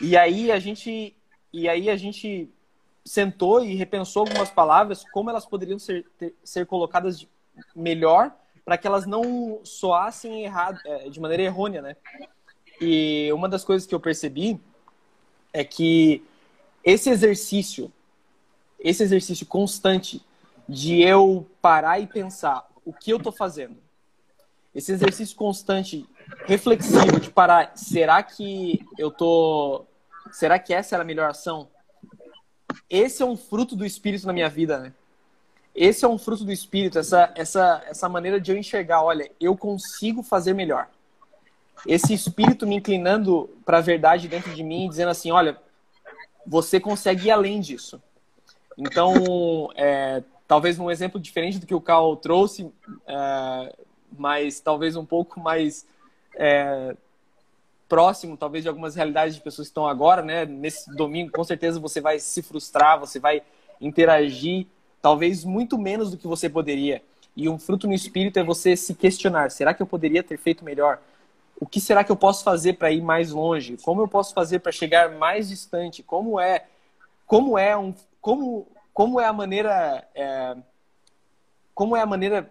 E 0.00 0.16
aí 0.16 0.50
a 0.50 0.58
gente 0.58 1.14
e 1.52 1.68
aí 1.68 1.88
a 1.88 1.96
gente 1.96 2.50
sentou 3.04 3.64
e 3.64 3.76
repensou 3.76 4.22
algumas 4.22 4.50
palavras 4.50 5.04
como 5.12 5.30
elas 5.30 5.46
poderiam 5.46 5.78
ser 5.78 6.04
ter, 6.18 6.34
ser 6.42 6.66
colocadas 6.66 7.24
melhor 7.74 8.34
para 8.64 8.76
que 8.76 8.86
elas 8.86 9.06
não 9.06 9.60
soassem 9.64 10.42
errado, 10.42 10.80
é, 10.84 11.08
de 11.08 11.20
maneira 11.20 11.44
errônea, 11.44 11.80
né? 11.80 11.96
E 12.80 13.30
uma 13.32 13.48
das 13.48 13.64
coisas 13.64 13.86
que 13.86 13.94
eu 13.94 14.00
percebi 14.00 14.58
é 15.52 15.64
que 15.64 16.22
esse 16.82 17.10
exercício 17.10 17.92
esse 18.80 19.02
exercício 19.02 19.46
constante 19.46 20.24
de 20.68 21.02
eu 21.02 21.46
parar 21.60 22.00
e 22.00 22.06
pensar 22.06 22.66
o 22.84 22.92
que 22.92 23.10
eu 23.10 23.18
estou 23.18 23.32
fazendo. 23.32 23.76
Esse 24.74 24.92
exercício 24.92 25.36
constante, 25.36 26.08
reflexivo, 26.46 27.20
de 27.20 27.30
parar, 27.30 27.72
será 27.76 28.22
que 28.22 28.80
eu 28.96 29.10
tô. 29.10 29.84
Será 30.32 30.58
que 30.58 30.72
essa 30.72 30.94
era 30.94 31.02
a 31.02 31.06
melhor 31.06 31.30
ação? 31.30 31.68
Esse 32.88 33.22
é 33.22 33.26
um 33.26 33.36
fruto 33.36 33.74
do 33.74 33.84
espírito 33.84 34.26
na 34.26 34.32
minha 34.32 34.48
vida, 34.48 34.78
né? 34.78 34.92
Esse 35.74 36.04
é 36.04 36.08
um 36.08 36.18
fruto 36.18 36.44
do 36.44 36.52
espírito, 36.52 36.98
essa, 36.98 37.32
essa, 37.36 37.82
essa 37.86 38.08
maneira 38.08 38.40
de 38.40 38.50
eu 38.50 38.56
enxergar, 38.56 39.02
olha, 39.02 39.30
eu 39.40 39.56
consigo 39.56 40.22
fazer 40.22 40.52
melhor. 40.52 40.88
Esse 41.86 42.12
espírito 42.12 42.66
me 42.66 42.76
inclinando 42.76 43.48
para 43.64 43.78
a 43.78 43.82
verdade 43.82 44.28
dentro 44.28 44.54
de 44.54 44.62
mim, 44.62 44.88
dizendo 44.88 45.10
assim, 45.10 45.30
olha, 45.30 45.58
você 46.46 46.78
consegue 46.78 47.28
ir 47.28 47.30
além 47.30 47.60
disso. 47.60 48.02
Então, 48.76 49.70
é, 49.76 50.22
talvez 50.46 50.78
um 50.78 50.90
exemplo 50.90 51.20
diferente 51.20 51.58
do 51.58 51.66
que 51.66 51.74
o 51.74 51.80
Carl 51.80 52.16
trouxe, 52.16 52.70
é, 53.06 53.74
mas 54.18 54.60
talvez 54.60 54.96
um 54.96 55.04
pouco 55.04 55.40
mais 55.40 55.86
é, 56.34 56.96
próximo, 57.88 58.36
talvez, 58.36 58.62
de 58.62 58.68
algumas 58.68 58.94
realidades 58.94 59.34
de 59.34 59.40
pessoas 59.40 59.68
que 59.68 59.72
estão 59.72 59.86
agora, 59.86 60.22
né? 60.22 60.44
Nesse 60.44 60.94
domingo, 60.94 61.32
com 61.32 61.44
certeza 61.44 61.80
você 61.80 62.00
vai 62.00 62.18
se 62.18 62.42
frustrar, 62.42 62.98
você 62.98 63.18
vai 63.18 63.42
interagir, 63.80 64.66
talvez 65.02 65.44
muito 65.44 65.76
menos 65.76 66.10
do 66.10 66.16
que 66.16 66.26
você 66.26 66.48
poderia. 66.48 67.02
E 67.36 67.48
um 67.48 67.58
fruto 67.58 67.86
no 67.86 67.94
espírito 67.94 68.38
é 68.38 68.44
você 68.44 68.76
se 68.76 68.94
questionar: 68.94 69.50
será 69.50 69.74
que 69.74 69.82
eu 69.82 69.86
poderia 69.86 70.22
ter 70.22 70.38
feito 70.38 70.64
melhor? 70.64 71.00
O 71.60 71.66
que 71.66 71.80
será 71.80 72.02
que 72.02 72.10
eu 72.10 72.16
posso 72.16 72.42
fazer 72.42 72.72
para 72.72 72.90
ir 72.90 73.02
mais 73.02 73.30
longe? 73.30 73.76
Como 73.82 74.00
eu 74.00 74.08
posso 74.08 74.32
fazer 74.32 74.60
para 74.60 74.72
chegar 74.72 75.10
mais 75.10 75.50
distante? 75.50 76.02
Como 76.02 76.40
é, 76.40 76.64
como 77.26 77.58
é 77.58 77.76
um, 77.76 77.94
como, 78.20 78.66
como 78.94 79.20
é 79.20 79.26
a 79.26 79.32
maneira, 79.32 80.08
é, 80.14 80.56
como 81.74 81.94
é 81.94 82.00
a 82.00 82.06
maneira 82.06 82.50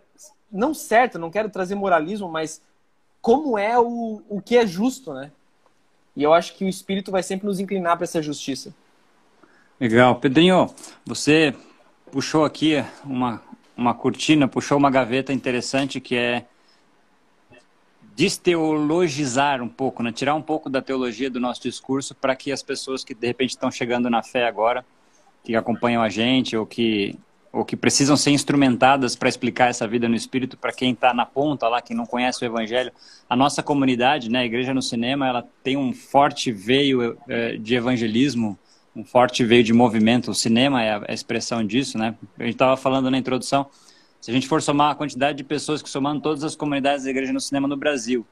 não 0.51 0.73
certa? 0.73 1.17
Não 1.17 1.31
quero 1.31 1.49
trazer 1.49 1.75
moralismo, 1.75 2.29
mas 2.29 2.61
como 3.21 3.57
é 3.57 3.77
o, 3.79 4.21
o 4.29 4.41
que 4.41 4.57
é 4.57 4.65
justo, 4.65 5.13
né? 5.13 5.31
E 6.15 6.23
eu 6.23 6.33
acho 6.33 6.55
que 6.55 6.65
o 6.65 6.69
Espírito 6.69 7.11
vai 7.11 7.23
sempre 7.23 7.47
nos 7.47 7.59
inclinar 7.59 7.95
para 7.97 8.03
essa 8.03 8.21
justiça. 8.21 8.73
Legal. 9.79 10.15
Pedrinho, 10.15 10.69
você 11.05 11.55
puxou 12.11 12.43
aqui 12.43 12.83
uma, 13.03 13.41
uma 13.77 13.93
cortina, 13.93 14.47
puxou 14.47 14.77
uma 14.77 14.91
gaveta 14.91 15.31
interessante 15.31 16.01
que 16.01 16.15
é 16.15 16.45
desteologizar 18.19 19.61
um 19.61 19.69
pouco, 19.69 20.03
né? 20.03 20.11
tirar 20.11 20.35
um 20.35 20.41
pouco 20.41 20.69
da 20.69 20.81
teologia 20.81 21.29
do 21.29 21.39
nosso 21.39 21.61
discurso 21.61 22.13
para 22.13 22.35
que 22.35 22.51
as 22.51 22.61
pessoas 22.61 23.01
que 23.01 23.13
de 23.13 23.25
repente 23.25 23.51
estão 23.51 23.71
chegando 23.71 24.09
na 24.09 24.21
fé 24.21 24.45
agora, 24.45 24.85
que 25.41 25.55
acompanham 25.55 26.03
a 26.03 26.09
gente 26.09 26.57
ou 26.57 26.65
que 26.65 27.17
ou 27.51 27.65
que 27.65 27.75
precisam 27.75 28.15
ser 28.15 28.29
instrumentadas 28.29 29.15
para 29.15 29.27
explicar 29.27 29.69
essa 29.69 29.87
vida 29.87 30.07
no 30.07 30.15
Espírito 30.15 30.55
para 30.55 30.71
quem 30.71 30.91
está 30.91 31.15
na 31.15 31.25
ponta 31.25 31.67
lá, 31.67 31.81
quem 31.81 31.97
não 31.97 32.05
conhece 32.05 32.43
o 32.43 32.45
Evangelho. 32.45 32.91
A 33.27 33.35
nossa 33.35 33.63
comunidade, 33.63 34.29
né, 34.29 34.41
a 34.41 34.45
Igreja 34.45 34.71
no 34.71 34.83
Cinema, 34.83 35.27
ela 35.27 35.47
tem 35.63 35.75
um 35.75 35.91
forte 35.91 36.51
veio 36.51 37.17
é, 37.27 37.57
de 37.57 37.73
evangelismo, 37.73 38.59
um 38.95 39.03
forte 39.03 39.43
veio 39.43 39.63
de 39.63 39.73
movimento. 39.73 40.29
O 40.29 40.35
cinema 40.35 40.83
é 40.83 40.91
a, 40.91 41.01
é 41.07 41.11
a 41.11 41.13
expressão 41.13 41.65
disso, 41.65 41.97
né? 41.97 42.13
A 42.37 42.43
gente 42.43 42.53
estava 42.53 42.77
falando 42.77 43.09
na 43.09 43.17
introdução. 43.17 43.65
Se 44.19 44.31
a 44.31 44.33
gente 44.33 44.47
for 44.47 44.61
somar 44.61 44.91
a 44.91 44.95
quantidade 44.95 45.37
de 45.37 45.43
pessoas 45.43 45.81
que 45.81 45.89
somando 45.89 46.21
todas 46.21 46.43
as 46.43 46.55
comunidades 46.55 47.05
da 47.05 47.09
Igreja 47.09 47.31
no 47.31 47.39
Cinema 47.39 47.67
no 47.67 47.77
Brasil, 47.77 48.25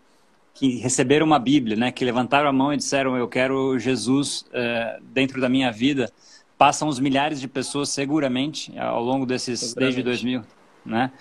que 0.54 0.78
receberam 0.78 1.26
uma 1.26 1.40
Bíblia, 1.40 1.78
né, 1.78 1.92
que 1.92 2.04
levantaram 2.04 2.50
a 2.50 2.54
mão 2.54 2.74
e 2.74 2.78
disseram 2.78 3.16
eu 3.16 3.28
quero 3.28 3.78
Jesus 3.78 4.46
é, 4.52 5.00
dentro 5.02 5.40
da 5.40 5.48
minha 5.48 5.72
vida 5.72 6.12
passam 6.58 6.88
os 6.88 7.00
milhares 7.00 7.40
de 7.40 7.48
pessoas 7.48 7.90
seguramente 7.90 8.78
ao 8.80 9.04
longo 9.04 9.26
desses 9.26 9.74
desde 9.76 10.02
2000, 10.02 10.42
né? 10.84 11.12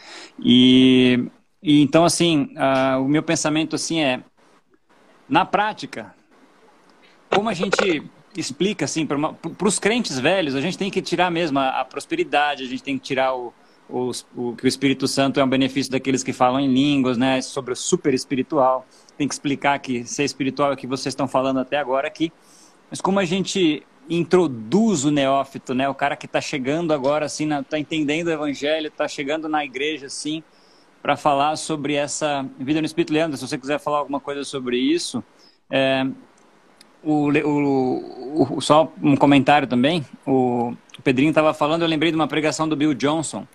E, 0.43 1.29
e 1.63 1.83
então 1.83 2.05
assim, 2.05 2.55
uh, 2.57 3.03
o 3.03 3.09
meu 3.09 3.23
pensamento 3.23 3.77
assim 3.77 4.01
é 4.01 4.23
na 5.29 5.45
prática, 5.45 6.15
como 7.29 7.49
a 7.49 7.55
gente 7.55 8.03
explica 8.37 8.87
assim 8.87 9.07
para 9.07 9.67
os 9.67 9.79
crentes 9.79 10.19
velhos, 10.19 10.55
a 10.55 10.61
gente 10.61 10.79
tem 10.79 10.91
que 10.91 11.03
tirar 11.03 11.31
mesmo 11.31 11.59
a, 11.59 11.81
a 11.81 11.85
prosperidade, 11.85 12.65
a 12.65 12.67
gente 12.67 12.83
tem 12.83 12.99
que 12.99 13.05
tirar 13.05 13.35
o, 13.35 13.53
o, 13.89 14.11
o, 14.37 14.57
que 14.57 14.65
o 14.65 14.69
Espírito 14.69 15.07
Santo 15.07 15.39
é 15.39 15.45
um 15.45 15.49
benefício 15.49 15.91
daqueles 15.93 16.23
que 16.23 16.33
falam 16.33 16.61
em 16.61 16.73
línguas, 16.73 17.17
né? 17.17 17.41
Sobre 17.41 17.73
o 17.73 17.77
super 17.77 18.13
espiritual, 18.15 18.87
tem 19.17 19.29
que 19.29 19.35
explicar 19.35 19.79
que 19.79 20.05
ser 20.05 20.25
espiritual 20.25 20.71
é 20.71 20.75
o 20.75 20.77
que 20.77 20.87
vocês 20.87 21.13
estão 21.13 21.29
falando 21.29 21.61
até 21.61 21.79
agora 21.79 22.09
aqui. 22.09 22.33
Mas 22.91 23.01
como 23.01 23.19
a 23.19 23.25
gente 23.25 23.83
introduz 24.09 25.05
o 25.05 25.11
neófito, 25.11 25.75
né? 25.75 25.89
O 25.89 25.95
cara 25.95 26.17
que 26.17 26.27
está 26.27 26.41
chegando 26.41 26.93
agora, 26.93 27.27
assim, 27.27 27.53
está 27.53 27.79
entendendo 27.79 28.29
o 28.29 28.33
evangelho, 28.33 28.89
está 28.89 29.09
chegando 29.09 29.49
na 29.49 29.65
igreja, 29.65 30.07
assim, 30.07 30.43
para 31.03 31.17
falar 31.17 31.57
sobre 31.57 31.95
essa 31.95 32.49
vida 32.59 32.81
no 32.81 32.87
Espírito. 32.87 33.13
Leandro, 33.13 33.37
se 33.37 33.47
você 33.47 33.59
quiser 33.59 33.79
falar 33.79 33.99
alguma 33.99 34.21
coisa 34.21 34.45
sobre 34.45 34.79
isso, 34.79 35.23
é, 35.71 36.07
o, 37.03 37.31
o, 37.31 38.57
o, 38.57 38.61
só 38.61 38.93
um 39.03 39.17
comentário 39.17 39.67
também. 39.67 40.05
O, 40.27 40.75
o 40.99 41.03
Pedrinho 41.03 41.31
estava 41.31 41.53
falando, 41.53 41.83
eu 41.83 41.89
lembrei 41.89 42.11
de 42.11 42.17
uma 42.17 42.29
pregação 42.29 42.69
do 42.69 42.77
Bill 42.77 42.95
Johnson. 42.95 43.47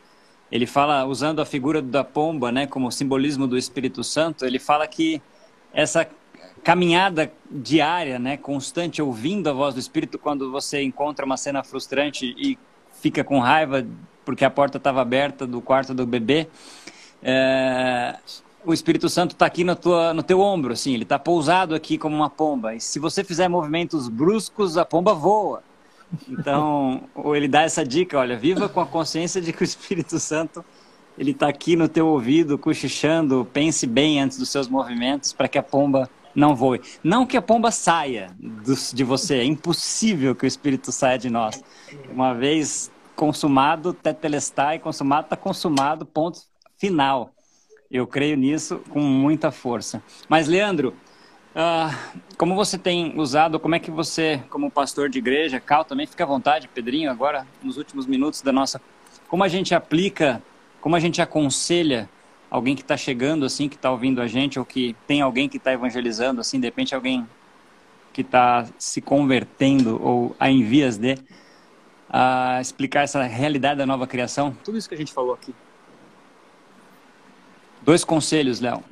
Ele 0.51 0.65
fala, 0.65 1.05
usando 1.05 1.41
a 1.41 1.45
figura 1.45 1.81
da 1.81 2.03
pomba, 2.03 2.51
né, 2.51 2.67
como 2.67 2.91
simbolismo 2.91 3.47
do 3.47 3.57
Espírito 3.57 4.03
Santo, 4.03 4.45
ele 4.45 4.59
fala 4.59 4.85
que 4.87 5.21
essa 5.73 6.07
caminhada 6.63 7.31
diária, 7.49 8.19
né, 8.19 8.37
constante, 8.37 9.01
ouvindo 9.01 9.49
a 9.49 9.53
voz 9.53 9.73
do 9.73 9.79
Espírito 9.79 10.19
quando 10.19 10.51
você 10.51 10.83
encontra 10.83 11.25
uma 11.25 11.37
cena 11.37 11.63
frustrante 11.63 12.35
e 12.37 12.57
fica 13.01 13.23
com 13.23 13.39
raiva 13.39 13.85
porque 14.25 14.45
a 14.45 14.49
porta 14.49 14.77
estava 14.77 15.01
aberta 15.01 15.47
do 15.47 15.61
quarto 15.61 15.93
do 15.93 16.05
bebê. 16.05 16.47
É, 17.23 18.17
o 18.63 18.73
Espírito 18.73 19.09
Santo 19.09 19.31
está 19.31 19.45
aqui 19.45 19.63
no, 19.63 19.75
tua, 19.75 20.13
no 20.13 20.21
teu 20.21 20.39
ombro, 20.39 20.73
assim, 20.73 20.93
ele 20.93 21.03
está 21.03 21.17
pousado 21.17 21.73
aqui 21.73 21.97
como 21.97 22.15
uma 22.15 22.29
pomba. 22.29 22.75
E 22.75 22.79
se 22.79 22.99
você 22.99 23.23
fizer 23.23 23.47
movimentos 23.47 24.07
bruscos, 24.07 24.77
a 24.77 24.85
pomba 24.85 25.13
voa. 25.13 25.63
Então, 26.29 27.03
ou 27.15 27.35
ele 27.35 27.47
dá 27.47 27.61
essa 27.61 27.85
dica, 27.85 28.17
olha, 28.17 28.37
viva 28.37 28.67
com 28.67 28.79
a 28.81 28.85
consciência 28.85 29.41
de 29.41 29.53
que 29.53 29.61
o 29.61 29.65
Espírito 29.65 30.19
Santo 30.19 30.63
ele 31.17 31.31
está 31.31 31.47
aqui 31.47 31.75
no 31.75 31.87
teu 31.87 32.07
ouvido, 32.07 32.57
cochichando, 32.57 33.47
pense 33.51 33.85
bem 33.85 34.21
antes 34.21 34.37
dos 34.37 34.49
seus 34.49 34.67
movimentos 34.67 35.33
para 35.33 35.47
que 35.47 35.57
a 35.57 35.63
pomba 35.63 36.09
não 36.33 36.55
voe. 36.55 36.81
Não 37.03 37.25
que 37.25 37.37
a 37.37 37.41
pomba 37.41 37.71
saia 37.71 38.35
de 38.93 39.03
você, 39.03 39.35
é 39.35 39.43
impossível 39.43 40.33
que 40.33 40.45
o 40.45 40.47
espírito 40.47 40.91
saia 40.91 41.17
de 41.17 41.29
nós. 41.29 41.63
Uma 42.09 42.33
vez 42.33 42.91
consumado, 43.15 43.93
tetelestai, 43.93 44.79
consumado, 44.79 45.25
está 45.25 45.35
consumado, 45.35 46.05
ponto 46.05 46.39
final. 46.77 47.31
Eu 47.89 48.07
creio 48.07 48.37
nisso 48.37 48.81
com 48.89 49.01
muita 49.01 49.51
força. 49.51 50.01
Mas, 50.29 50.47
Leandro, 50.47 50.95
uh, 51.55 52.21
como 52.37 52.55
você 52.55 52.77
tem 52.77 53.19
usado, 53.19 53.59
como 53.59 53.75
é 53.75 53.79
que 53.79 53.91
você, 53.91 54.41
como 54.49 54.71
pastor 54.71 55.09
de 55.09 55.19
igreja, 55.19 55.59
Cal, 55.59 55.85
também 55.85 56.07
fica 56.07 56.23
à 56.23 56.27
vontade, 56.27 56.67
Pedrinho, 56.67 57.11
agora, 57.11 57.45
nos 57.63 57.77
últimos 57.77 58.05
minutos 58.05 58.41
da 58.41 58.51
nossa. 58.51 58.81
Como 59.27 59.43
a 59.43 59.47
gente 59.47 59.73
aplica, 59.73 60.41
como 60.79 60.95
a 60.95 60.99
gente 60.99 61.21
aconselha 61.21 62.09
alguém 62.49 62.75
que 62.75 62.81
está 62.81 62.97
chegando, 62.97 63.45
assim, 63.45 63.69
que 63.69 63.75
está 63.75 63.89
ouvindo 63.89 64.21
a 64.21 64.27
gente, 64.27 64.59
ou 64.59 64.65
que 64.65 64.95
tem 65.07 65.21
alguém 65.21 65.47
que 65.47 65.57
está 65.57 65.71
evangelizando, 65.71 66.41
assim, 66.41 66.59
de 66.59 66.67
repente 66.67 66.93
alguém 66.93 67.25
que 68.11 68.21
está 68.21 68.65
se 68.77 68.99
convertendo 68.99 70.01
ou 70.03 70.35
a 70.37 70.49
em 70.49 70.63
vias 70.63 70.97
de 70.97 71.17
a 72.09 72.59
explicar 72.59 73.03
essa 73.03 73.23
realidade 73.23 73.77
da 73.77 73.85
nova 73.85 74.05
criação, 74.05 74.55
tudo 74.65 74.77
isso 74.77 74.89
que 74.89 74.95
a 74.95 74.97
gente 74.97 75.13
falou 75.13 75.33
aqui. 75.33 75.55
Dois 77.81 78.03
conselhos, 78.03 78.59
Léo. 78.59 78.83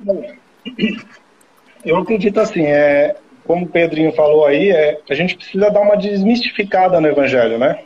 Eu 1.84 1.96
acredito 1.96 2.38
assim, 2.38 2.64
é, 2.66 3.16
como 3.46 3.64
o 3.64 3.68
Pedrinho 3.68 4.12
falou 4.12 4.44
aí, 4.44 4.70
é, 4.70 5.00
a 5.08 5.14
gente 5.14 5.36
precisa 5.36 5.70
dar 5.70 5.80
uma 5.80 5.96
desmistificada 5.96 7.00
no 7.00 7.08
Evangelho, 7.08 7.58
né? 7.58 7.80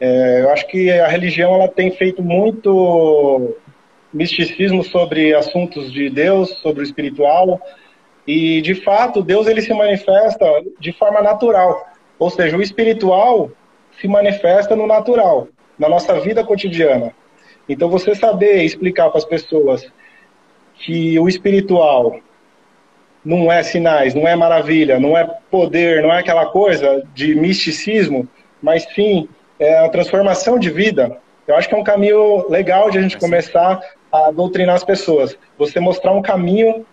É, 0.00 0.40
eu 0.42 0.50
acho 0.50 0.66
que 0.66 0.90
a 0.90 1.06
religião 1.06 1.54
ela 1.54 1.68
tem 1.68 1.92
feito 1.92 2.22
muito 2.22 3.56
misticismo 4.12 4.82
sobre 4.82 5.34
assuntos 5.34 5.92
de 5.92 6.10
Deus, 6.10 6.50
sobre 6.58 6.82
o 6.82 6.84
espiritual, 6.84 7.60
e 8.26 8.60
de 8.60 8.74
fato 8.74 9.22
Deus 9.22 9.46
ele 9.46 9.62
se 9.62 9.72
manifesta 9.72 10.44
de 10.80 10.92
forma 10.92 11.22
natural, 11.22 11.86
ou 12.18 12.30
seja, 12.30 12.56
o 12.56 12.62
espiritual 12.62 13.50
se 14.00 14.08
manifesta 14.08 14.74
no 14.74 14.86
natural, 14.86 15.48
na 15.78 15.88
nossa 15.88 16.18
vida 16.20 16.44
cotidiana. 16.44 17.14
Então 17.68 17.88
você 17.88 18.14
saber 18.14 18.64
explicar 18.64 19.08
para 19.08 19.18
as 19.18 19.24
pessoas 19.24 19.86
que 20.74 21.18
o 21.18 21.28
espiritual 21.28 22.20
não 23.24 23.52
é 23.52 23.62
sinais, 23.62 24.14
não 24.14 24.26
é 24.26 24.34
maravilha, 24.34 24.98
não 24.98 25.16
é 25.16 25.24
poder, 25.50 26.02
não 26.02 26.12
é 26.12 26.18
aquela 26.18 26.46
coisa 26.46 27.02
de 27.14 27.34
misticismo, 27.34 28.28
mas 28.60 28.84
sim 28.94 29.28
é 29.58 29.78
a 29.78 29.88
transformação 29.88 30.58
de 30.58 30.70
vida. 30.70 31.16
Eu 31.46 31.56
acho 31.56 31.68
que 31.68 31.74
é 31.74 31.78
um 31.78 31.84
caminho 31.84 32.48
legal 32.48 32.90
de 32.90 32.98
a 32.98 33.02
gente 33.02 33.18
começar 33.18 33.80
a 34.10 34.30
doutrinar 34.30 34.74
as 34.74 34.84
pessoas. 34.84 35.36
Você 35.58 35.80
mostrar 35.80 36.12
um 36.12 36.22
caminho 36.22 36.84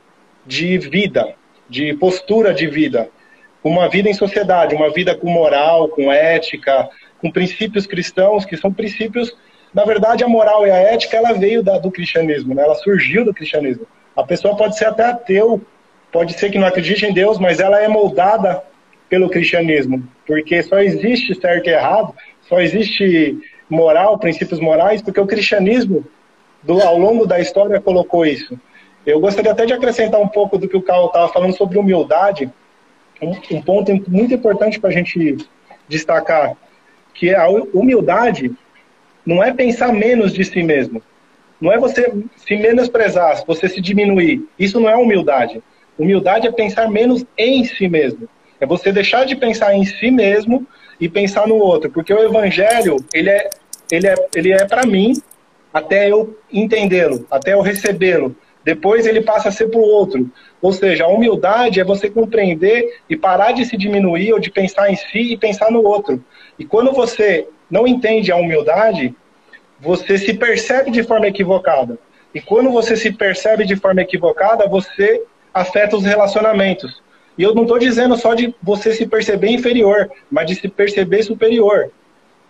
de 0.45 0.77
vida, 0.77 1.33
de 1.67 1.93
postura 1.95 2.53
de 2.53 2.67
vida. 2.67 3.09
Uma 3.63 3.89
vida 3.89 4.09
em 4.09 4.13
sociedade, 4.13 4.75
uma 4.75 4.91
vida 4.91 5.15
com 5.15 5.29
moral, 5.29 5.89
com 5.89 6.11
ética, 6.11 6.89
com 7.21 7.31
princípios 7.31 7.85
cristãos, 7.85 8.45
que 8.45 8.55
são 8.55 8.71
princípios. 8.71 9.35
Na 9.73 9.83
verdade, 9.83 10.23
a 10.23 10.27
moral 10.27 10.65
e 10.65 10.71
a 10.71 10.77
ética 10.77 11.17
ela 11.17 11.33
veio 11.33 11.61
da, 11.61 11.77
do 11.77 11.91
cristianismo, 11.91 12.55
né? 12.55 12.63
ela 12.63 12.75
surgiu 12.75 13.25
do 13.25 13.33
cristianismo. 13.33 13.85
A 14.15 14.23
pessoa 14.23 14.55
pode 14.55 14.77
ser 14.77 14.85
até 14.85 15.03
ateu, 15.03 15.61
pode 16.11 16.33
ser 16.33 16.49
que 16.49 16.59
não 16.59 16.67
acredite 16.67 17.05
em 17.05 17.13
Deus, 17.13 17.37
mas 17.37 17.59
ela 17.59 17.81
é 17.81 17.87
moldada 17.87 18.63
pelo 19.09 19.29
cristianismo, 19.29 20.03
porque 20.25 20.61
só 20.61 20.79
existe 20.79 21.33
certo 21.39 21.67
e 21.67 21.71
errado, 21.71 22.13
só 22.41 22.59
existe 22.59 23.37
moral, 23.69 24.17
princípios 24.17 24.59
morais, 24.59 25.01
porque 25.01 25.19
o 25.19 25.27
cristianismo 25.27 26.05
do, 26.63 26.81
ao 26.81 26.97
longo 26.97 27.25
da 27.25 27.39
história 27.39 27.79
colocou 27.79 28.25
isso. 28.25 28.59
Eu 29.05 29.19
gostaria 29.19 29.51
até 29.51 29.65
de 29.65 29.73
acrescentar 29.73 30.19
um 30.19 30.27
pouco 30.27 30.57
do 30.57 30.67
que 30.67 30.77
o 30.77 30.81
Carl 30.81 31.07
estava 31.07 31.29
falando 31.29 31.55
sobre 31.55 31.77
humildade, 31.77 32.51
um, 33.21 33.31
um 33.57 33.61
ponto 33.61 33.91
muito 34.07 34.33
importante 34.33 34.79
para 34.79 34.89
a 34.89 34.93
gente 34.93 35.37
destacar, 35.87 36.55
que 37.13 37.33
a 37.33 37.47
humildade 37.49 38.51
não 39.25 39.43
é 39.43 39.53
pensar 39.53 39.91
menos 39.91 40.33
de 40.33 40.43
si 40.43 40.63
mesmo, 40.63 41.01
não 41.59 41.71
é 41.71 41.77
você 41.77 42.13
se 42.37 42.55
menosprezar, 42.55 43.43
você 43.45 43.67
se 43.67 43.81
diminuir. 43.81 44.47
Isso 44.57 44.79
não 44.79 44.89
é 44.89 44.95
humildade. 44.95 45.61
Humildade 45.99 46.47
é 46.47 46.51
pensar 46.51 46.89
menos 46.89 47.25
em 47.37 47.65
si 47.65 47.89
mesmo. 47.89 48.27
É 48.59 48.65
você 48.65 48.91
deixar 48.91 49.25
de 49.25 49.35
pensar 49.35 49.75
em 49.75 49.85
si 49.85 50.09
mesmo 50.09 50.65
e 50.99 51.09
pensar 51.09 51.47
no 51.47 51.55
outro, 51.55 51.91
porque 51.91 52.13
o 52.13 52.23
evangelho, 52.23 52.95
ele 53.13 53.29
é 53.29 53.49
ele 53.91 54.07
é 54.07 54.15
ele 54.35 54.51
é 54.51 54.65
para 54.65 54.85
mim 54.85 55.13
até 55.73 56.09
eu 56.09 56.37
entendê-lo, 56.51 57.27
até 57.29 57.53
eu 57.53 57.61
recebê-lo. 57.61 58.35
Depois 58.63 59.05
ele 59.05 59.21
passa 59.21 59.49
a 59.49 59.51
ser 59.51 59.69
para 59.69 59.79
o 59.79 59.83
outro. 59.83 60.29
Ou 60.61 60.73
seja, 60.73 61.05
a 61.05 61.07
humildade 61.07 61.79
é 61.79 61.83
você 61.83 62.09
compreender 62.09 63.01
e 63.09 63.15
parar 63.15 63.51
de 63.51 63.65
se 63.65 63.77
diminuir 63.77 64.33
ou 64.33 64.39
de 64.39 64.51
pensar 64.51 64.91
em 64.91 64.95
si 64.95 65.33
e 65.33 65.37
pensar 65.37 65.71
no 65.71 65.83
outro. 65.83 66.23
E 66.57 66.65
quando 66.65 66.91
você 66.91 67.47
não 67.69 67.87
entende 67.87 68.31
a 68.31 68.35
humildade, 68.35 69.15
você 69.79 70.17
se 70.17 70.33
percebe 70.33 70.91
de 70.91 71.03
forma 71.03 71.27
equivocada. 71.27 71.97
E 72.33 72.41
quando 72.41 72.69
você 72.69 72.95
se 72.95 73.11
percebe 73.11 73.65
de 73.65 73.75
forma 73.75 74.01
equivocada, 74.01 74.67
você 74.67 75.23
afeta 75.59 75.95
os 75.95 76.03
relacionamentos. 76.03 77.01
E 77.37 77.43
eu 77.43 77.53
não 77.53 77.63
estou 77.63 77.79
dizendo 77.79 78.17
só 78.17 78.33
de 78.33 78.53
você 78.61 78.93
se 78.93 79.05
perceber 79.05 79.49
inferior, 79.49 80.09
mas 80.29 80.47
de 80.47 80.55
se 80.55 80.67
perceber 80.67 81.23
superior. 81.23 81.91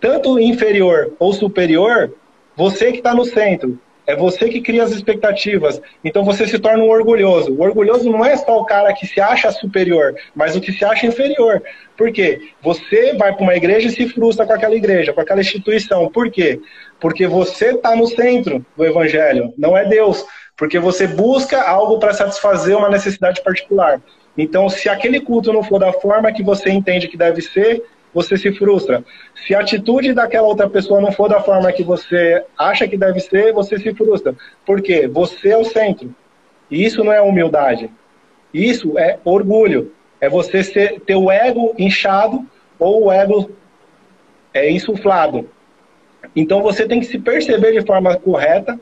Tanto 0.00 0.40
inferior 0.40 1.12
ou 1.18 1.32
superior, 1.32 2.12
você 2.56 2.90
que 2.90 2.98
está 2.98 3.14
no 3.14 3.24
centro. 3.24 3.78
É 4.06 4.16
você 4.16 4.48
que 4.48 4.60
cria 4.60 4.82
as 4.82 4.90
expectativas. 4.90 5.80
Então 6.02 6.24
você 6.24 6.44
se 6.44 6.58
torna 6.58 6.82
um 6.82 6.88
orgulhoso. 6.88 7.52
O 7.52 7.62
orgulhoso 7.62 8.10
não 8.10 8.24
é 8.24 8.36
só 8.36 8.58
o 8.58 8.64
cara 8.64 8.92
que 8.92 9.06
se 9.06 9.20
acha 9.20 9.52
superior, 9.52 10.16
mas 10.34 10.56
o 10.56 10.60
que 10.60 10.72
se 10.72 10.84
acha 10.84 11.06
inferior. 11.06 11.62
Por 11.96 12.10
quê? 12.10 12.50
Você 12.60 13.14
vai 13.14 13.32
para 13.32 13.42
uma 13.44 13.54
igreja 13.54 13.86
e 13.86 13.92
se 13.92 14.08
frustra 14.08 14.44
com 14.44 14.52
aquela 14.52 14.74
igreja, 14.74 15.12
com 15.12 15.20
aquela 15.20 15.40
instituição. 15.40 16.08
Por 16.08 16.28
quê? 16.28 16.58
Porque 16.98 17.28
você 17.28 17.66
está 17.66 17.94
no 17.94 18.08
centro 18.08 18.66
do 18.76 18.84
evangelho, 18.84 19.54
não 19.56 19.76
é 19.76 19.84
Deus. 19.84 20.24
Porque 20.60 20.78
você 20.78 21.06
busca 21.06 21.62
algo 21.62 21.98
para 21.98 22.12
satisfazer 22.12 22.76
uma 22.76 22.90
necessidade 22.90 23.40
particular. 23.42 23.98
Então, 24.36 24.68
se 24.68 24.90
aquele 24.90 25.18
culto 25.18 25.54
não 25.54 25.62
for 25.62 25.78
da 25.78 25.90
forma 25.90 26.30
que 26.30 26.42
você 26.42 26.68
entende 26.68 27.08
que 27.08 27.16
deve 27.16 27.40
ser, 27.40 27.82
você 28.12 28.36
se 28.36 28.52
frustra. 28.52 29.02
Se 29.34 29.54
a 29.54 29.60
atitude 29.60 30.12
daquela 30.12 30.46
outra 30.46 30.68
pessoa 30.68 31.00
não 31.00 31.12
for 31.12 31.30
da 31.30 31.40
forma 31.40 31.72
que 31.72 31.82
você 31.82 32.44
acha 32.58 32.86
que 32.86 32.98
deve 32.98 33.20
ser, 33.20 33.54
você 33.54 33.78
se 33.78 33.94
frustra. 33.94 34.36
Por 34.66 34.82
quê? 34.82 35.08
Você 35.08 35.48
é 35.48 35.56
o 35.56 35.64
centro. 35.64 36.14
E 36.70 36.84
isso 36.84 37.02
não 37.02 37.10
é 37.10 37.22
humildade. 37.22 37.90
Isso 38.52 38.98
é 38.98 39.18
orgulho. 39.24 39.94
É 40.20 40.28
você 40.28 40.62
ser, 40.62 41.00
ter 41.00 41.14
o 41.14 41.30
ego 41.30 41.74
inchado 41.78 42.46
ou 42.78 43.04
o 43.06 43.10
ego 43.10 43.50
é, 44.52 44.70
insuflado. 44.70 45.48
Então 46.36 46.60
você 46.60 46.86
tem 46.86 47.00
que 47.00 47.06
se 47.06 47.18
perceber 47.18 47.72
de 47.72 47.86
forma 47.86 48.14
correta, 48.18 48.78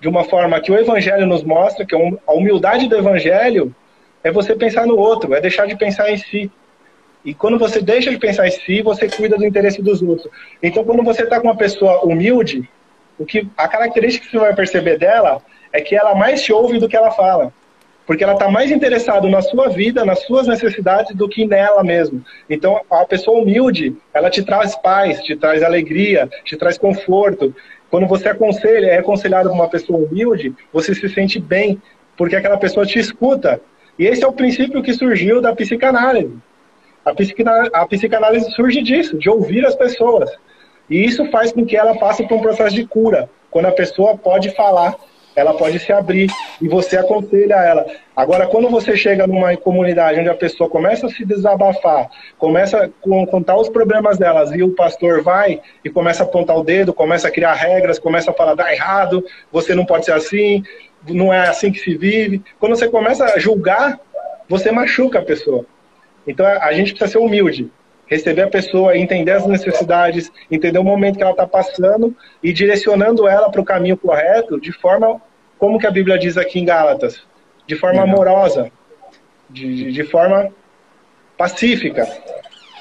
de 0.00 0.08
uma 0.08 0.24
forma 0.24 0.60
que 0.60 0.70
o 0.70 0.78
Evangelho 0.78 1.26
nos 1.26 1.42
mostra, 1.42 1.86
que 1.86 1.94
a 1.94 2.32
humildade 2.32 2.88
do 2.88 2.96
Evangelho 2.96 3.74
é 4.22 4.30
você 4.30 4.54
pensar 4.54 4.86
no 4.86 4.96
outro, 4.96 5.34
é 5.34 5.40
deixar 5.40 5.66
de 5.66 5.76
pensar 5.76 6.10
em 6.10 6.16
si. 6.16 6.50
E 7.24 7.34
quando 7.34 7.58
você 7.58 7.80
deixa 7.80 8.10
de 8.10 8.18
pensar 8.18 8.46
em 8.46 8.50
si, 8.50 8.82
você 8.82 9.08
cuida 9.08 9.36
do 9.36 9.44
interesse 9.44 9.82
dos 9.82 10.00
outros. 10.02 10.30
Então, 10.62 10.84
quando 10.84 11.02
você 11.02 11.22
está 11.22 11.40
com 11.40 11.48
uma 11.48 11.56
pessoa 11.56 12.04
humilde, 12.04 12.68
o 13.18 13.24
que 13.24 13.48
a 13.56 13.66
característica 13.66 14.26
que 14.26 14.32
você 14.32 14.38
vai 14.38 14.54
perceber 14.54 14.98
dela 14.98 15.42
é 15.72 15.80
que 15.80 15.96
ela 15.96 16.14
mais 16.14 16.42
te 16.42 16.52
ouve 16.52 16.78
do 16.78 16.88
que 16.88 16.96
ela 16.96 17.10
fala. 17.10 17.52
Porque 18.06 18.22
ela 18.22 18.34
está 18.34 18.48
mais 18.48 18.70
interessada 18.70 19.28
na 19.28 19.42
sua 19.42 19.68
vida, 19.68 20.04
nas 20.04 20.22
suas 20.22 20.46
necessidades, 20.46 21.14
do 21.16 21.28
que 21.28 21.44
nela 21.44 21.82
mesmo. 21.82 22.24
Então, 22.48 22.80
a 22.88 23.04
pessoa 23.04 23.40
humilde, 23.40 23.96
ela 24.14 24.30
te 24.30 24.44
traz 24.44 24.76
paz, 24.76 25.20
te 25.22 25.34
traz 25.34 25.64
alegria, 25.64 26.28
te 26.44 26.56
traz 26.56 26.78
conforto. 26.78 27.52
Quando 27.90 28.06
você 28.06 28.28
aconselha, 28.28 28.86
é 28.86 28.98
aconselhado 28.98 29.48
por 29.48 29.54
uma 29.54 29.68
pessoa 29.68 29.98
humilde, 29.98 30.54
você 30.72 30.94
se 30.94 31.08
sente 31.08 31.38
bem, 31.38 31.80
porque 32.16 32.36
aquela 32.36 32.56
pessoa 32.56 32.84
te 32.84 32.98
escuta. 32.98 33.60
E 33.98 34.06
esse 34.06 34.24
é 34.24 34.26
o 34.26 34.32
princípio 34.32 34.82
que 34.82 34.92
surgiu 34.92 35.40
da 35.40 35.54
psicanálise. 35.54 36.36
A 37.04 37.14
psicanálise, 37.14 37.70
a 37.72 37.86
psicanálise 37.86 38.50
surge 38.52 38.82
disso, 38.82 39.18
de 39.18 39.30
ouvir 39.30 39.64
as 39.64 39.76
pessoas. 39.76 40.30
E 40.90 41.04
isso 41.04 41.24
faz 41.30 41.52
com 41.52 41.64
que 41.64 41.76
ela 41.76 41.96
passe 41.96 42.26
por 42.26 42.36
um 42.36 42.42
processo 42.42 42.74
de 42.74 42.86
cura. 42.86 43.30
Quando 43.50 43.66
a 43.66 43.72
pessoa 43.72 44.16
pode 44.16 44.50
falar, 44.54 44.96
ela 45.36 45.52
pode 45.54 45.78
se 45.78 45.92
abrir 45.92 46.30
e 46.60 46.66
você 46.66 46.96
aconselha 46.96 47.56
ela. 47.56 47.86
Agora, 48.16 48.46
quando 48.46 48.70
você 48.70 48.96
chega 48.96 49.26
numa 49.26 49.54
comunidade 49.56 50.18
onde 50.18 50.30
a 50.30 50.34
pessoa 50.34 50.68
começa 50.68 51.06
a 51.06 51.10
se 51.10 51.24
desabafar, 51.26 52.08
começa 52.38 52.84
a 52.84 53.26
contar 53.26 53.56
os 53.58 53.68
problemas 53.68 54.16
delas 54.16 54.50
e 54.52 54.62
o 54.62 54.74
pastor 54.74 55.22
vai 55.22 55.60
e 55.84 55.90
começa 55.90 56.22
a 56.22 56.26
apontar 56.26 56.56
o 56.56 56.64
dedo, 56.64 56.94
começa 56.94 57.28
a 57.28 57.30
criar 57.30 57.52
regras, 57.52 57.98
começa 57.98 58.30
a 58.30 58.34
falar, 58.34 58.54
dá 58.54 58.72
errado, 58.72 59.22
você 59.52 59.74
não 59.74 59.84
pode 59.84 60.06
ser 60.06 60.12
assim, 60.12 60.64
não 61.06 61.32
é 61.32 61.46
assim 61.46 61.70
que 61.70 61.78
se 61.78 61.94
vive. 61.94 62.42
Quando 62.58 62.74
você 62.74 62.88
começa 62.88 63.26
a 63.26 63.38
julgar, 63.38 64.00
você 64.48 64.72
machuca 64.72 65.18
a 65.18 65.22
pessoa. 65.22 65.66
Então 66.26 66.46
a 66.46 66.72
gente 66.72 66.92
precisa 66.92 67.12
ser 67.12 67.18
humilde, 67.18 67.70
receber 68.06 68.42
a 68.42 68.48
pessoa, 68.48 68.96
entender 68.96 69.32
as 69.32 69.46
necessidades, 69.46 70.30
entender 70.50 70.78
o 70.78 70.84
momento 70.84 71.16
que 71.16 71.22
ela 71.22 71.32
está 71.32 71.46
passando 71.46 72.14
e 72.42 72.52
direcionando 72.52 73.26
ela 73.26 73.50
para 73.50 73.60
o 73.60 73.64
caminho 73.64 73.96
correto, 73.96 74.60
de 74.60 74.72
forma 74.72 75.20
como 75.58 75.78
que 75.78 75.86
a 75.86 75.90
Bíblia 75.90 76.18
diz 76.18 76.36
aqui 76.36 76.60
em 76.60 76.64
Gálatas, 76.64 77.22
de 77.66 77.74
forma 77.76 78.02
amorosa, 78.02 78.70
de, 79.50 79.92
de 79.92 80.04
forma 80.04 80.50
pacífica. 81.36 82.06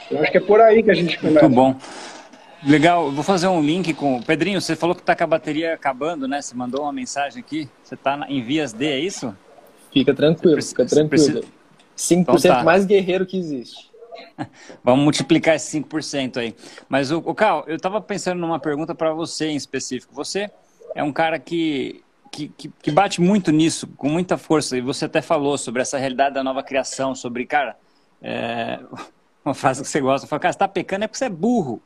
Eu 0.09 0.19
acho 0.19 0.31
que 0.31 0.37
é 0.37 0.41
por 0.41 0.61
aí 0.61 0.83
que 0.83 0.91
a 0.91 0.93
gente 0.93 1.17
começa. 1.17 1.47
Muito 1.47 1.55
bom. 1.55 1.75
Legal, 2.65 3.11
vou 3.11 3.23
fazer 3.23 3.47
um 3.47 3.61
link 3.61 3.93
com. 3.93 4.21
Pedrinho, 4.21 4.59
você 4.59 4.75
falou 4.75 4.95
que 4.95 5.01
está 5.01 5.15
com 5.15 5.23
a 5.23 5.27
bateria 5.27 5.73
acabando, 5.73 6.27
né? 6.27 6.41
Você 6.41 6.55
mandou 6.55 6.81
uma 6.81 6.93
mensagem 6.93 7.39
aqui. 7.39 7.69
Você 7.83 7.93
está 7.93 8.25
em 8.27 8.41
vias 8.41 8.73
D, 8.73 8.87
é 8.87 8.99
isso? 8.99 9.35
Fica 9.93 10.13
tranquilo, 10.13 10.53
precisa, 10.53 10.75
fica 10.75 10.85
tranquilo. 10.85 11.09
Precisa... 11.09 11.41
5% 11.95 12.21
então 12.21 12.37
tá. 12.37 12.63
mais 12.63 12.85
guerreiro 12.85 13.25
que 13.25 13.37
existe. 13.37 13.89
Vamos 14.83 15.03
multiplicar 15.03 15.55
esse 15.55 15.81
5% 15.81 16.37
aí. 16.37 16.55
Mas, 16.87 17.11
o, 17.11 17.17
o 17.19 17.33
Carl, 17.33 17.63
eu 17.67 17.75
estava 17.75 18.01
pensando 18.01 18.39
numa 18.39 18.59
pergunta 18.59 18.93
para 18.93 19.13
você 19.13 19.47
em 19.47 19.55
específico. 19.55 20.13
Você 20.13 20.49
é 20.93 21.03
um 21.03 21.11
cara 21.11 21.37
que, 21.39 22.03
que, 22.31 22.49
que, 22.81 22.91
bate 22.91 23.21
muito 23.21 23.51
nisso, 23.51 23.87
com 23.97 24.09
muita 24.09 24.37
força, 24.37 24.77
e 24.77 24.81
você 24.81 25.05
até 25.05 25.21
falou 25.21 25.57
sobre 25.57 25.81
essa 25.81 25.97
realidade 25.97 26.35
da 26.35 26.43
nova 26.43 26.63
criação, 26.63 27.15
sobre, 27.15 27.45
cara, 27.45 27.77
é, 28.21 28.79
uma 29.45 29.53
frase 29.53 29.83
que 29.83 29.87
você 29.87 30.01
gosta, 30.01 30.25
fala, 30.25 30.39
cara, 30.39 30.53
você 30.53 30.57
tá 30.57 30.67
pecando 30.67 31.05
é 31.05 31.07
porque 31.07 31.19
você 31.19 31.25
é 31.25 31.29
burro. 31.29 31.79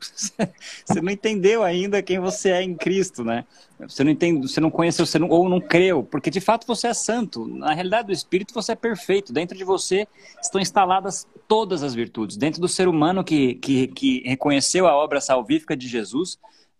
Você 0.84 1.00
não 1.00 1.12
entendeu 1.12 1.62
ainda 1.62 2.02
quem 2.02 2.18
você 2.18 2.50
é 2.50 2.62
em 2.62 2.74
Cristo, 2.74 3.22
né? 3.22 3.44
Você 3.78 4.02
não 4.02 4.10
entende, 4.10 4.48
você 4.48 4.60
não 4.60 4.70
conheceu, 4.70 5.04
você 5.04 5.18
não, 5.18 5.28
ou 5.28 5.48
não 5.48 5.60
creu, 5.60 6.02
porque 6.02 6.30
de 6.30 6.40
fato 6.40 6.66
você 6.66 6.88
é 6.88 6.94
santo. 6.94 7.46
Na 7.46 7.72
realidade 7.72 8.06
do 8.06 8.12
Espírito 8.12 8.54
você 8.54 8.72
é 8.72 8.74
perfeito. 8.74 9.32
Dentro 9.32 9.56
de 9.56 9.62
você 9.62 10.08
estão 10.42 10.60
instaladas 10.60 11.26
todas 11.46 11.82
as 11.82 11.94
virtudes. 11.94 12.36
Dentro 12.36 12.60
do 12.60 12.68
ser 12.68 12.88
humano 12.88 13.22
que, 13.22 13.54
que, 13.56 13.86
que 13.88 14.22
reconheceu 14.26 14.86
a 14.86 14.94
obra 14.94 15.20
salvífica 15.20 15.76
de 15.76 15.86
Jesus, 15.86 16.38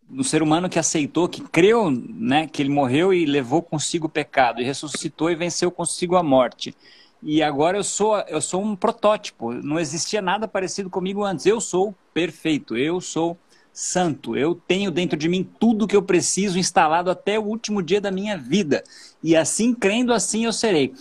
no 0.08 0.24
ser 0.24 0.42
humano 0.42 0.68
que 0.68 0.78
aceitou, 0.78 1.28
que 1.28 1.42
creu, 1.42 1.90
né, 1.90 2.46
que 2.46 2.62
ele 2.62 2.70
morreu 2.70 3.12
e 3.12 3.26
levou 3.26 3.62
consigo 3.62 4.06
o 4.06 4.10
pecado, 4.10 4.60
e 4.60 4.64
ressuscitou 4.64 5.30
e 5.30 5.36
venceu 5.36 5.70
consigo 5.70 6.16
a 6.16 6.22
morte 6.22 6.74
e 7.22 7.42
agora 7.42 7.76
eu 7.76 7.84
sou, 7.84 8.18
eu 8.28 8.40
sou 8.40 8.62
um 8.62 8.74
protótipo. 8.74 9.52
Não 9.52 9.78
existia 9.78 10.22
nada 10.22 10.48
parecido 10.48 10.88
comigo 10.88 11.22
antes. 11.22 11.44
Eu 11.44 11.60
sou 11.60 11.94
perfeito, 12.14 12.76
eu 12.76 13.00
sou 13.00 13.36
santo. 13.72 14.36
Eu 14.36 14.54
tenho 14.54 14.90
dentro 14.90 15.18
de 15.18 15.28
mim 15.28 15.48
tudo 15.58 15.86
que 15.86 15.96
eu 15.96 16.02
preciso 16.02 16.58
instalado 16.58 17.10
até 17.10 17.38
o 17.38 17.44
último 17.44 17.82
dia 17.82 18.00
da 18.00 18.10
minha 18.10 18.38
vida. 18.38 18.82
E 19.22 19.36
assim, 19.36 19.74
crendo 19.74 20.12
assim, 20.12 20.44
eu 20.44 20.52
serei. 20.52 20.94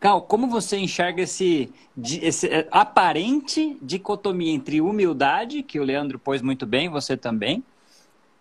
Cal, 0.00 0.22
como 0.22 0.48
você 0.48 0.76
enxerga 0.76 1.22
esse, 1.22 1.72
esse 2.20 2.46
é, 2.48 2.68
aparente 2.70 3.78
dicotomia 3.80 4.52
entre 4.52 4.80
humildade, 4.80 5.62
que 5.62 5.78
o 5.78 5.84
Leandro 5.84 6.18
pôs 6.18 6.42
muito 6.42 6.66
bem, 6.66 6.88
você 6.88 7.16
também, 7.16 7.62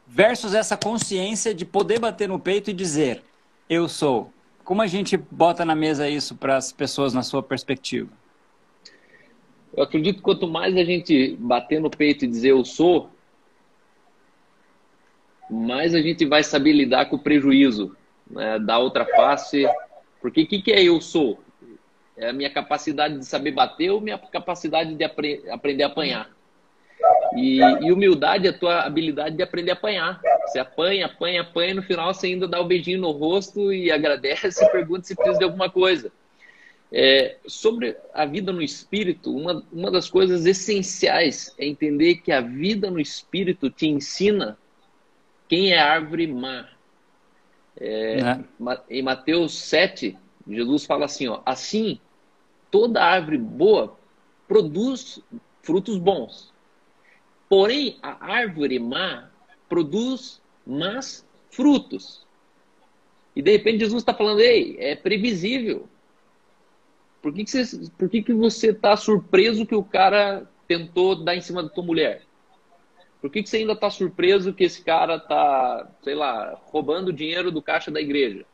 versus 0.08 0.54
essa 0.54 0.76
consciência 0.76 1.54
de 1.54 1.64
poder 1.64 2.00
bater 2.00 2.28
no 2.28 2.40
peito 2.40 2.70
e 2.70 2.74
dizer: 2.74 3.24
Eu 3.70 3.88
sou 3.88 4.33
como 4.64 4.82
a 4.82 4.88
gente 4.88 5.18
bota 5.18 5.66
na 5.66 5.76
mesa 5.76 6.10
isso 6.10 6.36
para 6.36 6.58
as 6.58 6.72
pessoas 6.72 7.14
na 7.14 7.24
sua 7.24 7.44
perspectiva? 7.44 8.10
Eu 9.76 9.84
acredito 9.84 10.18
que 10.18 10.22
quanto 10.22 10.48
mais 10.48 10.76
a 10.78 10.84
gente 10.84 11.36
bater 11.40 11.82
no 11.82 11.90
peito 11.90 12.26
e 12.26 12.28
dizer 12.28 12.50
eu 12.50 12.64
sou, 12.64 13.10
mais 15.50 15.94
a 15.94 16.02
gente 16.02 16.26
vai 16.26 16.44
saber 16.44 16.74
lidar 16.74 17.06
com 17.06 17.16
o 17.16 17.20
prejuízo 17.20 17.96
né, 18.30 18.60
da 18.60 18.78
outra 18.78 19.06
face. 19.06 19.66
Porque 20.22 20.44
o 20.44 20.48
que, 20.48 20.62
que 20.62 20.72
é 20.72 20.84
eu 20.84 21.02
sou? 21.02 21.40
É 22.16 22.30
a 22.30 22.34
minha 22.34 22.50
capacidade 22.50 23.18
de 23.18 23.26
saber 23.26 23.52
bater 23.52 23.90
ou 23.90 24.00
minha 24.00 24.18
capacidade 24.18 24.94
de 24.94 25.04
apre 25.04 25.44
aprender 25.50 25.84
a 25.84 25.88
apanhar? 25.88 26.30
E, 27.36 27.60
e, 27.60 27.92
humildade 27.92 28.48
é 28.48 28.50
a 28.50 28.58
tua 28.58 28.82
habilidade 28.82 29.36
de 29.36 29.44
aprender 29.44 29.72
a 29.72 29.74
apanhar. 29.74 30.22
Você 30.46 30.60
apanha, 30.60 31.06
apanha, 31.06 31.42
apanha, 31.42 31.72
e 31.72 31.74
no 31.74 31.84
final 31.84 32.14
você 32.14 32.28
ainda 32.28 32.48
dá 32.48 32.60
o 32.60 32.66
um 32.66 32.68
beijinho 32.68 33.02
no 33.02 33.12
rosto 33.12 33.74
e 33.74 33.92
agradece 33.92 34.64
e 34.64 34.70
pergunta 34.70 35.04
se 35.04 35.16
precisa 35.16 35.40
de 35.40 35.44
alguma 35.44 35.70
coisa. 35.70 36.12
É, 36.92 37.38
sobre 37.48 37.98
a 38.14 38.24
vida 38.24 38.52
no 38.52 38.62
espírito, 38.62 39.36
uma, 39.36 39.64
uma 39.72 39.90
das 39.90 40.08
coisas 40.08 40.46
essenciais 40.46 41.54
é 41.58 41.66
entender 41.66 42.18
que 42.18 42.32
a 42.32 42.40
vida 42.40 42.92
no 42.92 43.00
espírito 43.00 43.68
te 43.70 43.88
ensina 43.88 44.58
quem 45.50 45.72
é 45.72 45.80
árvore 45.80 46.28
má. 46.28 46.70
É, 47.80 48.20
é. 48.20 48.40
Em 48.90 49.02
Mateus 49.02 49.56
7, 49.56 50.16
Jesus 50.48 50.86
fala 50.86 51.06
assim: 51.06 51.28
ó, 51.28 51.42
assim 51.44 52.00
toda 52.70 53.04
árvore 53.04 53.40
boa 53.40 53.98
produz 54.48 55.20
frutos 55.64 55.98
bons. 55.98 56.53
Porém, 57.54 58.00
a 58.02 58.34
árvore 58.34 58.80
má 58.80 59.30
produz 59.70 60.42
más 60.66 61.24
frutos. 61.52 62.26
E 63.36 63.44
de 63.44 63.52
repente 63.52 63.82
Jesus 63.82 64.02
está 64.02 64.12
falando, 64.12 64.40
ei, 64.40 64.76
é 64.80 64.96
previsível. 64.96 65.88
Por 67.22 67.32
que, 67.32 67.44
que 67.44 67.52
você 67.52 67.92
por 67.96 68.10
que, 68.10 68.24
que 68.24 68.34
você 68.34 68.72
está 68.72 68.98
surpreso 68.98 69.68
que 69.68 69.76
o 69.76 69.84
cara 69.84 70.50
tentou 70.68 71.24
dar 71.24 71.36
em 71.36 71.42
cima 71.42 71.62
da 71.62 71.70
tua 71.70 71.84
mulher? 71.84 72.24
Por 73.22 73.30
que, 73.30 73.44
que 73.44 73.50
você 73.50 73.58
ainda 73.58 73.74
está 73.74 73.88
surpreso 73.88 74.52
que 74.52 74.64
esse 74.64 74.84
cara 74.84 75.18
está, 75.18 75.88
sei 76.04 76.16
lá, 76.16 76.60
roubando 76.66 77.14
dinheiro 77.14 77.52
do 77.52 77.62
caixa 77.62 77.92
da 77.92 78.02
igreja? 78.02 78.48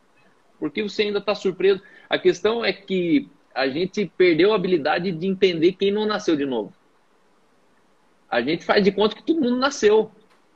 Por 0.60 0.72
que 0.72 0.84
você 0.84 1.04
ainda 1.04 1.20
está 1.20 1.34
surpreso? 1.34 1.82
A 2.10 2.20
questão 2.20 2.66
é 2.66 2.74
que 2.74 3.30
a 3.56 3.70
gente 3.70 4.12
perdeu 4.18 4.52
a 4.52 4.58
habilidade 4.58 5.10
de 5.10 5.26
entender 5.26 5.72
quem 5.72 5.90
não 5.90 6.06
nasceu 6.06 6.36
de 6.36 6.46
novo. 6.46 6.74
A 8.30 8.42
gente 8.42 8.64
faz 8.64 8.84
de 8.84 8.92
conta 8.92 9.16
que 9.16 9.24
todo 9.24 9.42
mundo 9.42 9.58
nasceu. 9.58 10.12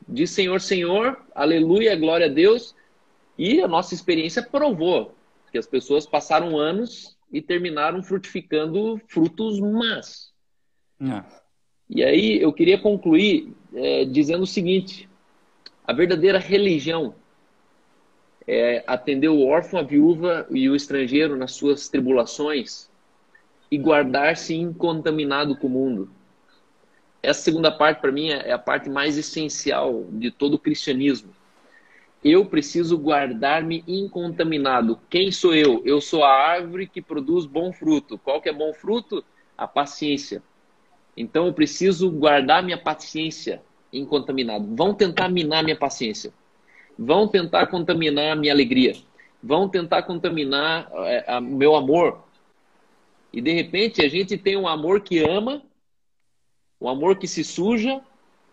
Diz 0.08 0.32
Senhor, 0.32 0.62
Senhor, 0.62 1.20
aleluia, 1.34 1.96
glória 1.96 2.28
a 2.28 2.30
Deus. 2.30 2.76
E 3.38 3.62
a 3.62 3.68
nossa 3.68 3.94
experiência 3.94 4.44
provou 4.44 5.16
que 5.52 5.58
as 5.58 5.66
pessoas 5.66 6.06
passaram 6.06 6.58
anos 6.58 7.18
e 7.32 7.42
terminaram 7.42 8.04
frutificando 8.04 9.02
frutos 9.08 9.60
más. 9.60 10.32
É. 11.02 11.24
E 11.90 12.04
aí 12.04 12.42
eu 12.42 12.54
queria 12.54 12.80
concluir 12.80 13.54
é, 13.74 14.06
dizendo 14.06 14.44
o 14.44 14.48
seguinte: 14.48 15.10
a 15.86 15.94
verdadeira 15.94 16.38
religião 16.38 17.16
é 18.48 18.84
atender 18.86 19.30
o 19.30 19.46
órfão, 19.46 19.80
a 19.80 19.84
viúva 19.84 20.46
e 20.50 20.70
o 20.70 20.76
estrangeiro 20.76 21.36
nas 21.36 21.54
suas 21.54 21.90
tribulações 21.90 22.90
e 23.72 23.78
guardar-se 23.78 24.54
incontaminado 24.54 25.56
com 25.56 25.68
o 25.68 25.70
mundo. 25.70 26.12
Essa 27.24 27.42
segunda 27.42 27.72
parte, 27.72 28.02
para 28.02 28.12
mim, 28.12 28.32
é 28.32 28.52
a 28.52 28.60
parte 28.60 28.90
mais 28.90 29.18
essencial 29.18 30.06
de 30.12 30.30
todo 30.30 30.56
o 30.56 30.60
cristianismo. 30.60 31.34
Eu 32.22 32.46
preciso 32.46 32.98
guardar-me 32.98 33.82
incontaminado. 33.88 35.00
Quem 35.10 35.32
sou 35.32 35.56
eu? 35.56 35.82
Eu 35.86 36.02
sou 36.02 36.26
a 36.26 36.32
árvore 36.32 36.86
que 36.86 37.02
produz 37.02 37.46
bom 37.46 37.72
fruto. 37.72 38.18
Qual 38.18 38.42
que 38.42 38.50
é 38.50 38.54
bom 38.54 38.74
fruto? 38.74 39.24
A 39.58 39.66
paciência. 39.66 40.44
Então 41.16 41.48
eu 41.48 41.54
preciso 41.54 42.12
guardar 42.12 42.62
minha 42.62 42.78
paciência 42.78 43.62
incontaminado. 43.92 44.76
Vão 44.76 44.94
tentar 44.94 45.30
minar 45.30 45.64
minha 45.64 45.78
paciência. 45.78 46.34
Vão 47.00 47.28
tentar 47.28 47.68
contaminar 47.68 48.36
minha 48.36 48.52
alegria. 48.52 48.96
Vão 49.42 49.70
tentar 49.70 50.04
contaminar 50.04 50.90
é, 51.06 51.40
meu 51.40 51.76
amor. 51.76 52.24
E 53.32 53.42
de 53.42 53.52
repente 53.54 54.04
a 54.04 54.10
gente 54.10 54.38
tem 54.38 54.58
um 54.58 54.68
amor 54.68 55.02
que 55.02 55.20
ama, 55.20 55.62
um 56.84 56.90
amor 56.90 57.16
que 57.16 57.28
se 57.28 57.46
suja, 57.46 58.02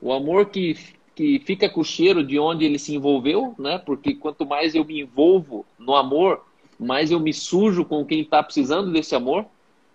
o 0.00 0.12
amor 0.12 0.46
que, 0.46 0.76
que 1.16 1.40
fica 1.40 1.68
com 1.68 1.80
o 1.80 1.84
cheiro 1.84 2.22
de 2.22 2.38
onde 2.38 2.64
ele 2.64 2.78
se 2.78 2.94
envolveu, 2.94 3.56
né? 3.58 3.76
Porque 3.78 4.14
quanto 4.14 4.46
mais 4.46 4.72
eu 4.72 4.84
me 4.84 5.00
envolvo 5.00 5.66
no 5.76 5.96
amor, 5.96 6.46
mais 6.78 7.10
eu 7.10 7.18
me 7.18 7.32
sujo 7.34 7.84
com 7.84 8.04
quem 8.06 8.20
está 8.20 8.40
precisando 8.40 8.92
desse 8.92 9.16
amor. 9.16 9.44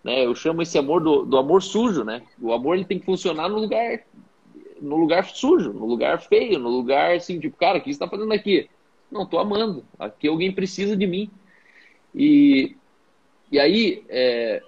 Né? 0.03 0.25
Eu 0.25 0.36
chamo 0.36 0.61
esse 0.61 0.77
amor 0.77 1.01
do, 1.01 1.25
do 1.25 1.38
amor 1.38 1.63
sujo, 1.63 2.03
né? 2.03 2.23
O 2.39 2.51
amor 2.51 2.75
ele 2.75 2.83
tem 2.83 2.99
que 2.99 3.05
funcionar 3.05 3.47
no 3.47 3.57
lugar 3.57 4.03
no 4.81 4.97
lugar 4.97 5.25
sujo, 5.25 5.71
no 5.71 5.86
lugar 5.86 6.21
feio, 6.21 6.59
no 6.59 6.67
lugar 6.67 7.15
assim, 7.15 7.39
tipo, 7.39 7.55
cara, 7.55 7.77
o 7.77 7.81
que 7.81 7.88
você 7.88 7.91
está 7.91 8.09
fazendo 8.09 8.33
aqui? 8.33 8.69
Não, 9.09 9.25
tô 9.25 9.39
amando. 9.39 9.86
Aqui 9.97 10.27
alguém 10.27 10.51
precisa 10.51 10.97
de 10.97 11.07
mim. 11.07 11.31
E, 12.13 12.75
e 13.49 13.57
aí, 13.57 14.03
é, 14.09 14.61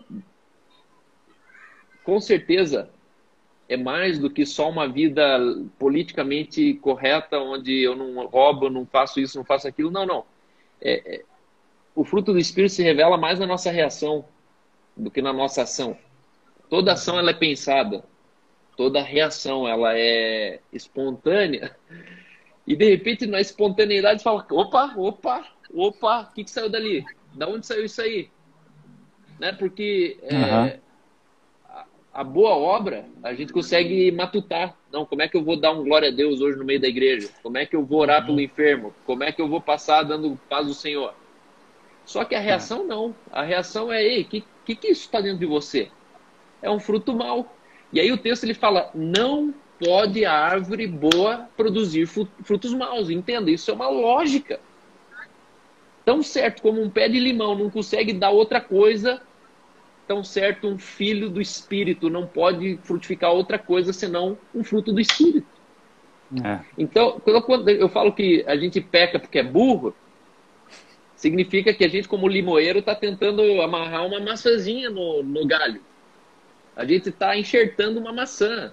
com 2.05 2.21
certeza, 2.21 2.89
é 3.69 3.75
mais 3.75 4.17
do 4.17 4.29
que 4.29 4.45
só 4.45 4.69
uma 4.69 4.87
vida 4.87 5.39
politicamente 5.77 6.75
correta, 6.75 7.37
onde 7.39 7.81
eu 7.81 7.95
não 7.95 8.25
roubo, 8.25 8.69
não 8.69 8.85
faço 8.85 9.19
isso, 9.19 9.37
não 9.37 9.45
faço 9.45 9.67
aquilo. 9.67 9.91
Não, 9.91 10.05
não. 10.05 10.25
É, 10.81 11.15
é, 11.15 11.23
o 11.93 12.05
fruto 12.05 12.31
do 12.31 12.39
Espírito 12.39 12.73
se 12.73 12.83
revela 12.83 13.17
mais 13.17 13.39
na 13.39 13.45
nossa 13.45 13.69
reação 13.69 14.25
do 14.95 15.11
que 15.11 15.21
na 15.21 15.33
nossa 15.33 15.63
ação. 15.63 15.97
Toda 16.69 16.93
ação 16.93 17.19
ela 17.19 17.31
é 17.31 17.33
pensada, 17.33 18.03
toda 18.75 19.01
reação 19.01 19.67
ela 19.67 19.97
é 19.97 20.59
espontânea. 20.71 21.75
E 22.65 22.75
de 22.75 22.89
repente 22.89 23.25
na 23.25 23.41
espontaneidade 23.41 24.23
fala, 24.23 24.45
opa, 24.49 24.93
opa, 24.95 25.45
opa, 25.73 26.21
o 26.21 26.33
que, 26.33 26.43
que 26.43 26.51
saiu 26.51 26.69
dali? 26.69 27.05
Da 27.33 27.47
onde 27.47 27.65
saiu 27.65 27.85
isso 27.85 28.01
aí? 28.01 28.29
Né? 29.39 29.51
Porque 29.53 30.17
é, 30.23 30.35
uhum. 30.35 30.53
a, 30.53 30.73
a, 32.17 32.23
boa 32.23 32.55
obra 32.55 33.05
a 33.21 33.31
gente 33.35 33.53
consegue 33.53 34.11
matutar. 34.11 34.75
Não, 34.91 35.05
como 35.05 35.21
é 35.21 35.27
que 35.27 35.37
eu 35.37 35.43
vou 35.43 35.55
dar 35.55 35.71
um 35.71 35.83
glória 35.83 36.09
a 36.09 36.11
Deus 36.11 36.41
hoje 36.41 36.57
no 36.57 36.65
meio 36.65 36.81
da 36.81 36.87
igreja? 36.87 37.29
Como 37.43 37.59
é 37.59 37.65
que 37.65 37.75
eu 37.75 37.85
vou 37.85 37.99
orar 37.99 38.21
uhum. 38.21 38.25
pelo 38.25 38.41
enfermo? 38.41 38.93
Como 39.05 39.23
é 39.23 39.31
que 39.31 39.39
eu 39.39 39.47
vou 39.47 39.61
passar 39.61 40.01
dando 40.01 40.39
paz 40.49 40.67
ao 40.67 40.73
Senhor? 40.73 41.13
Só 42.05 42.25
que 42.25 42.33
a 42.33 42.39
reação 42.39 42.83
não. 42.83 43.13
A 43.31 43.43
reação 43.43 43.91
é, 43.91 44.03
ei, 44.03 44.23
o 44.23 44.25
que, 44.25 44.43
que, 44.65 44.75
que 44.75 44.87
isso 44.87 45.01
está 45.01 45.21
dentro 45.21 45.37
de 45.37 45.45
você? 45.45 45.91
É 46.59 46.71
um 46.71 46.79
fruto 46.79 47.13
mau. 47.13 47.55
E 47.93 47.99
aí 47.99 48.11
o 48.11 48.17
texto 48.17 48.45
ele 48.45 48.55
fala: 48.55 48.89
não 48.95 49.53
pode 49.79 50.25
a 50.25 50.33
árvore 50.33 50.87
boa 50.87 51.47
produzir 51.55 52.07
frutos 52.07 52.73
maus. 52.73 53.11
Entenda, 53.11 53.51
isso 53.51 53.69
é 53.69 53.73
uma 53.75 53.89
lógica. 53.89 54.59
Tão 56.03 56.23
certo 56.23 56.63
como 56.63 56.81
um 56.81 56.89
pé 56.89 57.07
de 57.07 57.19
limão 57.19 57.53
não 57.53 57.69
consegue 57.69 58.13
dar 58.13 58.31
outra 58.31 58.59
coisa, 58.59 59.21
tão 60.07 60.23
certo 60.23 60.67
um 60.67 60.77
filho 60.77 61.29
do 61.29 61.41
Espírito 61.41 62.09
não 62.09 62.25
pode 62.25 62.77
frutificar 62.83 63.31
outra 63.31 63.59
coisa 63.59 63.91
senão 63.91 64.37
um 64.55 64.63
fruto 64.63 64.93
do 64.93 65.01
Espírito. 65.01 65.47
É. 66.43 66.59
Então, 66.77 67.19
quando 67.19 67.69
eu 67.69 67.87
falo 67.89 68.11
que 68.11 68.43
a 68.47 68.55
gente 68.55 68.81
peca 68.81 69.19
porque 69.19 69.39
é 69.39 69.43
burro, 69.43 69.93
significa 71.15 71.73
que 71.73 71.83
a 71.83 71.87
gente, 71.87 72.07
como 72.07 72.27
limoeiro, 72.27 72.79
está 72.79 72.95
tentando 72.95 73.41
amarrar 73.61 74.05
uma 74.05 74.19
maçãzinha 74.19 74.89
no, 74.89 75.23
no 75.23 75.45
galho. 75.45 75.81
A 76.75 76.85
gente 76.85 77.09
está 77.09 77.37
enxertando 77.37 77.99
uma 77.99 78.13
maçã. 78.13 78.71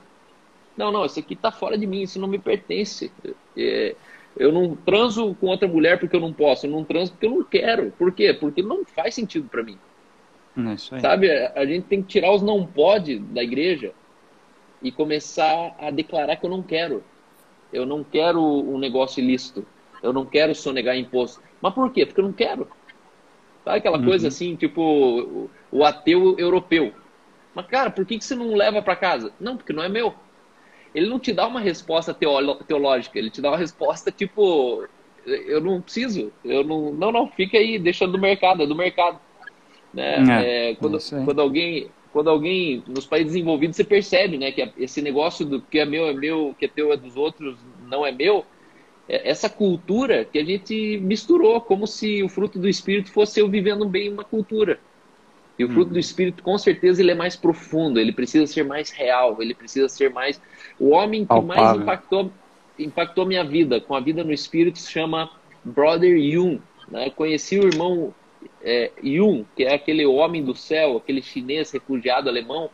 Não, 0.76 0.90
não, 0.90 1.06
isso 1.06 1.18
aqui 1.18 1.34
está 1.34 1.50
fora 1.50 1.78
de 1.78 1.86
mim, 1.86 2.02
isso 2.02 2.20
não 2.20 2.28
me 2.28 2.38
pertence. 2.38 3.10
É, 3.56 3.94
eu 4.36 4.52
não 4.52 4.74
transo 4.74 5.34
com 5.36 5.46
outra 5.46 5.68
mulher 5.68 5.98
porque 5.98 6.14
eu 6.14 6.20
não 6.20 6.32
posso, 6.32 6.66
eu 6.66 6.70
não 6.70 6.84
transo 6.84 7.12
porque 7.12 7.26
eu 7.26 7.30
não 7.30 7.44
quero. 7.44 7.92
Por 7.92 8.12
quê? 8.12 8.34
Porque 8.34 8.62
não 8.62 8.84
faz 8.84 9.14
sentido 9.14 9.48
para 9.48 9.62
mim. 9.62 9.78
É 10.56 11.00
Sabe, 11.00 11.30
a 11.30 11.66
gente 11.66 11.86
tem 11.86 12.02
que 12.02 12.08
tirar 12.08 12.32
os 12.32 12.42
não 12.42 12.64
pode 12.64 13.18
da 13.18 13.42
igreja 13.42 13.92
e 14.80 14.92
começar 14.92 15.74
a 15.78 15.90
declarar 15.90 16.36
que 16.36 16.46
eu 16.46 16.50
não 16.50 16.62
quero. 16.62 17.02
Eu 17.72 17.84
não 17.84 18.04
quero 18.04 18.40
um 18.40 18.78
negócio 18.78 19.20
ilícito. 19.20 19.66
Eu 20.02 20.12
não 20.12 20.24
quero 20.24 20.54
sonegar 20.54 20.96
imposto. 20.96 21.42
Mas 21.60 21.74
por 21.74 21.90
quê? 21.90 22.06
Porque 22.06 22.20
eu 22.20 22.24
não 22.24 22.32
quero. 22.32 22.68
Sabe 23.64 23.78
aquela 23.78 23.98
uhum. 23.98 24.04
coisa 24.04 24.28
assim, 24.28 24.54
tipo 24.54 25.48
o, 25.72 25.84
ateu 25.84 26.38
europeu. 26.38 26.92
Mas, 27.54 27.66
cara, 27.66 27.90
por 27.90 28.04
que, 28.04 28.18
que 28.18 28.24
você 28.24 28.34
não 28.34 28.54
leva 28.54 28.82
para 28.82 28.94
casa? 28.94 29.32
Não, 29.40 29.56
porque 29.56 29.72
não 29.72 29.82
é 29.82 29.88
meu. 29.88 30.14
Ele 30.94 31.08
não 31.08 31.18
te 31.18 31.32
dá 31.32 31.46
uma 31.46 31.60
resposta 31.60 32.14
teológica, 32.14 33.18
ele 33.18 33.30
te 33.30 33.40
dá 33.40 33.48
uma 33.48 33.56
resposta 33.56 34.12
tipo, 34.12 34.86
eu 35.26 35.60
não 35.60 35.80
preciso, 35.80 36.32
eu 36.44 36.62
não, 36.62 36.92
não, 36.92 37.10
não, 37.10 37.28
fica 37.28 37.56
aí, 37.56 37.78
deixa 37.78 38.06
do 38.06 38.18
mercado, 38.18 38.62
é 38.62 38.66
do 38.66 38.76
mercado. 38.76 39.18
Né? 39.94 40.16
É, 40.44 40.70
é, 40.70 40.74
quando, 40.74 40.98
quando 41.24 41.40
alguém, 41.40 41.88
quando 42.12 42.28
alguém 42.28 42.82
nos 42.86 43.06
países 43.06 43.32
desenvolvidos 43.32 43.76
você 43.76 43.84
percebe, 43.84 44.36
né, 44.36 44.50
que 44.50 44.68
esse 44.76 45.00
negócio 45.00 45.46
do 45.46 45.62
que 45.62 45.78
é 45.78 45.86
meu 45.86 46.06
é 46.06 46.12
meu, 46.12 46.54
que 46.58 46.64
é 46.64 46.68
teu 46.68 46.92
é 46.92 46.96
dos 46.96 47.16
outros, 47.16 47.56
não 47.88 48.04
é 48.04 48.10
meu, 48.10 48.44
é, 49.08 49.28
essa 49.28 49.48
cultura 49.48 50.24
que 50.24 50.38
a 50.38 50.44
gente 50.44 50.98
misturou, 50.98 51.60
como 51.60 51.86
se 51.86 52.22
o 52.22 52.28
fruto 52.28 52.58
do 52.58 52.68
Espírito 52.68 53.10
fosse 53.10 53.40
eu 53.40 53.48
vivendo 53.48 53.86
bem 53.86 54.12
uma 54.12 54.24
cultura. 54.24 54.80
E 55.56 55.64
o 55.64 55.68
fruto 55.68 55.90
do 55.90 55.94
uhum. 55.94 56.00
Espírito, 56.00 56.42
com 56.42 56.58
certeza, 56.58 57.00
ele 57.00 57.12
é 57.12 57.14
mais 57.14 57.36
profundo, 57.36 58.00
ele 58.00 58.12
precisa 58.12 58.44
ser 58.44 58.64
mais 58.64 58.90
real, 58.90 59.40
ele 59.40 59.54
precisa 59.54 59.88
ser 59.88 60.10
mais. 60.10 60.40
O 60.80 60.90
homem 60.90 61.24
que 61.24 61.40
mais 61.40 61.76
impactou, 61.76 62.32
impactou 62.76 63.24
minha 63.24 63.44
vida, 63.44 63.80
com 63.80 63.94
a 63.94 64.00
vida 64.00 64.24
no 64.24 64.32
Espírito, 64.32 64.80
se 64.80 64.90
chama 64.90 65.30
Brother 65.64 66.16
Yun. 66.16 66.58
Né? 66.88 67.08
Conheci 67.10 67.60
o 67.60 67.68
irmão 67.68 68.12
é, 68.62 68.90
Yun, 69.02 69.44
que 69.56 69.64
é 69.64 69.74
aquele 69.74 70.06
homem 70.06 70.42
do 70.42 70.54
céu, 70.54 70.96
aquele 70.96 71.22
chinês 71.22 71.70
refugiado 71.70 72.28
alemão, 72.28 72.70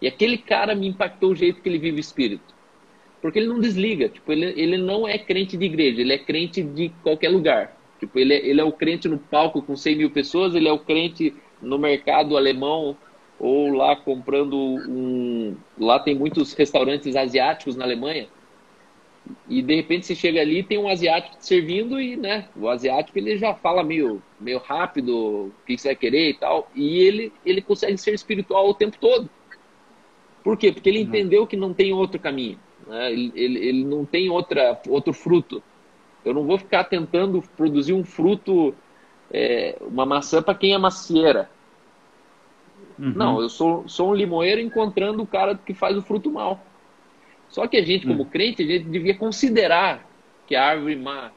e 0.00 0.06
aquele 0.06 0.38
cara 0.38 0.74
me 0.74 0.88
impactou 0.88 1.30
o 1.30 1.36
jeito 1.36 1.60
que 1.60 1.68
ele 1.68 1.78
vive 1.78 1.98
o 1.98 2.00
Espírito. 2.00 2.54
Porque 3.20 3.38
ele 3.38 3.48
não 3.48 3.60
desliga, 3.60 4.08
tipo, 4.08 4.32
ele, 4.32 4.46
ele 4.56 4.78
não 4.78 5.06
é 5.06 5.18
crente 5.18 5.56
de 5.56 5.64
igreja, 5.64 6.00
ele 6.00 6.12
é 6.12 6.18
crente 6.18 6.62
de 6.62 6.88
qualquer 7.02 7.28
lugar. 7.28 7.76
Tipo, 7.98 8.18
ele, 8.18 8.32
é, 8.32 8.46
ele 8.46 8.60
é 8.60 8.64
o 8.64 8.72
crente 8.72 9.08
no 9.08 9.18
palco 9.18 9.60
com 9.60 9.76
100 9.76 9.96
mil 9.96 10.10
pessoas, 10.10 10.54
ele 10.54 10.68
é 10.68 10.72
o 10.72 10.78
crente 10.78 11.34
no 11.60 11.78
mercado 11.78 12.36
alemão 12.36 12.96
ou 13.38 13.72
lá 13.72 13.96
comprando 13.96 14.56
um. 14.56 15.56
Lá 15.78 15.98
tem 15.98 16.14
muitos 16.14 16.52
restaurantes 16.54 17.16
asiáticos 17.16 17.76
na 17.76 17.84
Alemanha. 17.84 18.28
E 19.48 19.62
de 19.62 19.74
repente 19.74 20.06
você 20.06 20.14
chega 20.14 20.40
ali 20.40 20.62
tem 20.62 20.78
um 20.78 20.88
asiático 20.88 21.36
te 21.36 21.46
servindo 21.46 22.00
e, 22.00 22.16
né, 22.16 22.48
o 22.56 22.68
asiático 22.68 23.18
ele 23.18 23.36
já 23.36 23.54
fala 23.54 23.82
meio, 23.82 24.22
meio 24.40 24.58
rápido 24.58 25.16
o 25.16 25.52
que 25.66 25.76
você 25.76 25.88
vai 25.88 25.96
querer 25.96 26.30
e 26.30 26.34
tal. 26.34 26.70
E 26.74 26.98
ele, 26.98 27.32
ele 27.44 27.60
consegue 27.60 27.96
ser 27.98 28.14
espiritual 28.14 28.68
o 28.68 28.74
tempo 28.74 28.96
todo. 28.98 29.28
Por 30.42 30.56
quê? 30.56 30.72
Porque 30.72 30.88
ele 30.88 31.02
uhum. 31.02 31.08
entendeu 31.08 31.46
que 31.46 31.56
não 31.56 31.74
tem 31.74 31.92
outro 31.92 32.18
caminho. 32.18 32.58
Né? 32.86 33.12
Ele, 33.12 33.32
ele, 33.34 33.58
ele 33.58 33.84
não 33.84 34.04
tem 34.04 34.30
outra, 34.30 34.80
outro 34.88 35.12
fruto. 35.12 35.62
Eu 36.24 36.34
não 36.34 36.44
vou 36.44 36.58
ficar 36.58 36.84
tentando 36.84 37.42
produzir 37.56 37.92
um 37.92 38.04
fruto, 38.04 38.74
é, 39.30 39.76
uma 39.80 40.04
maçã 40.06 40.42
para 40.42 40.54
quem 40.54 40.74
é 40.74 40.78
macieira. 40.78 41.50
Uhum. 42.98 43.12
Não, 43.14 43.40
eu 43.40 43.48
sou, 43.48 43.88
sou 43.88 44.10
um 44.10 44.14
limoeiro 44.14 44.60
encontrando 44.60 45.22
o 45.22 45.26
cara 45.26 45.54
que 45.54 45.72
faz 45.72 45.96
o 45.96 46.02
fruto 46.02 46.30
mal. 46.30 46.60
Só 47.50 47.66
que 47.66 47.76
a 47.76 47.84
gente, 47.84 48.06
como 48.06 48.22
hum. 48.22 48.26
crente, 48.26 48.62
a 48.62 48.66
gente 48.66 48.84
devia 48.84 49.14
considerar 49.14 50.08
que 50.46 50.54
a 50.54 50.64
árvore 50.64 50.96
má 50.96 51.32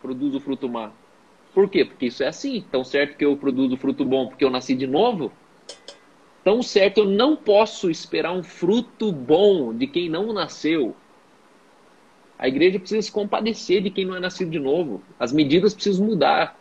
produz 0.00 0.34
o 0.34 0.40
fruto 0.40 0.68
má. 0.68 0.92
Por 1.54 1.68
quê? 1.70 1.84
Porque 1.84 2.06
isso 2.06 2.22
é 2.22 2.26
assim. 2.26 2.64
Tão 2.70 2.84
certo 2.84 3.16
que 3.16 3.24
eu 3.24 3.36
produzo 3.36 3.76
fruto 3.76 4.04
bom 4.04 4.26
porque 4.26 4.44
eu 4.44 4.50
nasci 4.50 4.74
de 4.74 4.86
novo, 4.86 5.32
tão 6.42 6.62
certo 6.62 6.98
eu 6.98 7.04
não 7.06 7.36
posso 7.36 7.90
esperar 7.90 8.32
um 8.32 8.42
fruto 8.42 9.10
bom 9.10 9.72
de 9.72 9.86
quem 9.86 10.08
não 10.08 10.32
nasceu. 10.32 10.94
A 12.38 12.48
igreja 12.48 12.78
precisa 12.78 13.00
se 13.00 13.12
compadecer 13.12 13.80
de 13.80 13.90
quem 13.90 14.04
não 14.04 14.16
é 14.16 14.20
nascido 14.20 14.50
de 14.50 14.58
novo. 14.58 15.00
As 15.18 15.32
medidas 15.32 15.72
precisam 15.72 16.04
mudar. 16.04 16.58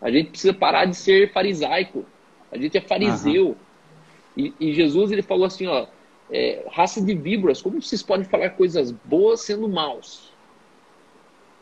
A 0.00 0.10
gente 0.10 0.30
precisa 0.30 0.54
parar 0.54 0.86
de 0.86 0.96
ser 0.96 1.30
farisaico. 1.32 2.04
A 2.50 2.56
gente 2.56 2.76
é 2.76 2.80
fariseu. 2.80 3.48
Uhum. 3.48 3.56
E, 4.36 4.54
e, 4.58 4.72
Jesus 4.72 5.12
ele 5.12 5.22
falou 5.22 5.44
assim, 5.44 5.66
ó, 5.66 5.86
é, 6.32 6.66
raça 6.70 7.00
de 7.00 7.14
víboras, 7.14 7.60
como 7.60 7.80
vocês 7.82 8.02
podem 8.02 8.24
falar 8.24 8.50
coisas 8.50 8.90
boas 8.90 9.40
sendo 9.40 9.68
maus? 9.68 10.32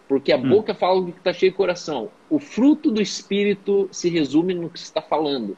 Porque 0.09 0.33
a 0.33 0.37
hum. 0.37 0.49
boca 0.49 0.75
fala 0.75 1.03
do 1.03 1.13
que 1.13 1.19
está 1.19 1.33
cheio 1.33 1.53
de 1.53 1.57
coração. 1.57 2.11
O 2.31 2.39
fruto 2.39 2.91
do 2.91 3.01
Espírito 3.01 3.89
se 3.93 4.09
resume 4.09 4.55
no 4.55 4.71
que 4.71 4.79
você 4.79 4.87
está 4.87 5.03
falando. 5.03 5.57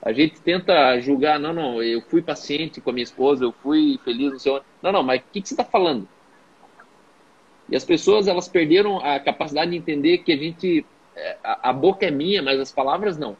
A 0.00 0.12
gente 0.12 0.40
tenta 0.40 0.98
julgar, 1.00 1.38
não, 1.38 1.52
não, 1.52 1.82
eu 1.82 2.00
fui 2.00 2.22
paciente 2.22 2.80
com 2.80 2.90
a 2.90 2.92
minha 2.92 3.02
esposa, 3.02 3.44
eu 3.44 3.52
fui 3.52 3.98
feliz 4.04 4.32
no 4.32 4.38
seu. 4.38 4.60
Não, 4.80 4.92
não, 4.92 5.02
mas 5.02 5.20
o 5.20 5.24
que, 5.32 5.42
que 5.42 5.48
você 5.48 5.54
está 5.54 5.64
falando? 5.64 6.08
E 7.68 7.74
as 7.74 7.84
pessoas, 7.84 8.28
elas 8.28 8.46
perderam 8.46 8.98
a 8.98 9.18
capacidade 9.18 9.70
de 9.72 9.76
entender 9.76 10.18
que 10.18 10.32
a 10.32 10.36
gente. 10.36 10.86
É, 11.14 11.36
a, 11.42 11.70
a 11.70 11.72
boca 11.72 12.06
é 12.06 12.10
minha, 12.10 12.42
mas 12.42 12.60
as 12.60 12.70
palavras 12.70 13.18
não. 13.18 13.36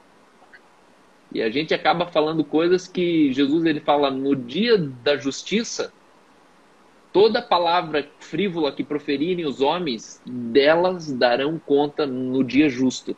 E 1.32 1.42
a 1.42 1.50
gente 1.50 1.74
acaba 1.74 2.06
falando 2.06 2.44
coisas 2.44 2.86
que 2.86 3.32
Jesus 3.32 3.64
ele 3.64 3.80
fala 3.80 4.10
no 4.10 4.34
dia 4.34 4.78
da 4.78 5.16
justiça, 5.16 5.92
toda 7.12 7.42
palavra 7.42 8.08
frívola 8.20 8.72
que 8.72 8.84
proferirem 8.84 9.44
os 9.44 9.60
homens, 9.60 10.22
delas 10.24 11.12
darão 11.12 11.58
conta 11.58 12.06
no 12.06 12.44
dia 12.44 12.68
justo. 12.68 13.16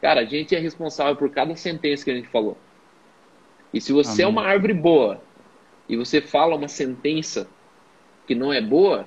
Cara, 0.00 0.20
a 0.20 0.24
gente 0.24 0.54
é 0.54 0.58
responsável 0.58 1.16
por 1.16 1.30
cada 1.30 1.54
sentença 1.56 2.04
que 2.04 2.10
a 2.10 2.14
gente 2.14 2.28
falou. 2.28 2.56
E 3.72 3.80
se 3.80 3.92
você 3.92 4.22
é 4.22 4.24
Amém. 4.24 4.36
é 4.36 4.40
uma 4.40 4.48
árvore 4.48 4.74
boa 4.74 5.20
e 5.88 5.96
você 5.96 6.20
fala 6.20 6.56
uma 6.56 6.68
sentença 6.68 7.48
que 8.26 8.34
não 8.34 8.52
é 8.52 8.60
boa, 8.60 9.06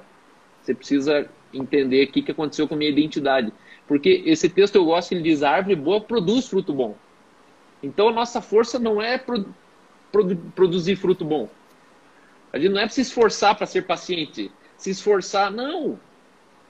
você 0.61 0.73
precisa 0.73 1.29
entender 1.53 2.05
o 2.05 2.11
que, 2.11 2.21
que 2.21 2.31
aconteceu 2.31 2.67
com 2.67 2.75
a 2.75 2.77
minha 2.77 2.91
identidade. 2.91 3.51
Porque 3.87 4.23
esse 4.25 4.49
texto 4.49 4.75
eu 4.75 4.85
gosto, 4.85 5.11
ele 5.11 5.23
diz: 5.23 5.41
a 5.41 5.51
árvore 5.51 5.75
boa 5.75 5.99
produz 5.99 6.47
fruto 6.47 6.73
bom. 6.73 6.95
Então 7.81 8.09
a 8.09 8.11
nossa 8.11 8.41
força 8.41 8.77
não 8.77 9.01
é 9.01 9.17
produ 9.17 9.53
produ 10.11 10.35
produzir 10.55 10.95
fruto 10.95 11.23
bom. 11.23 11.49
A 12.51 12.57
gente 12.57 12.71
não 12.71 12.79
é 12.79 12.85
para 12.85 12.89
se 12.89 13.01
esforçar 13.01 13.55
para 13.55 13.67
ser 13.67 13.83
paciente. 13.83 14.51
Se 14.75 14.89
esforçar, 14.89 15.51
não. 15.51 15.99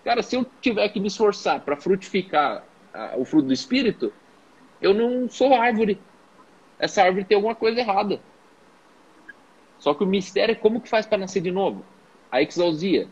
Cara, 0.04 0.22
se 0.22 0.36
eu 0.36 0.46
tiver 0.62 0.88
que 0.90 1.00
me 1.00 1.08
esforçar 1.08 1.62
para 1.62 1.78
frutificar 1.78 2.64
a, 2.94 3.16
o 3.18 3.24
fruto 3.24 3.48
do 3.48 3.54
Espírito, 3.54 4.12
eu 4.82 4.94
não 4.94 5.30
sou 5.30 5.54
árvore. 5.56 6.00
Essa 6.78 7.04
árvore 7.04 7.26
tem 7.26 7.36
alguma 7.36 7.56
coisa 7.56 7.80
errada. 7.80 8.20
Só 9.78 9.94
que 9.94 10.04
o 10.04 10.08
mistério 10.08 10.54
é 10.54 10.56
como 10.56 10.82
que 10.82 10.90
faz 10.90 11.06
para 11.06 11.18
nascer 11.18 11.42
de 11.42 11.52
novo. 11.52 11.86
A 12.32 12.42
exausia. 12.42 13.08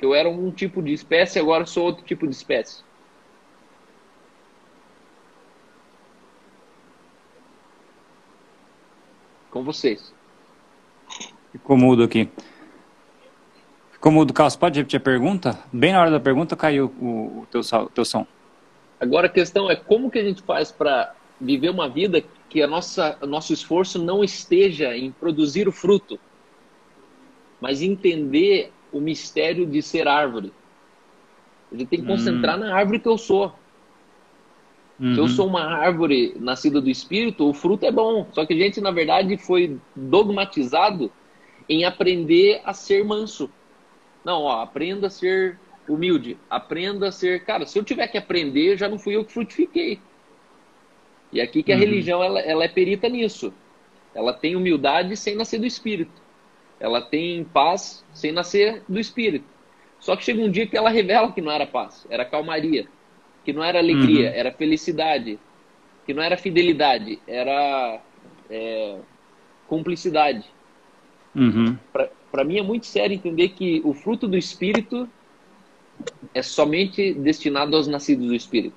Eu 0.00 0.14
era 0.14 0.28
um 0.28 0.50
tipo 0.50 0.82
de 0.82 0.92
espécie, 0.92 1.38
agora 1.38 1.66
sou 1.66 1.84
outro 1.84 2.04
tipo 2.04 2.26
de 2.26 2.34
espécie. 2.34 2.85
Com 9.56 9.64
vocês. 9.64 10.12
Ficou 11.50 11.78
mudo 11.78 12.02
aqui. 12.02 12.28
Ficou 13.90 14.12
mudo, 14.12 14.34
Carlos. 14.34 14.54
Pode 14.54 14.78
repetir 14.78 14.98
a 14.98 15.02
pergunta? 15.02 15.58
Bem 15.72 15.92
na 15.92 16.00
hora 16.02 16.10
da 16.10 16.20
pergunta 16.20 16.54
caiu 16.54 16.92
o, 17.00 17.40
o 17.40 17.46
teu, 17.50 17.62
teu 17.94 18.04
som. 18.04 18.26
Agora 19.00 19.28
a 19.28 19.30
questão 19.30 19.70
é 19.70 19.74
como 19.74 20.10
que 20.10 20.18
a 20.18 20.24
gente 20.24 20.42
faz 20.42 20.70
para 20.70 21.14
viver 21.40 21.70
uma 21.70 21.88
vida 21.88 22.22
que 22.50 22.62
a 22.62 22.66
nossa, 22.66 23.16
o 23.22 23.26
nosso 23.26 23.54
esforço 23.54 23.98
não 23.98 24.22
esteja 24.22 24.94
em 24.94 25.10
produzir 25.10 25.66
o 25.66 25.72
fruto, 25.72 26.20
mas 27.58 27.80
entender 27.80 28.72
o 28.92 29.00
mistério 29.00 29.64
de 29.64 29.80
ser 29.80 30.06
árvore. 30.06 30.52
A 31.72 31.76
gente 31.76 31.88
tem 31.88 32.00
que 32.00 32.06
concentrar 32.06 32.56
hum. 32.56 32.60
na 32.60 32.76
árvore 32.76 33.00
que 33.00 33.08
eu 33.08 33.16
sou. 33.16 33.54
Uhum. 34.98 35.14
Se 35.14 35.20
eu 35.20 35.28
sou 35.28 35.46
uma 35.46 35.62
árvore 35.62 36.34
nascida 36.40 36.80
do 36.80 36.88
Espírito, 36.88 37.48
o 37.48 37.54
fruto 37.54 37.84
é 37.84 37.92
bom. 37.92 38.26
Só 38.32 38.46
que 38.46 38.54
a 38.54 38.56
gente, 38.56 38.80
na 38.80 38.90
verdade, 38.90 39.36
foi 39.36 39.78
dogmatizado 39.94 41.12
em 41.68 41.84
aprender 41.84 42.60
a 42.64 42.72
ser 42.72 43.04
manso. 43.04 43.50
Não, 44.24 44.42
ó, 44.42 44.62
aprenda 44.62 45.08
a 45.08 45.10
ser 45.10 45.58
humilde. 45.88 46.38
Aprenda 46.48 47.08
a 47.08 47.12
ser. 47.12 47.44
Cara, 47.44 47.66
se 47.66 47.78
eu 47.78 47.84
tiver 47.84 48.08
que 48.08 48.16
aprender, 48.16 48.76
já 48.78 48.88
não 48.88 48.98
fui 48.98 49.16
eu 49.16 49.24
que 49.24 49.32
frutifiquei. 49.32 50.00
E 51.32 51.40
aqui 51.40 51.62
que 51.62 51.72
a 51.72 51.74
uhum. 51.74 51.80
religião 51.80 52.22
ela, 52.22 52.40
ela 52.40 52.64
é 52.64 52.68
perita 52.68 53.08
nisso. 53.08 53.52
Ela 54.14 54.32
tem 54.32 54.56
humildade 54.56 55.14
sem 55.16 55.34
nascer 55.34 55.58
do 55.58 55.66
Espírito. 55.66 56.22
Ela 56.80 57.02
tem 57.02 57.44
paz 57.44 58.04
sem 58.14 58.32
nascer 58.32 58.82
do 58.88 58.98
Espírito. 58.98 59.44
Só 60.00 60.16
que 60.16 60.24
chega 60.24 60.42
um 60.42 60.50
dia 60.50 60.66
que 60.66 60.76
ela 60.76 60.88
revela 60.88 61.32
que 61.32 61.42
não 61.42 61.50
era 61.50 61.66
paz, 61.66 62.06
era 62.08 62.24
calmaria 62.24 62.86
que 63.46 63.52
não 63.52 63.62
era 63.62 63.78
alegria, 63.78 64.28
uhum. 64.28 64.34
era 64.34 64.50
felicidade, 64.50 65.38
que 66.04 66.12
não 66.12 66.20
era 66.20 66.36
fidelidade, 66.36 67.20
era 67.28 68.00
é, 68.50 68.98
cumplicidade. 69.68 70.44
Uhum. 71.32 71.78
Para 72.32 72.42
mim 72.42 72.58
é 72.58 72.62
muito 72.62 72.86
sério 72.86 73.14
entender 73.14 73.50
que 73.50 73.80
o 73.84 73.94
fruto 73.94 74.26
do 74.26 74.36
Espírito 74.36 75.08
é 76.34 76.42
somente 76.42 77.14
destinado 77.14 77.76
aos 77.76 77.86
nascidos 77.86 78.26
do 78.26 78.34
Espírito. 78.34 78.74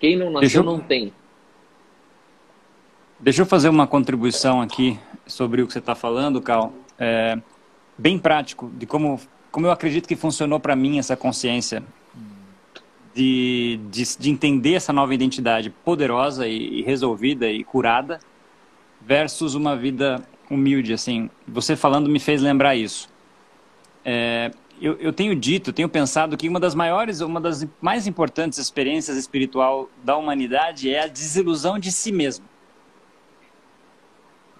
Quem 0.00 0.16
não 0.16 0.32
nasceu 0.32 0.62
eu... 0.62 0.64
não 0.64 0.80
tem. 0.80 1.12
Deixa 3.20 3.42
eu 3.42 3.46
fazer 3.46 3.68
uma 3.68 3.86
contribuição 3.86 4.60
aqui 4.60 4.98
sobre 5.28 5.62
o 5.62 5.66
que 5.68 5.72
você 5.72 5.78
está 5.78 5.94
falando, 5.94 6.40
Cal. 6.42 6.72
É, 6.98 7.38
bem 7.96 8.18
prático, 8.18 8.68
de 8.76 8.84
como, 8.84 9.20
como 9.52 9.66
eu 9.66 9.70
acredito 9.70 10.08
que 10.08 10.16
funcionou 10.16 10.58
para 10.58 10.74
mim 10.74 10.98
essa 10.98 11.16
consciência 11.16 11.84
de, 13.14 13.80
de, 13.90 14.18
de, 14.18 14.30
entender 14.30 14.74
essa 14.74 14.92
nova 14.92 15.14
identidade 15.14 15.70
poderosa 15.70 16.46
e, 16.46 16.80
e, 16.80 16.82
resolvida 16.82 17.50
e 17.50 17.64
curada 17.64 18.20
versus 19.00 19.54
uma 19.54 19.76
vida 19.76 20.22
humilde, 20.48 20.92
assim. 20.92 21.28
Você 21.46 21.74
falando 21.74 22.08
me 22.08 22.20
fez 22.20 22.40
lembrar 22.40 22.76
isso. 22.76 23.08
É, 24.04 24.50
eu, 24.80 24.94
eu, 24.98 25.12
tenho 25.12 25.34
dito, 25.34 25.72
tenho 25.72 25.88
pensado 25.88 26.36
que 26.36 26.48
uma 26.48 26.58
das 26.58 26.74
maiores, 26.74 27.20
uma 27.20 27.40
das 27.40 27.66
mais 27.80 28.06
importantes 28.06 28.58
experiências 28.58 29.16
espiritual 29.16 29.90
da 30.02 30.16
humanidade 30.16 30.92
é 30.92 31.04
a 31.04 31.06
desilusão 31.06 31.78
de 31.78 31.92
si 31.92 32.10
mesmo. 32.10 32.44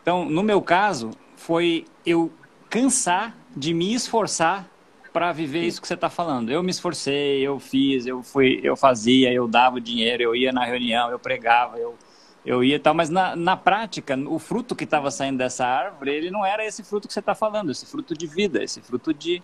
Então, 0.03 0.29
no 0.29 0.43
meu 0.43 0.61
caso, 0.61 1.11
foi 1.37 1.87
eu 2.05 2.31
cansar 2.69 3.37
de 3.57 3.73
me 3.73 3.95
esforçar 3.95 4.69
para 5.13 5.33
viver 5.33 5.63
isso 5.63 5.81
que 5.81 5.89
você 5.89 5.95
está 5.95 6.09
falando. 6.09 6.51
Eu 6.51 6.63
me 6.63 6.71
esforcei, 6.71 7.41
eu 7.41 7.59
fiz, 7.59 8.07
eu 8.07 8.23
fui, 8.23 8.61
eu 8.63 8.77
fazia, 8.77 9.33
eu 9.33 9.49
dava 9.49 9.81
dinheiro, 9.81 10.23
eu 10.23 10.37
ia 10.37 10.53
na 10.53 10.65
reunião, 10.65 11.11
eu 11.11 11.19
pregava, 11.19 11.79
eu 11.79 11.97
eu 12.45 12.65
ia 12.65 12.81
tal, 12.81 12.95
mas 12.95 13.11
na, 13.11 13.37
na 13.37 13.57
prática, 13.57 14.17
o 14.17 14.39
fruto 14.39 14.75
que 14.75 14.85
estava 14.85 15.11
saindo 15.11 15.39
dessa 15.39 15.67
árvore, 15.67 16.11
ele 16.11 16.31
não 16.31 16.45
era 16.45 16.65
esse 16.65 16.83
fruto 16.83 17.07
que 17.07 17.13
você 17.13 17.21
está 17.21 17.35
falando, 17.35 17.71
esse 17.71 17.85
fruto 17.85 18.17
de 18.17 18.27
vida, 18.27 18.63
esse 18.63 18.81
fruto 18.81 19.13
de. 19.13 19.43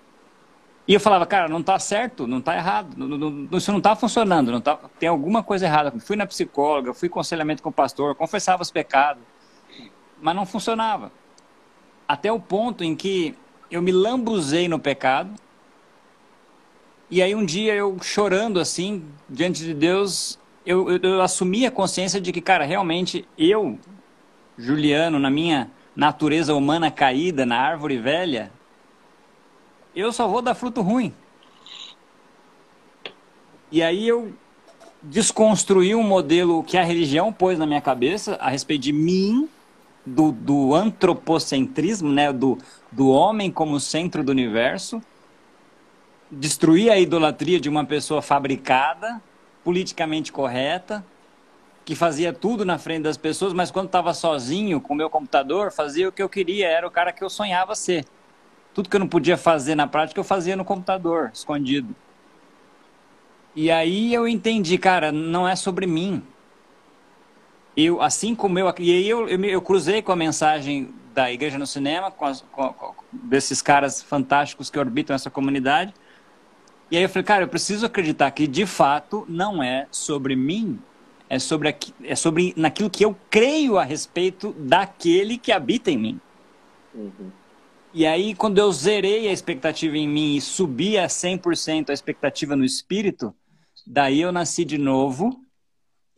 E 0.89 0.95
eu 0.95 1.01
falava, 1.01 1.27
cara, 1.27 1.49
não 1.49 1.61
está 1.61 1.79
certo, 1.79 2.27
não 2.27 2.39
está 2.39 2.57
errado, 2.57 2.95
não, 2.97 3.07
não, 3.07 3.59
isso 3.59 3.71
não 3.71 3.79
está 3.79 3.95
funcionando, 3.95 4.51
não 4.51 4.61
tá, 4.61 4.79
tem 4.99 5.09
alguma 5.09 5.43
coisa 5.43 5.67
errada. 5.67 5.93
Fui 6.01 6.17
na 6.17 6.27
psicóloga, 6.27 6.95
fui 6.95 7.09
conselhamento 7.09 7.63
com 7.63 7.69
o 7.69 7.73
pastor, 7.73 8.15
confessava 8.15 8.63
os 8.63 8.71
pecados, 8.71 9.23
mas 10.21 10.35
não 10.35 10.47
funcionava. 10.47 11.13
Até 12.09 12.33
o 12.33 12.41
ponto 12.41 12.83
em 12.83 12.95
que 12.97 13.35
eu 13.71 13.83
me 13.83 13.93
lambuzei 13.93 14.69
no 14.69 14.79
pecado, 14.79 15.35
e 17.11 17.23
aí 17.23 17.35
um 17.35 17.45
dia 17.45 17.75
eu 17.75 17.97
chorando 18.03 18.59
assim, 18.59 19.05
diante 19.29 19.63
de 19.63 19.73
Deus, 19.73 20.39
eu, 20.65 20.91
eu, 20.91 20.99
eu 20.99 21.23
assumi 21.23 21.67
a 21.67 21.71
consciência 21.71 22.21
de 22.21 22.33
que, 22.33 22.41
cara, 22.41 22.65
realmente 22.65 23.27
eu, 23.39 23.79
Juliano, 24.59 25.19
na 25.19 25.31
minha 25.31 25.71
natureza 25.95 26.55
humana 26.55 26.91
caída, 26.91 27.47
na 27.47 27.59
árvore 27.59 27.99
velha, 27.99 28.51
eu 29.95 30.13
só 30.13 30.27
vou 30.29 30.43
dar 30.43 30.55
fruto 30.55 30.83
ruim. 30.83 31.15
E 33.71 33.83
aí 33.83 34.07
eu 34.07 34.33
desconstruí 35.03 35.95
um 35.95 36.03
modelo 36.03 36.63
que 36.63 36.77
a 36.77 36.85
religião 36.85 37.33
pôs 37.33 37.59
na 37.59 37.67
minha 37.67 37.81
cabeça 37.81 38.37
a 38.37 38.51
respeito 38.51 38.83
de 38.83 38.93
mim, 38.93 39.49
do, 40.05 40.31
do 40.31 40.75
antropocentrismo, 40.75 42.13
né? 42.13 42.33
do, 42.33 42.59
do 42.93 43.09
homem 43.09 43.51
como 43.51 43.81
centro 43.81 44.23
do 44.23 44.31
universo. 44.31 45.03
Destruir 46.31 46.91
a 46.91 46.99
idolatria 46.99 47.61
de 47.61 47.69
uma 47.69 47.85
pessoa 47.85 48.21
fabricada, 48.21 49.21
politicamente 49.63 50.33
correta, 50.33 51.05
que 51.85 51.95
fazia 51.95 52.33
tudo 52.33 52.65
na 52.65 52.79
frente 52.79 53.05
das 53.05 53.17
pessoas, 53.17 53.53
mas 53.53 53.71
quando 53.71 53.87
estava 53.87 54.13
sozinho 54.13 54.81
com 54.81 54.93
o 54.93 54.97
meu 54.97 55.09
computador, 55.09 55.71
fazia 55.71 56.09
o 56.09 56.13
que 56.13 56.21
eu 56.21 56.29
queria, 56.29 56.67
era 56.67 56.87
o 56.87 56.91
cara 56.91 57.13
que 57.13 57.23
eu 57.23 57.31
sonhava 57.31 57.77
ser. 57.77 58.05
Tudo 58.75 58.89
que 58.89 58.97
eu 58.97 59.01
não 59.01 59.07
podia 59.07 59.37
fazer 59.37 59.77
na 59.77 59.87
prática, 59.87 60.19
eu 60.19 60.25
fazia 60.25 60.57
no 60.57 60.65
computador, 60.65 61.31
escondido. 61.33 61.95
E 63.55 63.71
aí 63.71 64.13
eu 64.13 64.27
entendi, 64.27 64.77
cara, 64.77 65.13
não 65.13 65.49
é 65.49 65.55
sobre 65.55 65.87
mim. 65.87 66.23
Eu, 67.77 68.03
assim 68.03 68.35
como 68.35 68.59
eu, 68.59 68.75
e 68.79 68.91
aí 68.91 69.09
eu, 69.09 69.29
eu, 69.29 69.45
eu 69.45 69.63
cruzei 69.63 70.03
com 70.03 70.11
a 70.11 70.17
mensagem 70.17 70.93
da 71.15 71.33
Igreja 71.33 71.57
no 71.57 71.67
Cinema, 71.67 72.11
com, 72.11 72.27
as, 72.27 72.43
com, 72.53 72.73
com, 72.73 72.95
desses 73.13 73.63
caras 73.63 74.03
fantásticos 74.03 74.69
que 74.69 74.79
orbitam 74.79 75.15
essa 75.15 75.31
comunidade. 75.31 75.95
E 76.91 76.97
aí 76.97 77.03
eu 77.03 77.09
falei, 77.09 77.25
cara, 77.25 77.45
eu 77.45 77.49
preciso 77.49 77.85
acreditar 77.85 78.31
que 78.31 78.47
de 78.47 78.65
fato 78.65 79.25
não 79.29 79.63
é 79.63 79.89
sobre 79.91 80.37
mim, 80.37 80.79
é 81.29 81.39
sobre, 81.39 81.69
aqui, 81.69 81.93
é 82.05 82.15
sobre 82.15 82.55
naquilo 82.57 82.89
que 82.89 83.05
eu 83.05 83.17
creio 83.29 83.79
a 83.79 83.85
respeito 83.85 84.53
daquele 84.59 85.37
que 85.37 85.51
habita 85.51 85.91
em 85.91 85.99
mim. 85.99 86.21
Uhum. 86.95 87.31
E 87.93 88.07
aí, 88.07 88.35
quando 88.35 88.59
eu 88.59 88.71
zerei 88.71 89.27
a 89.27 89.33
expectativa 89.33 89.97
em 89.97 90.07
mim 90.07 90.37
e 90.37 90.41
subi 90.41 90.99
a 90.99 91.07
100% 91.07 91.91
a 91.91 91.93
expectativa 91.93 92.55
no 92.55 92.65
espírito, 92.65 93.35
daí 93.87 94.21
eu 94.21 94.31
nasci 94.31 94.65
de 94.65 94.79
novo 94.79 95.41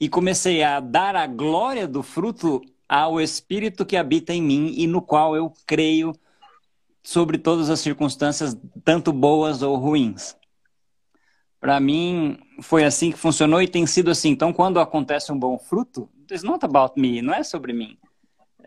e 0.01 0.09
comecei 0.09 0.63
a 0.63 0.81
dar 0.81 1.17
a 1.17 1.27
glória 1.27 1.87
do 1.87 2.03
fruto 2.03 2.61
ao 2.89 3.21
espírito 3.21 3.87
que 3.87 3.97
habita 3.97 4.33
em 4.33 4.43
mim 4.43 4.75
e 4.77 4.87
no 4.87 5.01
qual 5.01 5.37
eu 5.37 5.53
creio 5.67 6.13
sobre 7.03 7.39
todas 7.39 7.71
as 7.71 7.81
circunstâncias, 7.81 8.57
tanto 8.85 9.13
boas 9.13 9.63
ou 9.63 9.77
ruins. 9.77 10.38
Para 11.61 11.81
mim, 11.81 12.39
foi 12.63 12.85
assim 12.85 13.11
que 13.11 13.19
funcionou 13.19 13.61
e 13.61 13.69
tem 13.69 13.87
sido 13.87 14.11
assim. 14.11 14.31
Então, 14.31 14.53
quando 14.53 14.79
acontece 14.79 15.33
um 15.33 15.39
bom 15.39 15.59
fruto, 15.59 16.09
it's 16.31 16.43
not 16.43 16.65
about 16.65 16.99
me, 17.01 17.21
não 17.21 17.35
é 17.35 17.43
sobre 17.43 17.73
mim 17.73 17.99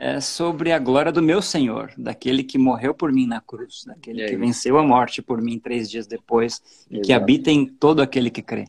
é 0.01 0.19
sobre 0.19 0.71
a 0.71 0.79
glória 0.79 1.11
do 1.11 1.21
meu 1.21 1.43
Senhor, 1.43 1.93
daquele 1.95 2.43
que 2.43 2.57
morreu 2.57 2.91
por 2.91 3.13
mim 3.13 3.27
na 3.27 3.39
cruz, 3.39 3.83
daquele 3.85 4.27
que 4.27 4.35
venceu 4.35 4.79
a 4.79 4.83
morte 4.83 5.21
por 5.21 5.39
mim 5.39 5.59
três 5.59 5.91
dias 5.91 6.07
depois 6.07 6.59
Exato. 6.59 6.87
e 6.89 7.01
que 7.01 7.13
habita 7.13 7.51
em 7.51 7.67
todo 7.67 8.01
aquele 8.01 8.31
que 8.31 8.41
crê. 8.41 8.67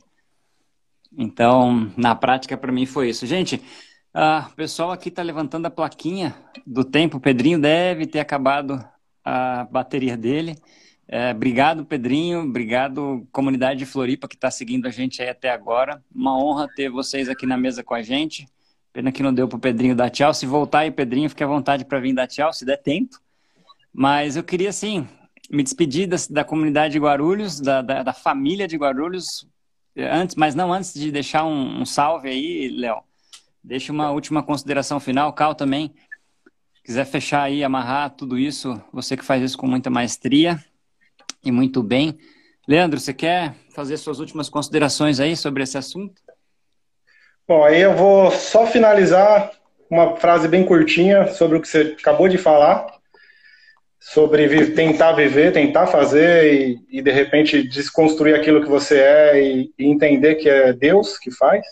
Então, 1.16 1.90
na 1.96 2.14
prática, 2.14 2.54
para 2.54 2.70
mim 2.70 2.84
foi 2.84 3.08
isso. 3.08 3.24
Gente, 3.24 3.56
uh, 4.14 4.46
o 4.46 4.54
pessoal 4.54 4.90
aqui 4.90 5.08
está 5.08 5.22
levantando 5.22 5.64
a 5.64 5.70
plaquinha 5.70 6.36
do 6.66 6.84
tempo. 6.84 7.16
O 7.16 7.20
Pedrinho 7.20 7.58
deve 7.58 8.06
ter 8.06 8.20
acabado 8.20 8.84
a 9.24 9.64
bateria 9.64 10.18
dele. 10.18 10.58
É, 11.14 11.30
obrigado, 11.30 11.84
Pedrinho. 11.84 12.40
Obrigado, 12.40 13.28
comunidade 13.30 13.80
de 13.80 13.84
Floripa, 13.84 14.26
que 14.26 14.34
está 14.34 14.50
seguindo 14.50 14.86
a 14.86 14.90
gente 14.90 15.20
aí 15.20 15.28
até 15.28 15.50
agora. 15.50 16.02
Uma 16.10 16.42
honra 16.42 16.66
ter 16.74 16.88
vocês 16.88 17.28
aqui 17.28 17.44
na 17.44 17.54
mesa 17.58 17.84
com 17.84 17.92
a 17.92 18.00
gente. 18.00 18.48
Pena 18.94 19.12
que 19.12 19.22
não 19.22 19.34
deu 19.34 19.46
para 19.46 19.58
o 19.58 19.60
Pedrinho 19.60 19.94
dar 19.94 20.08
tchau. 20.08 20.32
Se 20.32 20.46
voltar 20.46 20.78
aí, 20.78 20.90
Pedrinho, 20.90 21.28
fique 21.28 21.44
à 21.44 21.46
vontade 21.46 21.84
para 21.84 22.00
vir 22.00 22.14
dar 22.14 22.26
tchau, 22.26 22.50
se 22.50 22.64
der 22.64 22.78
tempo. 22.78 23.20
Mas 23.92 24.36
eu 24.36 24.42
queria, 24.42 24.70
assim, 24.70 25.06
me 25.50 25.62
despedir 25.62 26.08
da, 26.08 26.16
da 26.30 26.44
comunidade 26.44 26.92
de 26.92 26.98
Guarulhos, 26.98 27.60
da, 27.60 27.82
da, 27.82 28.02
da, 28.02 28.14
família 28.14 28.66
de 28.66 28.78
Guarulhos, 28.78 29.46
antes, 29.94 30.34
mas 30.34 30.54
não 30.54 30.72
antes 30.72 30.94
de 30.94 31.12
deixar 31.12 31.44
um, 31.44 31.82
um 31.82 31.84
salve 31.84 32.30
aí, 32.30 32.70
Léo. 32.70 33.02
Deixa 33.62 33.92
uma 33.92 34.10
última 34.10 34.42
consideração 34.42 34.98
final, 34.98 35.30
Cal 35.34 35.54
também. 35.54 35.92
Quiser 36.82 37.04
fechar 37.04 37.42
aí, 37.42 37.62
amarrar 37.62 38.08
tudo 38.16 38.38
isso, 38.38 38.82
você 38.90 39.14
que 39.14 39.24
faz 39.26 39.42
isso 39.42 39.58
com 39.58 39.66
muita 39.66 39.90
maestria 39.90 40.58
e 41.44 41.50
muito 41.50 41.82
bem. 41.82 42.18
Leandro, 42.66 43.00
você 43.00 43.12
quer 43.12 43.54
fazer 43.74 43.96
suas 43.96 44.20
últimas 44.20 44.48
considerações 44.48 45.18
aí 45.18 45.36
sobre 45.36 45.62
esse 45.62 45.76
assunto? 45.76 46.20
Bom, 47.46 47.64
aí 47.64 47.80
eu 47.80 47.94
vou 47.94 48.30
só 48.30 48.66
finalizar 48.66 49.50
uma 49.90 50.16
frase 50.16 50.48
bem 50.48 50.64
curtinha 50.64 51.28
sobre 51.28 51.58
o 51.58 51.60
que 51.60 51.68
você 51.68 51.96
acabou 51.98 52.28
de 52.28 52.38
falar, 52.38 52.86
sobre 54.00 54.70
tentar 54.70 55.12
viver, 55.12 55.52
tentar 55.52 55.86
fazer 55.86 56.54
e, 56.54 56.78
e 56.90 57.02
de 57.02 57.10
repente 57.10 57.62
desconstruir 57.68 58.34
aquilo 58.34 58.62
que 58.62 58.68
você 58.68 59.00
é 59.00 59.42
e, 59.42 59.72
e 59.78 59.86
entender 59.86 60.36
que 60.36 60.48
é 60.48 60.72
Deus 60.72 61.18
que 61.18 61.30
faz. 61.30 61.64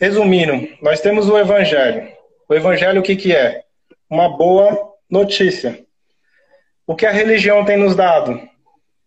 Resumindo, 0.00 0.68
nós 0.80 1.00
temos 1.00 1.28
o 1.28 1.38
Evangelho. 1.38 2.10
O 2.48 2.54
Evangelho 2.54 3.00
o 3.00 3.04
que, 3.04 3.16
que 3.16 3.34
é? 3.34 3.64
Uma 4.08 4.36
boa 4.36 4.94
notícia. 5.10 5.84
O 6.92 6.94
que 6.94 7.06
a 7.06 7.10
religião 7.10 7.64
tem 7.64 7.78
nos 7.78 7.96
dado? 7.96 8.38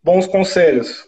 Bons 0.03 0.25
conselhos. 0.25 1.05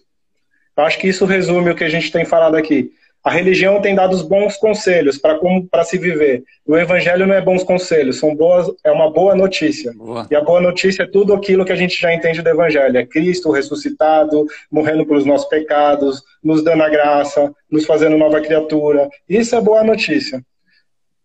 Eu 0.78 0.84
acho 0.84 0.99
que 0.99 1.07
isso 1.07 1.25
resume 1.25 1.71
o 1.71 1.75
que 1.75 1.84
a 1.84 1.89
gente 1.89 2.11
tem 2.11 2.23
falado 2.23 2.55
aqui. 2.55 2.91
A 3.23 3.32
religião 3.32 3.82
tem 3.82 3.95
dado 3.95 4.13
os 4.13 4.21
bons 4.21 4.57
conselhos 4.57 5.17
para 5.17 5.39
como 5.39 5.67
para 5.67 5.84
se 5.84 5.97
viver. 5.97 6.43
O 6.67 6.78
evangelho 6.78 7.25
não 7.25 7.34
é 7.34 7.41
bons 7.41 7.63
conselhos, 7.63 8.19
são 8.19 8.36
boas, 8.36 8.67
é 8.84 8.91
uma 8.91 9.11
boa 9.11 9.34
notícia. 9.34 9.91
Boa. 9.95 10.28
E 10.30 10.36
a 10.36 10.41
boa 10.41 10.61
notícia 10.61 11.01
é 11.01 11.07
tudo 11.07 11.34
aquilo 11.34 11.65
que 11.65 11.71
a 11.71 11.75
gente 11.75 11.99
já 11.99 12.13
entende 12.13 12.43
do 12.43 12.49
evangelho, 12.49 12.95
é 12.95 13.03
Cristo 13.03 13.49
ressuscitado, 13.49 14.45
morrendo 14.69 15.03
pelos 15.03 15.25
nossos 15.25 15.49
pecados, 15.49 16.21
nos 16.43 16.63
dando 16.63 16.84
a 16.84 16.89
graça, 16.89 17.51
nos 17.71 17.88
fazendo 17.88 18.19
nova 18.19 18.39
criatura. 18.39 19.09
Isso 19.28 19.55
é 19.55 19.61
boa 19.61 19.84
notícia. 19.84 20.45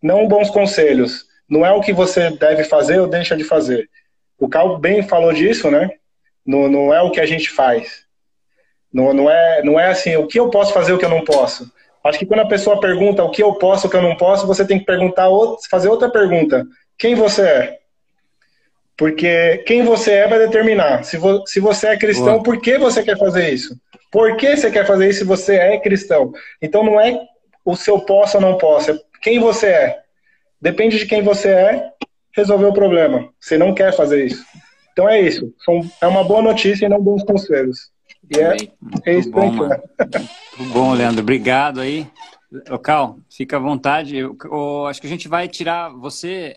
Não 0.01 0.27
bons 0.27 0.49
conselhos. 0.49 1.25
Não 1.47 1.63
é 1.63 1.71
o 1.71 1.79
que 1.79 1.93
você 1.93 2.31
deve 2.31 2.63
fazer 2.63 2.99
ou 2.99 3.05
deixa 3.05 3.37
de 3.37 3.43
fazer. 3.43 3.87
O 4.43 4.49
Cal 4.49 4.77
bem 4.77 5.01
falou 5.01 5.31
disso, 5.31 5.71
né? 5.71 5.89
Não, 6.45 6.67
não 6.67 6.93
é 6.93 7.01
o 7.01 7.11
que 7.11 7.21
a 7.21 7.25
gente 7.25 7.49
faz. 7.49 8.03
Não, 8.93 9.13
não, 9.13 9.29
é, 9.29 9.63
não 9.63 9.79
é 9.79 9.87
assim, 9.87 10.17
o 10.17 10.27
que 10.27 10.37
eu 10.37 10.49
posso 10.49 10.73
fazer 10.73 10.91
o 10.91 10.97
que 10.97 11.05
eu 11.05 11.09
não 11.09 11.23
posso. 11.23 11.71
Acho 12.03 12.19
que 12.19 12.25
quando 12.25 12.41
a 12.41 12.47
pessoa 12.47 12.77
pergunta 12.77 13.23
o 13.23 13.31
que 13.31 13.41
eu 13.41 13.53
posso, 13.53 13.87
o 13.87 13.89
que 13.89 13.95
eu 13.95 14.01
não 14.01 14.17
posso, 14.17 14.45
você 14.45 14.67
tem 14.67 14.79
que 14.79 14.85
perguntar, 14.85 15.29
fazer 15.69 15.87
outra 15.87 16.09
pergunta. 16.09 16.67
Quem 16.97 17.15
você 17.15 17.41
é? 17.41 17.77
Porque 18.97 19.63
quem 19.65 19.85
você 19.85 20.11
é 20.11 20.27
vai 20.27 20.39
determinar. 20.39 21.05
Se, 21.05 21.15
vo, 21.15 21.47
se 21.47 21.61
você 21.61 21.87
é 21.87 21.97
cristão, 21.97 22.33
Boa. 22.33 22.43
por 22.43 22.59
que 22.59 22.77
você 22.77 23.01
quer 23.01 23.17
fazer 23.17 23.49
isso? 23.49 23.79
Por 24.11 24.35
que 24.35 24.57
você 24.57 24.69
quer 24.69 24.85
fazer 24.85 25.07
isso 25.07 25.19
se 25.19 25.25
você 25.25 25.55
é 25.55 25.79
cristão? 25.79 26.33
Então 26.61 26.83
não 26.83 26.99
é 26.99 27.17
o 27.63 27.77
seu 27.77 27.97
posso 28.01 28.35
ou 28.35 28.41
não 28.41 28.57
posso, 28.57 28.91
é 28.91 28.99
quem 29.21 29.39
você 29.39 29.67
é. 29.67 29.99
Depende 30.61 30.99
de 30.99 31.05
quem 31.05 31.21
você 31.21 31.47
é, 31.47 31.92
resolver 32.33 32.65
o 32.65 32.73
problema. 32.73 33.29
Você 33.39 33.57
não 33.57 33.73
quer 33.73 33.95
fazer 33.95 34.25
isso. 34.25 34.43
Então 34.91 35.09
é 35.09 35.21
isso. 35.21 35.53
é 36.01 36.07
uma 36.07 36.23
boa 36.23 36.41
notícia 36.41 36.85
e 36.85 36.89
não 36.89 37.01
bons 37.01 37.23
conselhos. 37.23 37.91
E 38.29 38.39
é, 38.39 38.55
é 39.05 39.19
isso 39.19 39.29
bom, 39.31 39.51
Muito 39.51 40.73
bom, 40.73 40.93
Leandro. 40.93 41.21
Obrigado 41.21 41.81
aí. 41.81 42.07
Cal, 42.81 43.17
fica 43.29 43.57
à 43.57 43.59
vontade. 43.59 44.17
Eu, 44.17 44.37
eu, 44.45 44.85
acho 44.85 45.01
que 45.01 45.07
a 45.07 45.09
gente 45.09 45.27
vai 45.27 45.47
tirar 45.47 45.89
você, 45.89 46.55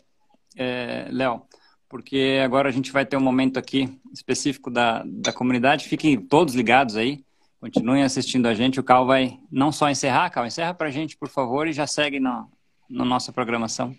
é, 0.57 1.07
Léo, 1.11 1.43
porque 1.89 2.41
agora 2.45 2.69
a 2.69 2.73
gente 2.73 2.93
vai 2.93 3.07
ter 3.07 3.17
um 3.17 3.21
momento 3.21 3.59
aqui 3.59 3.89
específico 4.13 4.71
da, 4.71 5.03
da 5.07 5.33
comunidade. 5.33 5.89
Fiquem 5.89 6.19
todos 6.19 6.55
ligados 6.55 6.97
aí. 6.97 7.25
Continuem 7.59 8.03
assistindo 8.03 8.47
a 8.47 8.55
gente. 8.55 8.79
O 8.79 8.85
Cal 8.85 9.07
vai 9.07 9.39
não 9.51 9.73
só 9.73 9.89
encerrar, 9.89 10.31
Cal, 10.31 10.47
encerra 10.47 10.75
pra 10.75 10.91
gente, 10.91 11.17
por 11.17 11.29
favor, 11.29 11.67
e 11.67 11.73
já 11.73 11.87
segue 11.87 12.21
na 12.21 12.47
no 12.89 13.05
nossa 13.05 13.33
programação. 13.33 13.95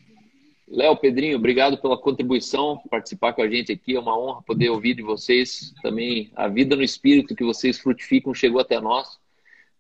Léo, 0.69 0.98
Pedrinho, 0.98 1.38
obrigado 1.38 1.77
pela 1.77 1.98
contribuição, 1.98 2.77
participar 2.89 3.31
com 3.31 3.41
a 3.41 3.49
gente 3.49 3.72
aqui. 3.72 3.95
É 3.95 3.99
uma 3.99 4.19
honra 4.19 4.41
poder 4.41 4.69
ouvir 4.69 4.95
de 4.95 5.02
vocês 5.02 5.73
também 5.81 6.30
a 6.35 6.49
vida 6.49 6.76
no 6.76 6.84
espírito 6.84 7.34
que 7.34 7.44
vocês 7.44 7.80
frutificam 7.80 8.34
chegou 8.34 8.60
até 8.60 8.77
nós. 8.81 9.18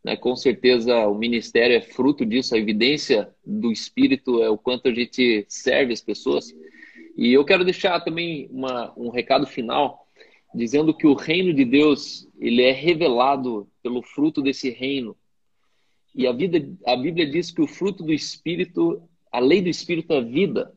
Né? 0.01 0.15
Com 0.15 0.33
certeza 0.37 1.05
o 1.07 1.13
ministério 1.13 1.75
é 1.75 1.81
fruto 1.81 2.25
disso, 2.25 2.55
a 2.55 2.57
evidência 2.57 3.29
do 3.45 3.69
espírito 3.69 4.41
é 4.41 4.49
o 4.49 4.57
quanto 4.57 4.87
a 4.87 4.93
gente 4.93 5.45
serve 5.49 5.91
as 5.91 5.99
pessoas. 5.99 6.55
E 7.17 7.33
eu 7.33 7.43
quero 7.43 7.65
deixar 7.65 7.99
também 7.99 8.47
uma, 8.49 8.93
um 8.95 9.09
recado 9.09 9.45
final, 9.45 10.07
dizendo 10.55 10.93
que 10.93 11.05
o 11.05 11.15
reino 11.15 11.53
de 11.53 11.65
Deus 11.65 12.29
ele 12.39 12.61
é 12.61 12.71
revelado 12.71 13.67
pelo 13.83 14.01
fruto 14.01 14.41
desse 14.41 14.69
reino. 14.69 15.17
E 16.15 16.25
a, 16.25 16.31
vida, 16.31 16.65
a 16.85 16.95
Bíblia 16.95 17.29
diz 17.29 17.51
que 17.51 17.61
o 17.61 17.67
fruto 17.67 18.03
do 18.03 18.13
espírito 18.13 19.03
a 19.31 19.39
lei 19.39 19.61
do 19.61 19.69
espírito 19.69 20.13
é 20.13 20.21
vida. 20.21 20.73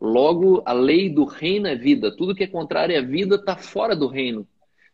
Logo, 0.00 0.62
a 0.64 0.72
lei 0.72 1.10
do 1.10 1.24
reino 1.24 1.66
é 1.66 1.76
vida. 1.76 2.14
Tudo 2.16 2.34
que 2.34 2.44
é 2.44 2.46
contrário 2.46 2.98
à 2.98 3.02
vida 3.02 3.36
está 3.36 3.56
fora 3.56 3.94
do 3.94 4.06
reino. 4.06 4.46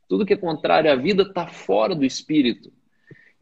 Tudo 0.08 0.26
que 0.26 0.34
é 0.34 0.36
contrário 0.36 0.90
à 0.90 0.96
vida 0.96 1.22
está 1.22 1.46
fora 1.46 1.94
do 1.94 2.04
espírito. 2.04 2.72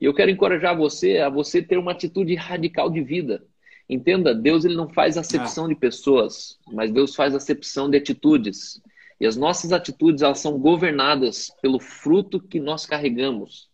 E 0.00 0.04
eu 0.04 0.12
quero 0.12 0.30
encorajar 0.30 0.76
você 0.76 1.18
a 1.18 1.28
você 1.28 1.62
ter 1.62 1.78
uma 1.78 1.92
atitude 1.92 2.34
radical 2.34 2.90
de 2.90 3.00
vida. 3.00 3.42
Entenda, 3.88 4.34
Deus 4.34 4.64
ele 4.64 4.74
não 4.74 4.88
faz 4.88 5.16
acepção 5.16 5.66
ah. 5.66 5.68
de 5.68 5.74
pessoas, 5.74 6.58
mas 6.72 6.90
Deus 6.90 7.14
faz 7.14 7.34
acepção 7.34 7.88
de 7.88 7.96
atitudes. 7.96 8.82
E 9.20 9.26
as 9.26 9.36
nossas 9.36 9.72
atitudes 9.72 10.22
elas 10.22 10.40
são 10.40 10.58
governadas 10.58 11.50
pelo 11.62 11.78
fruto 11.78 12.40
que 12.40 12.58
nós 12.58 12.84
carregamos. 12.84 13.68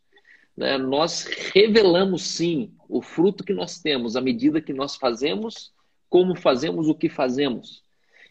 Né? 0.57 0.77
Nós 0.79 1.29
revelamos 1.55 2.23
sim 2.23 2.73
o 2.89 3.01
fruto 3.01 3.45
que 3.45 3.53
nós 3.53 3.81
temos 3.81 4.17
à 4.17 4.21
medida 4.21 4.61
que 4.61 4.73
nós 4.73 4.97
fazemos, 4.97 5.73
como 6.11 6.35
fazemos 6.35 6.89
o 6.89 6.95
que 6.95 7.09
fazemos. 7.09 7.83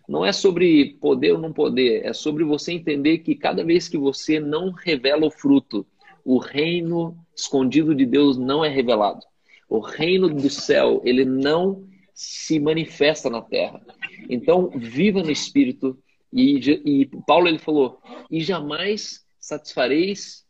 Não 0.08 0.26
é 0.26 0.34
sobre 0.34 0.98
poder 1.00 1.32
ou 1.32 1.40
não 1.40 1.54
poder, 1.54 2.06
é 2.06 2.14
sobre 2.14 2.44
você 2.44 2.74
entender 2.74 3.20
que 3.20 3.36
cada 3.36 3.64
vez 3.64 3.88
que 3.88 3.98
você 3.98 4.40
não 4.40 4.72
revela 4.72 5.26
o 5.26 5.32
fruto, 5.32 5.88
o 6.26 6.38
reino 6.38 7.18
escondido 7.36 7.96
de 7.96 8.06
Deus 8.06 8.38
não 8.38 8.64
é 8.64 8.70
revelado. 8.70 9.26
O 9.70 9.80
reino 9.80 10.28
do 10.28 10.50
céu, 10.50 11.02
ele 11.06 11.24
não 11.24 11.88
se 12.14 12.60
manifesta 12.60 13.30
na 13.30 13.42
terra. 13.42 13.82
Então, 14.30 14.70
viva 14.76 15.24
no 15.24 15.32
espírito. 15.32 15.98
E, 16.34 16.58
e 16.58 17.06
Paulo 17.26 17.48
ele 17.48 17.60
falou: 17.60 18.02
e 18.30 18.42
jamais 18.42 19.24
satisfareis 19.40 20.44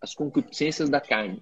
as 0.00 0.14
concupiscências 0.14 0.88
da 0.90 1.00
carne. 1.00 1.40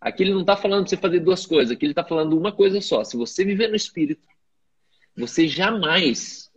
Aqui 0.00 0.22
ele 0.22 0.32
não 0.32 0.42
está 0.42 0.56
falando 0.56 0.84
de 0.84 0.90
você 0.90 0.96
fazer 0.96 1.20
duas 1.20 1.46
coisas, 1.46 1.70
aqui 1.70 1.86
ele 1.86 1.92
está 1.92 2.04
falando 2.04 2.38
uma 2.38 2.52
coisa 2.52 2.80
só. 2.80 3.02
Se 3.04 3.16
você 3.16 3.44
viver 3.44 3.68
no 3.68 3.76
espírito, 3.76 4.22
você 5.16 5.46
jamais 5.46 6.50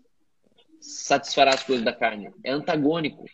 satisfará 0.79 1.53
as 1.53 1.63
coisas 1.63 1.83
da 1.83 1.93
carne. 1.93 2.31
É 2.43 2.51
antagônico. 2.51 3.25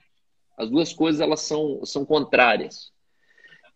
As 0.57 0.69
duas 0.69 0.93
coisas 0.93 1.21
elas 1.21 1.41
são, 1.41 1.85
são 1.85 2.05
contrárias. 2.05 2.91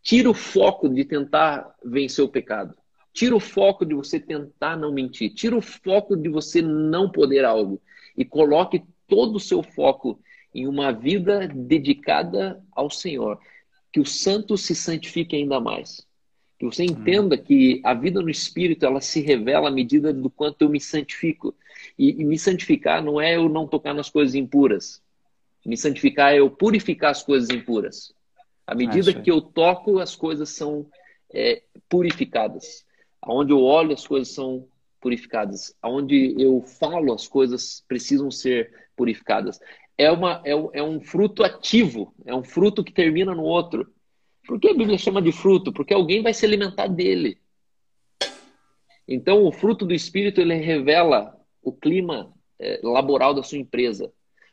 Tira 0.02 0.30
o 0.30 0.34
foco 0.34 0.88
de 0.88 1.03
tentar 1.03 1.76
vencer 1.84 2.24
o 2.24 2.30
pecado. 2.30 2.76
Tira 3.14 3.36
o 3.36 3.40
foco 3.40 3.86
de 3.86 3.94
você 3.94 4.19
tentar 4.19 4.78
não 4.78 4.94
mentir. 4.94 5.34
Tira 5.34 5.57
o 5.57 5.61
foco 5.61 6.15
de 6.15 6.30
você 6.30 6.61
não 6.61 7.11
poder 7.11 7.44
algo. 7.44 7.82
E 8.15 8.24
coloque 8.24 8.84
todo 9.07 9.36
o 9.36 9.40
seu 9.40 9.64
foco 9.64 10.19
em 10.53 10.68
uma 10.68 10.91
vida 10.91 11.48
dedicada 11.48 12.64
ao 12.72 12.90
Senhor. 12.90 13.40
Que 13.91 13.99
o 13.99 14.06
santo 14.06 14.57
se 14.57 14.76
santifique 14.76 15.36
ainda 15.36 15.60
mais. 15.60 16.07
Que 16.58 16.66
você 16.66 16.84
entenda 16.84 17.38
que 17.38 17.82
a 17.84 17.94
vida 17.94 18.22
no 18.22 18.30
Espírito 18.30 18.86
ela 18.86 19.00
se 19.00 19.22
revela 19.22 19.70
à 19.70 19.72
medida 19.72 20.12
do 20.12 20.30
quanto 20.30 20.64
eu 20.64 20.70
me 20.70 20.80
santifico. 20.80 21.54
E, 21.98 22.22
e 22.22 22.26
me 22.26 22.38
santificar 22.38 23.04
não 23.04 23.22
é 23.22 23.36
eu 23.36 23.48
não 23.48 23.68
tocar 23.68 23.94
nas 23.94 24.10
coisas 24.10 24.34
impuras. 24.34 25.02
Me 25.66 25.78
santificar 25.78 26.34
é 26.34 26.40
eu 26.40 26.50
purificar 26.50 27.12
as 27.12 27.22
coisas 27.22 27.50
impuras. 27.50 28.14
À 28.66 28.74
medida 28.74 29.14
que 29.14 29.30
eu 29.30 29.40
toco, 29.42 30.00
as 30.00 30.16
coisas 30.16 30.50
são 30.50 30.88
é, 31.34 31.62
purificadas. 31.88 32.86
Aonde 33.22 33.52
eu 33.52 33.62
olho, 33.62 33.94
as 33.94 34.06
coisas 34.06 34.34
são 34.34 34.68
purificadas. 35.00 35.76
Aonde 35.82 36.36
eu 36.38 36.62
falo, 36.62 37.14
as 37.14 37.28
coisas 37.28 37.84
precisam 37.88 38.32
ser 38.32 38.74
purificadas. 38.96 39.60
É, 39.98 40.12
uma, 40.12 40.42
é, 40.46 40.52
é 40.52 40.84
um 40.84 41.00
fruto 41.00 41.44
ativo, 41.44 42.14
é 42.26 42.36
um 42.36 42.44
fruto 42.44 42.84
que 42.84 42.94
termina 42.94 43.34
no 43.34 43.44
outro. 43.44 43.92
Por 44.48 44.60
que 44.60 44.69
a 44.69 44.74
Bíblia 44.74 44.98
chama 44.98 45.22
de 45.22 45.34
fruto? 45.34 45.74
Porque 45.74 45.94
alguém 45.94 46.24
vai 46.24 46.34
se 46.34 46.45
alimentar 46.45 46.88
dele. 46.88 47.38
Então, 49.06 49.44
o 49.44 49.52
fruto 49.52 49.86
do 49.86 49.94
Espírito 49.94 50.40
ele 50.40 50.56
revela 50.56 51.38
o 51.61 51.74
clima 51.74 52.34
é, 52.57 52.80
laboral 52.82 53.34
da 53.34 53.44
sua 53.44 53.57
empresa. 53.57 54.11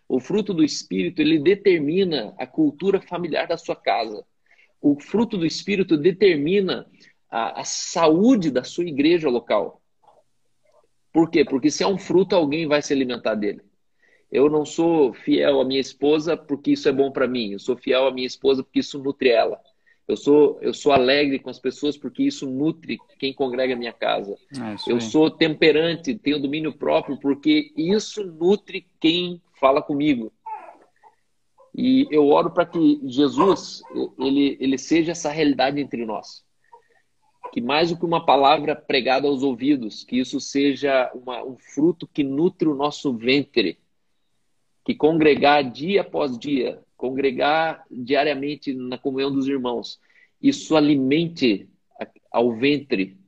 O 0.08 0.18
fruto 0.18 0.52
do 0.52 0.64
Espírito, 0.64 1.22
ele 1.22 1.38
determina 1.38 2.34
a 2.36 2.46
cultura 2.46 3.00
familiar 3.00 3.46
da 3.46 3.56
sua 3.56 3.76
casa. 3.76 4.24
O 4.80 5.00
fruto 5.00 5.38
do 5.38 5.46
Espírito 5.46 5.96
determina 5.96 6.86
a, 7.30 7.60
a 7.60 7.64
saúde 7.64 8.50
da 8.50 8.64
sua 8.64 8.84
igreja 8.84 9.30
local. 9.30 9.80
Por 11.12 11.30
quê? 11.30 11.44
Porque 11.44 11.70
se 11.70 11.84
é 11.84 11.86
um 11.86 11.98
fruto, 11.98 12.34
alguém 12.34 12.66
vai 12.66 12.82
se 12.82 12.92
alimentar 12.92 13.36
dele. 13.36 13.62
Eu 14.30 14.50
não 14.50 14.64
sou 14.64 15.14
fiel 15.14 15.60
à 15.60 15.64
minha 15.64 15.80
esposa 15.80 16.36
porque 16.36 16.72
isso 16.72 16.88
é 16.88 16.92
bom 16.92 17.12
para 17.12 17.28
mim. 17.28 17.52
Eu 17.52 17.58
sou 17.60 17.76
fiel 17.76 18.08
à 18.08 18.10
minha 18.10 18.26
esposa 18.26 18.64
porque 18.64 18.80
isso 18.80 18.98
nutre 18.98 19.28
ela. 19.28 19.60
Eu 20.06 20.16
sou, 20.18 20.58
eu 20.60 20.74
sou 20.74 20.92
alegre 20.92 21.38
com 21.38 21.48
as 21.48 21.58
pessoas 21.58 21.96
porque 21.96 22.22
isso 22.22 22.46
nutre 22.46 22.98
quem 23.18 23.32
congrega 23.32 23.72
a 23.72 23.76
minha 23.76 23.92
casa. 23.92 24.36
É 24.52 24.92
eu 24.92 25.00
sou 25.00 25.30
temperante, 25.30 26.14
tenho 26.14 26.40
domínio 26.40 26.74
próprio 26.74 27.18
porque 27.18 27.72
isso 27.74 28.22
nutre 28.22 28.86
quem 29.00 29.40
fala 29.58 29.80
comigo. 29.80 30.30
E 31.74 32.06
eu 32.10 32.28
oro 32.28 32.50
para 32.50 32.66
que 32.66 33.00
Jesus 33.04 33.82
ele, 34.18 34.56
ele 34.60 34.76
seja 34.76 35.12
essa 35.12 35.30
realidade 35.30 35.80
entre 35.80 36.04
nós. 36.04 36.44
Que 37.50 37.60
mais 37.60 37.90
do 37.90 37.96
que 37.96 38.04
uma 38.04 38.24
palavra 38.24 38.76
pregada 38.76 39.26
aos 39.26 39.42
ouvidos, 39.42 40.04
que 40.04 40.18
isso 40.18 40.38
seja 40.38 41.10
uma, 41.14 41.42
um 41.42 41.56
fruto 41.56 42.06
que 42.06 42.22
nutre 42.22 42.68
o 42.68 42.74
nosso 42.74 43.12
ventre. 43.16 43.78
Que 44.84 44.94
congregar 44.94 45.64
dia 45.64 46.02
após 46.02 46.38
dia, 46.38 46.83
congregar 47.04 47.84
diariamente 47.90 48.72
na 48.72 48.96
comunhão 48.96 49.30
dos 49.30 49.46
irmãos, 49.46 50.00
isso 50.40 50.74
alimente 50.74 51.68
ao 52.32 52.56
ventre 52.56 53.18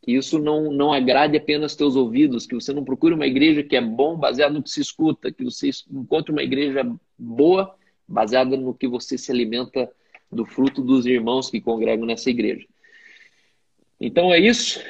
que 0.00 0.12
isso 0.12 0.38
não, 0.38 0.72
não 0.72 0.92
agrade 0.92 1.36
apenas 1.36 1.74
teus 1.74 1.96
ouvidos, 1.96 2.46
que 2.46 2.54
você 2.54 2.72
não 2.72 2.84
procure 2.84 3.12
uma 3.12 3.26
igreja 3.26 3.64
que 3.64 3.76
é 3.76 3.80
bom 3.80 4.16
baseado 4.16 4.54
no 4.54 4.62
que 4.62 4.70
se 4.70 4.80
escuta, 4.80 5.32
que 5.32 5.44
você 5.44 5.70
encontre 5.90 6.32
uma 6.32 6.42
igreja 6.42 6.88
boa 7.18 7.74
baseada 8.08 8.56
no 8.56 8.72
que 8.72 8.86
você 8.86 9.18
se 9.18 9.30
alimenta 9.30 9.90
do 10.30 10.46
fruto 10.46 10.80
dos 10.80 11.04
irmãos 11.04 11.50
que 11.50 11.60
congregam 11.60 12.06
nessa 12.06 12.30
igreja. 12.30 12.64
Então 14.00 14.32
é 14.32 14.38
isso. 14.38 14.80